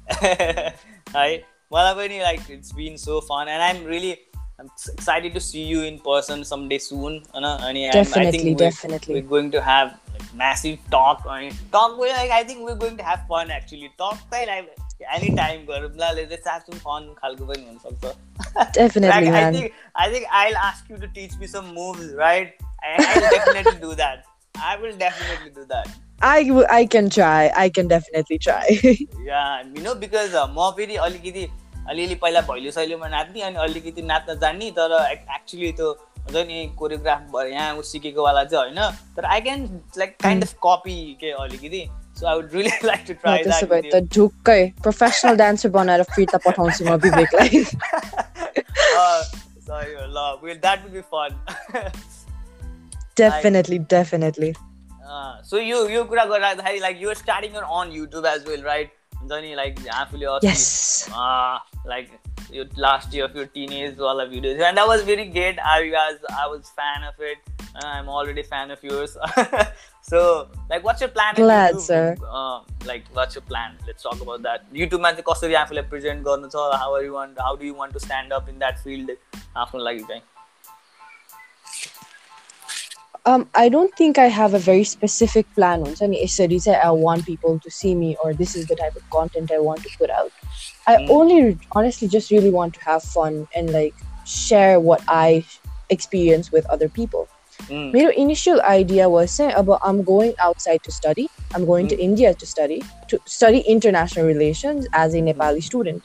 Hi. 0.12 1.43
Well, 1.70 1.97
I 1.97 2.08
mean, 2.08 2.22
like 2.22 2.49
it's 2.49 2.74
been 2.74 2.97
so 2.97 3.22
fun, 3.22 3.47
and 3.47 3.64
I'm 3.64 3.84
really 3.86 4.20
I'm 4.60 4.70
excited 4.93 5.34
to 5.34 5.39
see 5.39 5.64
you 5.64 5.84
in 5.84 5.99
person 5.99 6.43
someday 6.43 6.78
soon. 6.78 7.24
You 7.34 7.41
know? 7.41 7.58
and, 7.62 7.78
yeah, 7.78 7.91
definitely, 7.91 8.28
I 8.28 8.32
think 8.32 8.60
we're, 8.60 8.70
definitely. 8.70 9.16
We're 9.16 9.30
going 9.30 9.51
to 9.51 9.62
have 9.62 9.99
like, 10.14 10.34
massive 10.34 10.80
talk. 10.91 11.26
I 11.28 11.41
mean, 11.41 11.53
talk. 11.72 11.97
Like, 11.97 12.32
I 12.32 12.43
think 12.43 12.60
we're 12.62 12.76
going 12.76 12.97
to 12.97 13.03
have 13.03 13.26
fun 13.28 13.49
actually. 13.49 13.91
Talk 13.97 14.20
like 14.32 14.70
anytime. 15.14 15.66
Let's 15.68 16.47
have 16.47 16.64
some 16.70 16.80
fun. 16.80 17.16
Definitely, 18.74 19.10
like, 19.10 19.26
man. 19.26 19.56
I 19.56 19.58
think 19.58 19.74
I 19.95 20.10
think 20.10 20.28
I'll 20.32 20.58
ask 20.58 20.89
you 20.89 20.97
to 20.97 21.08
teach 21.08 21.38
me 21.38 21.47
some 21.47 21.74
moves, 21.74 22.14
right? 22.14 22.53
I, 22.84 22.95
I'll 22.99 23.30
definitely 23.32 23.82
do 23.82 23.95
that. 23.95 24.26
I 24.58 24.78
will 24.82 24.95
definitely 24.97 25.51
do 25.56 25.66
that. 25.70 25.88
I 26.22 26.39
I 26.70 26.86
can 26.86 27.10
try. 27.10 27.51
I 27.56 27.70
can 27.70 27.88
definitely 27.88 28.38
try. 28.39 28.66
Yeah, 29.26 29.64
you 29.76 29.82
know 29.84 29.95
because 29.95 30.34
uh, 30.34 30.47
म 30.47 30.72
फेरि 30.78 30.95
अलिकति 31.06 31.47
अलिअलि 31.89 32.16
पहिला 32.22 32.41
भैलो 32.41 32.72
सैलोमा 32.72 33.08
नाच्ने 33.08 33.41
अनि 33.41 33.56
अलिकति 33.64 34.01
नाच्न 34.01 34.39
जान्ने 34.41 34.70
तर 34.78 34.91
एक्चुली 35.12 35.72
त्यो 35.80 35.89
हुन्छ 36.26 36.45
नि 36.47 36.66
कोरियोग्राफ 36.80 37.22
भएर 37.36 37.51
यहाँ 37.51 37.76
ऊ 37.76 37.82
सिकेकोवाला 37.91 38.43
चाहिँ 38.43 38.72
होइन। 38.72 38.80
तर 39.16 39.26
I 39.26 39.41
can 39.41 39.60
like 39.97 40.16
kind 40.24 40.43
of 40.43 40.53
copy 40.66 40.97
के 41.22 41.32
अलिकति। 41.43 41.84
So 42.20 42.28
I 42.28 42.36
would 42.36 42.53
really 42.53 42.72
like 42.86 43.06
to 43.08 43.14
try 43.14 43.43
त्यसो 43.43 43.66
भए 43.68 43.82
त 43.93 44.01
ढुक्कै 44.16 44.62
प्रोफेसनल 44.82 45.36
डान्सर 45.38 45.70
बनाएर 45.78 46.03
फिर्ता 46.16 46.38
पठाउँछु 46.47 46.86
म 46.86 46.95
विवेकलाई। 47.06 47.66
ल 49.70 50.38
will 50.43 50.58
that 50.58 50.84
will 50.84 50.93
be 50.93 51.01
fun 51.14 51.32
definitely 53.22 53.78
definitely 53.97 54.53
सो 55.51 55.59
यो 55.59 55.78
यो 55.89 56.03
कुरा 56.11 56.24
गरिराख्दाखेरि 56.24 56.78
like 56.81 57.03
you're 57.03 57.14
starting 57.20 57.55
on 57.61 57.93
YouTube 57.93 58.26
as 58.26 58.45
well 58.49 58.62
right 58.62 58.93
हुन्छ 59.20 59.33
नि 59.33 59.55
लाइक 59.55 59.87
आफूले 59.95 60.26
अस्ति 60.35 60.49
yes 60.49 61.09
like 61.93 62.11
your 62.57 62.64
last 62.85 63.12
year 63.16 63.26
of 63.28 63.37
your 63.39 63.47
teenage 63.57 63.99
वाला 64.07 64.24
videos 64.31 64.62
and 64.68 64.81
that 64.81 64.89
was 64.91 65.03
very 65.09 65.26
great 65.37 65.61
I 65.72 65.74
was 65.91 66.24
I 66.45 66.47
was 66.53 66.70
fan 66.81 67.05
of 67.11 67.20
it 67.33 67.51
uh, 67.59 67.87
I'm 67.91 68.09
already 68.09 68.43
fan 68.55 68.72
of 68.76 68.83
yours 68.89 69.14
so 70.11 70.22
like 70.72 70.89
what's 70.89 71.05
your 71.07 71.11
plan 71.18 71.37
in 71.37 71.43
Glad, 71.43 71.74
YouTube? 71.74 71.85
sir. 71.87 72.16
Uh, 72.41 72.61
like 72.91 73.07
what's 73.18 73.39
your 73.39 73.45
plan 73.53 73.78
let's 73.91 74.09
talk 74.09 74.24
about 74.26 74.43
that 74.49 74.66
YouTube 74.81 75.07
मा 75.07 75.12
चाहिँ 75.12 75.24
कसरी 75.28 75.55
आफूलाई 75.62 75.89
present 75.95 76.24
गर्नु 76.31 76.51
छ 76.57 76.66
how 76.83 76.91
are 76.99 77.05
you 77.07 77.14
want 77.20 77.41
how 77.47 77.55
do 77.62 77.70
you 77.70 77.78
want 77.83 77.99
to 77.99 78.05
stand 78.09 78.37
up 78.41 78.53
in 78.55 78.61
that 78.66 78.85
field 78.87 79.16
आफ्नो 79.64 79.85
लागि 79.89 80.05
चाहिँ 80.11 80.22
um, 83.28 83.49
I 83.55 83.69
don't 83.69 83.91
think 83.95 84.19
I 84.19 84.28
have 84.28 84.53
a 84.53 84.59
very 84.59 84.84
specific 84.84 85.51
plan 85.55 85.82
on 85.82 85.95
I 85.99 86.05
mean, 86.05 86.28
I 86.67 86.91
want 86.91 87.26
people 87.26 87.59
to 87.59 87.71
see 87.71 87.95
me 87.95 88.15
or 88.23 88.36
this 88.36 88.55
is 88.55 88.67
the 88.67 88.76
type 88.76 88.95
of 88.95 89.09
content 89.09 89.51
I 89.51 89.57
want 89.57 89.82
to 89.82 89.89
put 89.97 90.11
out. 90.11 90.32
I 90.86 90.97
mm. 90.97 91.09
only 91.09 91.57
honestly 91.71 92.07
just 92.07 92.30
really 92.30 92.51
want 92.51 92.76
to 92.76 92.82
have 92.84 93.01
fun 93.01 93.47
and 93.55 93.73
like 93.73 93.95
share 94.26 94.80
what 94.80 95.01
I 95.07 95.43
experience 95.89 96.51
with 96.51 96.67
other 96.67 96.88
people. 96.88 97.28
Mm. 97.63 97.93
My 97.93 98.11
initial 98.11 98.61
idea 98.61 99.09
was 99.09 99.32
saying 99.32 99.53
about 99.55 99.80
I'm 99.84 100.03
going 100.03 100.36
outside 100.38 100.84
to 100.84 100.91
study. 100.91 101.28
I'm 101.55 101.65
going 101.65 101.88
mm. 101.88 101.89
to 101.89 101.95
hmm. 101.95 102.01
India 102.01 102.34
to 102.34 102.45
study 102.45 102.84
to 103.07 103.19
study 103.26 103.59
international 103.61 104.26
relations 104.28 104.88
as 104.93 105.15
a 105.15 105.19
Nepali 105.19 105.55
hmm. 105.55 105.59
student. 105.61 106.03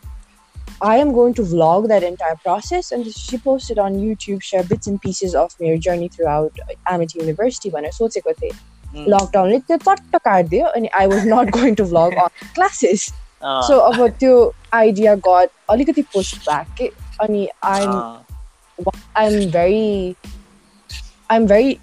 I 0.82 0.98
am 1.02 1.12
going 1.18 1.34
to 1.36 1.44
vlog 1.50 1.88
that 1.90 2.04
entire 2.04 2.36
process. 2.46 2.92
And 2.92 3.06
she 3.18 3.38
posted 3.38 3.80
on 3.80 3.94
YouTube, 4.06 4.42
share 4.52 4.64
bits 4.72 4.88
and 4.94 5.02
pieces 5.06 5.36
of 5.44 5.54
my 5.62 5.76
journey 5.88 6.10
throughout 6.16 6.64
Amity 6.94 7.22
University 7.26 7.72
भनेर 7.78 7.92
सोचेको 8.00 8.34
थिएँ 8.42 8.52
Hmm. 8.96 9.06
लकडाउनले 9.12 9.58
त्यो 9.68 9.78
चट्ट 9.78 10.16
काटिदियो 10.26 10.66
अनि 10.76 10.90
आई 11.00 11.08
was 11.14 11.26
nut 11.28 11.50
going 11.56 11.74
to 11.76 11.84
vlog 11.86 12.14
on 12.24 12.28
classes 12.56 13.08
अँ, 13.44 13.62
सो 13.68 13.78
अब 13.88 14.08
त्यो 14.20 14.36
idea 14.74 15.16
गट 15.28 15.50
अलिकति 15.70 16.02
post 16.14 16.38
back 16.46 16.68
के 16.78 16.88
अनि 17.26 17.48
I'm 17.72 17.92
uh, 17.92 18.92
I'm 19.24 19.36
very, 19.52 20.16
I'm 21.30 21.48
very 21.48 21.80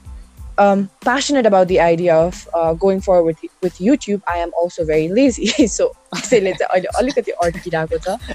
um, 0.57 0.89
passionate 1.01 1.45
about 1.45 1.67
the 1.67 1.79
idea 1.79 2.15
of 2.15 2.47
uh, 2.53 2.73
going 2.73 3.01
forward 3.01 3.23
with, 3.23 3.39
with 3.61 3.77
YouTube, 3.77 4.21
I 4.27 4.37
am 4.37 4.51
also 4.57 4.85
very 4.85 5.07
lazy. 5.09 5.47
so, 5.67 5.95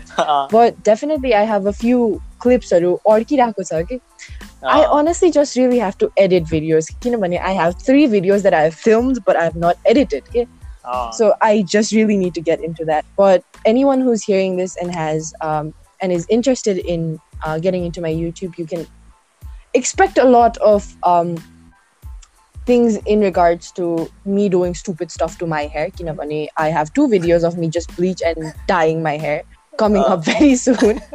ah. 0.19 0.49
but 0.51 0.83
definitely 0.83 1.35
I 1.35 1.43
have 1.43 1.67
a 1.67 1.73
few 1.73 2.23
clips. 2.39 2.73
I 4.63 4.85
ah. 4.85 4.91
honestly 4.91 5.31
just 5.31 5.57
really 5.57 5.79
have 5.79 5.99
to 5.99 6.13
edit 6.17 6.45
videos. 6.45 6.87
I 7.41 7.53
have 7.53 7.81
three 7.83 8.07
videos 8.07 8.43
that 8.43 8.55
I 8.55 8.63
have 8.63 8.75
filmed, 8.75 9.25
but 9.25 9.37
I 9.37 9.45
have 9.45 9.57
not 9.57 9.77
edited. 9.85 10.25
Ah. 10.85 11.11
So 11.11 11.35
I 11.41 11.63
just 11.63 11.93
really 11.93 12.17
need 12.17 12.35
to 12.35 12.41
get 12.41 12.63
into 12.63 12.85
that. 12.85 13.05
But 13.17 13.45
anyone 13.65 14.01
who's 14.01 14.23
hearing 14.23 14.57
this 14.57 14.77
and 14.77 14.95
has 14.95 15.35
um, 15.41 15.75
and 16.01 16.13
is 16.13 16.27
interested 16.29 16.79
in 16.79 17.21
uh, 17.45 17.59
getting 17.59 17.85
into 17.85 18.01
my 18.01 18.13
YouTube, 18.13 18.59
you 18.59 18.67
can 18.67 18.87
expect 19.75 20.19
a 20.19 20.25
lot 20.25 20.57
of 20.59 20.95
um, 21.03 21.37
things 22.67 22.97
in 23.07 23.21
regards 23.21 23.71
to 23.73 24.11
me 24.25 24.49
doing 24.49 24.75
stupid 24.75 25.11
stuff 25.11 25.39
to 25.39 25.47
my 25.47 25.63
hair. 25.67 25.91
Kinabani, 25.91 26.49
I 26.57 26.69
have 26.69 26.93
two 26.95 27.09
videos 27.09 27.45
of 27.45 27.59
me 27.59 27.69
just 27.69 27.95
bleach 27.97 28.23
and 28.25 28.55
dyeing 28.67 29.03
my 29.03 29.17
hair 29.17 29.43
coming 29.79 30.03
Uh. 30.03 30.15
up 30.15 30.25
very 30.25 30.55
soon. 30.57 31.01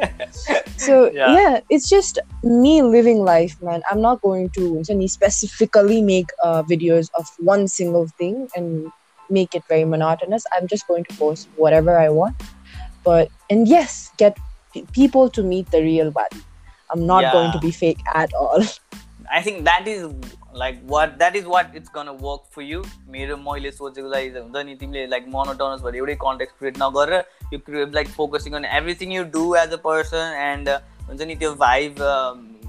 So 0.78 1.10
Yeah. 1.10 1.32
yeah. 1.34 1.60
it's 1.70 1.88
just 1.88 2.18
me 2.44 2.82
living 2.82 3.18
life, 3.24 3.56
man. 3.62 3.82
I'm 3.90 4.00
not 4.00 4.20
going 4.22 4.50
to 4.50 4.82
specifically 5.08 6.00
make 6.02 6.28
uh, 6.44 6.62
videos 6.62 7.08
of 7.18 7.26
one 7.38 7.66
single 7.66 8.06
thing 8.18 8.48
and 8.54 8.92
make 9.28 9.54
it 9.54 9.64
very 9.68 9.84
monotonous. 9.84 10.44
I'm 10.52 10.66
just 10.68 10.86
going 10.86 11.04
to 11.04 11.14
post 11.16 11.48
whatever 11.56 11.98
I 11.98 12.08
want, 12.10 12.36
but 13.04 13.28
and 13.50 13.66
yes, 13.66 14.12
get 14.18 14.38
pe- 14.72 14.84
people 14.92 15.28
to 15.30 15.42
meet 15.42 15.70
the 15.72 15.82
real 15.82 16.10
body. 16.12 16.40
I'm 16.90 17.04
not 17.06 17.32
going 17.32 17.52
to 17.52 17.58
be 17.58 17.70
fake 17.72 17.98
at 18.14 18.32
all. 18.34 18.62
I 19.30 19.42
think 19.42 19.64
that 19.64 19.86
is 19.86 20.08
like 20.55 20.79
what 20.93 21.17
that 21.19 21.35
is 21.35 21.45
what 21.45 21.75
it's 21.75 21.93
gonna 21.97 22.13
work 22.25 22.41
for 22.55 22.63
you 22.63 22.81
मेरो 23.09 23.37
मैले 23.37 23.71
सोचेको 23.71 24.09
लागि 24.09 24.29
चाहिँ 24.29 24.43
हुन्छ 24.43 24.65
नि 24.65 24.75
तिमीले 24.75 25.05
like 25.07 25.27
monotonous 25.35 25.81
भएर 25.81 25.95
एउटै 25.95 26.15
कन्टेक्ट 26.23 26.57
क्रिएट 26.59 26.77
नगरेर 26.81 27.13
you 27.53 27.85
like 27.93 28.09
focusing 28.17 28.53
on 28.53 28.65
everything 28.79 29.13
you 29.13 29.23
do 29.37 29.45
as 29.55 29.73
a 29.73 29.81
person 29.85 30.35
and 30.41 30.69
हुन्छ 31.09 31.21
नि 31.21 31.35
त्यो 31.35 31.53
भाइब 31.65 32.03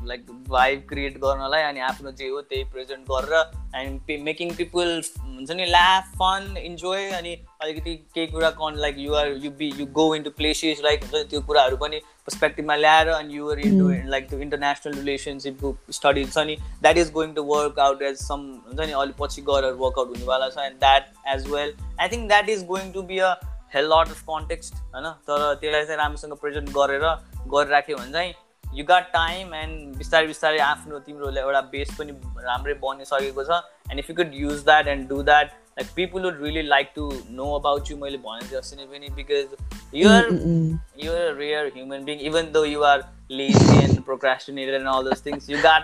like 0.07 0.25
vibe 0.49 0.85
create 0.89 1.17
गर्नलाई 1.17 1.61
अनि 1.61 1.79
आफ्नो 1.79 2.11
जे 2.11 2.27
हो 2.27 2.41
त्यही 2.41 2.63
प्रेजेन्ट 2.63 3.07
गरेर 3.11 3.51
एन्ड 3.75 4.11
मेकिङ 4.21 4.53
पिपुल 4.55 5.01
हुन्छ 5.17 5.51
नि 5.51 5.65
ल्याफ 5.65 6.07
फन 6.13 6.57
इन्जोय 6.57 7.09
अनि 7.09 7.35
अलिकति 7.61 7.95
केही 8.15 8.27
कुरा 8.27 8.49
कन 8.49 8.77
like 8.77 8.95
you're 8.99 9.27
you 9.43 9.51
be 9.51 9.71
you 9.77 9.85
go 9.93 10.13
into 10.15 10.29
places 10.37 10.81
like 10.83 11.03
हुन्छ 11.03 11.15
नि 11.15 11.23
त्यो 11.23 11.41
कुराहरू 11.41 11.77
पनि 11.77 12.01
पर्सपेक्टिभमा 12.25 12.75
ल्याएर 12.75 13.07
अनि 13.09 13.37
युआर 13.37 13.59
इन्टु 13.59 13.89
लाइक 14.09 14.29
त्यो 14.29 14.39
इन्टरनेसनल 14.39 14.93
रिलेसनसिपको 14.93 15.75
स्टडिज 15.91 16.33
छ 16.33 16.45
नि 16.47 16.55
that 16.81 16.97
is 16.97 17.11
going 17.11 17.33
to 17.33 17.43
work 17.43 17.79
out 17.79 18.01
as 18.01 18.17
some 18.17 18.49
हुन्छ 18.65 18.79
नि 18.79 18.91
अलिक 19.03 19.15
पछि 19.19 19.41
गएर 19.41 19.71
वर्कआउट 19.85 20.07
हुनेवाला 20.07 20.49
छ 20.49 20.65
and 20.65 20.79
that 20.79 21.13
as 21.35 21.47
well 21.47 21.73
I 21.99 22.09
think 22.09 22.27
that 22.27 22.49
is 22.49 22.65
going 22.65 22.91
to 22.91 23.01
be 23.03 23.19
a 23.19 23.33
hell 23.73 23.85
lot 23.85 24.09
of 24.09 24.21
context 24.29 24.73
होइन? 24.75 25.09
तर 25.27 25.53
त्यसलाई 25.55 25.85
चाहिँ 25.85 25.97
राम्रोसँग 25.97 26.33
प्रेजेन्ट 26.33 26.69
गरेर 26.69 27.03
गरिराख्यो 27.47 27.97
भने 27.97 28.11
चाहिँ 28.11 28.33
यु 28.74 28.84
गट 28.84 29.12
टाइम 29.12 29.54
एन्ड 29.54 29.96
बिस्तारै 29.96 30.26
बिस्तारै 30.26 30.58
आफ्नो 30.58 30.98
तिम्रो 30.98 31.30
एउटा 31.30 31.60
बेस 31.60 31.90
पनि 31.98 32.12
राम्रै 32.44 32.74
बनिसकेको 32.74 33.44
छ 33.44 33.60
and 33.90 33.98
if 33.98 34.10
you 34.10 34.16
could 34.16 34.34
use 34.34 34.64
that 34.64 34.86
and 34.86 35.08
do 35.08 35.22
that 35.22 35.46
like 35.78 35.88
people 35.96 36.24
would 36.24 36.42
really 36.42 36.62
like 36.62 36.92
to 36.94 37.12
know 37.30 37.52
about 37.58 37.90
you 37.90 37.96
मैले 37.96 38.18
भने 38.18 38.48
जस्तो 38.48 38.76
नै 38.76 38.86
पनि 38.86 39.08
because 39.08 39.56
you're 39.94 40.30
Mm-mm. 40.30 40.78
you're 40.96 41.26
a 41.26 41.34
rare 41.34 41.70
human 41.74 42.04
being 42.04 42.20
even 42.20 42.52
though 42.52 42.64
you 42.64 42.84
are 42.84 43.02
lazy 43.30 43.76
and 43.82 44.04
procrastinated 44.04 44.74
and 44.74 44.88
all 44.88 45.04
those 45.04 45.20
things 45.20 45.48
you 45.48 45.62
got 45.62 45.82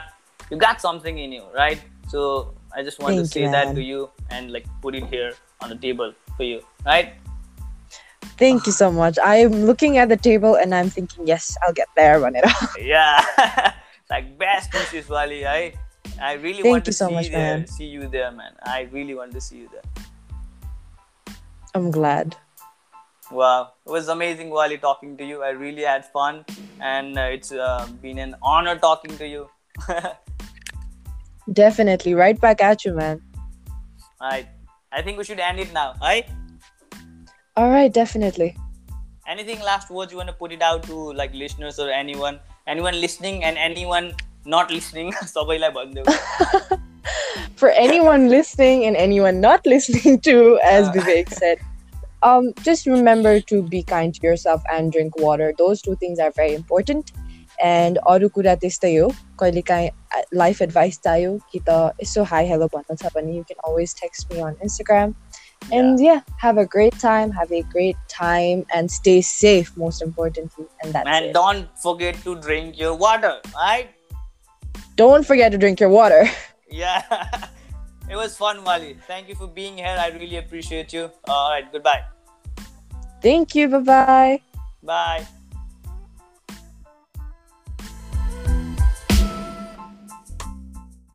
you 0.51 0.59
got 0.59 0.80
something 0.80 1.18
in 1.18 1.32
you 1.32 1.45
right 1.59 1.84
so 2.14 2.55
i 2.72 2.82
just 2.82 2.99
want 2.99 3.14
to 3.14 3.20
Thank 3.20 3.32
say 3.32 3.43
you, 3.43 3.51
that 3.51 3.66
man. 3.66 3.74
to 3.74 3.82
you 3.82 4.11
and 4.30 4.53
like 4.53 4.66
put 4.82 4.95
it 4.95 5.07
here 5.07 5.32
on 5.61 5.76
Thank 8.38 8.65
you 8.65 8.71
so 8.71 8.91
much. 8.91 9.17
I'm 9.23 9.65
looking 9.65 9.97
at 9.97 10.09
the 10.09 10.17
table 10.17 10.55
and 10.55 10.76
I'm 10.76 10.89
thinking, 10.89 11.28
yes, 11.28 11.55
I'll 11.63 11.73
get 11.73 11.88
there, 11.95 12.19
Vanera. 12.19 12.51
yeah 12.80 13.23
like 14.09 14.38
best 14.38 14.71
wishes 14.73 15.09
wali 15.09 15.47
i 15.47 15.73
i 16.21 16.34
really 16.34 16.61
Thank 16.61 16.73
want 16.73 16.86
to 16.86 16.93
so 16.93 17.07
see 17.07 17.13
much, 17.15 17.30
there 17.30 17.57
man. 17.57 17.65
see 17.65 17.86
you 17.86 18.07
there 18.07 18.30
man 18.32 18.53
i 18.61 18.82
really 18.91 19.15
want 19.15 19.32
to 19.34 19.41
see 19.41 19.57
you 19.57 19.69
there 19.71 19.82
I'm 21.76 21.91
glad. 21.91 22.38
Wow, 23.30 23.73
it 23.86 23.89
was 23.91 24.07
amazing, 24.07 24.49
Wally, 24.49 24.78
talking 24.78 25.17
to 25.17 25.26
you. 25.26 25.43
I 25.43 25.49
really 25.49 25.82
had 25.82 26.05
fun, 26.05 26.45
and 26.80 27.19
uh, 27.19 27.23
it's 27.23 27.51
uh, 27.51 27.86
been 28.01 28.17
an 28.17 28.36
honor 28.41 28.78
talking 28.80 29.17
to 29.17 29.28
you. 29.28 29.49
Definitely. 31.51 32.13
Right 32.13 32.39
back 32.39 32.63
at 32.63 32.86
you, 32.86 32.93
man. 32.93 33.21
I, 34.21 34.47
I 34.93 35.01
think 35.01 35.17
we 35.17 35.26
should 35.26 35.41
end 35.41 35.59
it 35.59 35.73
now. 35.73 35.95
Right? 35.99 36.30
All 37.57 37.70
right, 37.70 37.93
definitely. 37.93 38.57
Anything 39.28 39.61
last 39.61 39.91
words 39.91 40.12
you 40.12 40.18
want 40.18 40.28
to 40.28 40.34
put 40.34 40.53
it 40.53 40.62
out 40.62 40.82
to 40.84 41.12
like 41.12 41.34
listeners 41.34 41.78
or 41.78 41.88
anyone, 41.91 42.38
anyone 42.66 43.01
listening 43.01 43.45
and 43.45 43.59
anyone 43.59 44.12
not 44.47 44.70
listening? 44.70 45.12
सबैलाई 45.32 45.70
भनिदेऊ. 45.70 46.78
For 47.57 47.70
anyone 47.70 48.28
listening 48.28 48.84
and 48.86 48.97
anyone 48.97 49.41
not 49.41 49.66
listening 49.66 50.18
to, 50.28 50.59
as 50.64 50.88
Uh. 50.88 50.93
Vivek 50.93 51.34
said, 51.41 51.59
um, 52.22 52.53
just 52.68 52.86
remember 52.86 53.34
to 53.53 53.62
be 53.74 53.82
kind 53.82 54.14
to 54.14 54.26
yourself 54.26 54.62
and 54.76 54.93
drink 54.93 55.18
water. 55.26 55.53
Those 55.59 55.82
two 55.82 55.97
things 56.05 56.18
are 56.18 56.30
very 56.38 56.55
important. 56.55 57.12
And 57.62 57.99
अरू 58.09 58.28
कुरा 58.34 58.55
त्यस्तै 58.61 58.95
हो 58.97 59.09
कहिलेकाहीँ 59.41 59.88
life 60.43 60.62
advice 60.62 60.99
चाहियो 61.05 61.32
कि 61.53 61.61
त 61.68 61.74
यसो 62.03 62.22
hi 62.30 62.47
hello 62.49 62.66
भन्न 62.74 62.97
छ 62.97 63.12
भने 63.16 63.34
you 63.38 63.45
can 63.51 63.61
always 63.70 63.93
text 63.99 64.32
me 64.32 64.41
on 64.47 64.57
Instagram. 64.68 65.12
and 65.72 65.99
yeah, 65.99 66.22
have 66.38 66.57
a 66.57 66.66
great 66.66 66.97
time, 66.99 67.32
have 67.32 67.51
a 67.51 67.61
great 67.63 67.97
time, 68.07 68.66
and 68.74 68.89
stay 68.89 69.22
safe, 69.22 69.76
most 69.78 70.01
importantly. 70.01 70.66
And 70.84 70.93
that's 70.93 71.07
And 71.07 71.26
it. 71.26 71.34
don't 71.34 71.68
forget 71.80 72.16
to 72.24 72.36
drink 72.39 72.78
your 72.78 72.95
water. 72.95 73.41
Right? 73.53 73.89
Don't 74.95 75.26
forget 75.26 75.51
to 75.51 75.57
drink 75.57 75.80
your 75.80 75.89
water. 75.89 76.26
Yeah. 76.68 77.03
it 78.09 78.16
was 78.18 78.36
fun, 78.36 78.63
Wally. 78.63 78.97
Thank 79.07 79.30
you 79.30 79.36
for 79.36 79.47
being 79.47 79.78
here. 79.78 79.95
I 79.97 80.09
really 80.09 80.38
appreciate 80.38 80.91
you. 80.91 81.09
All 81.30 81.51
right. 81.51 81.72
Goodbye. 81.72 82.03
Thank 83.22 83.55
you. 83.55 83.70
Bye 83.70 83.80
bye. 83.80 84.41
Bye. 84.84 85.28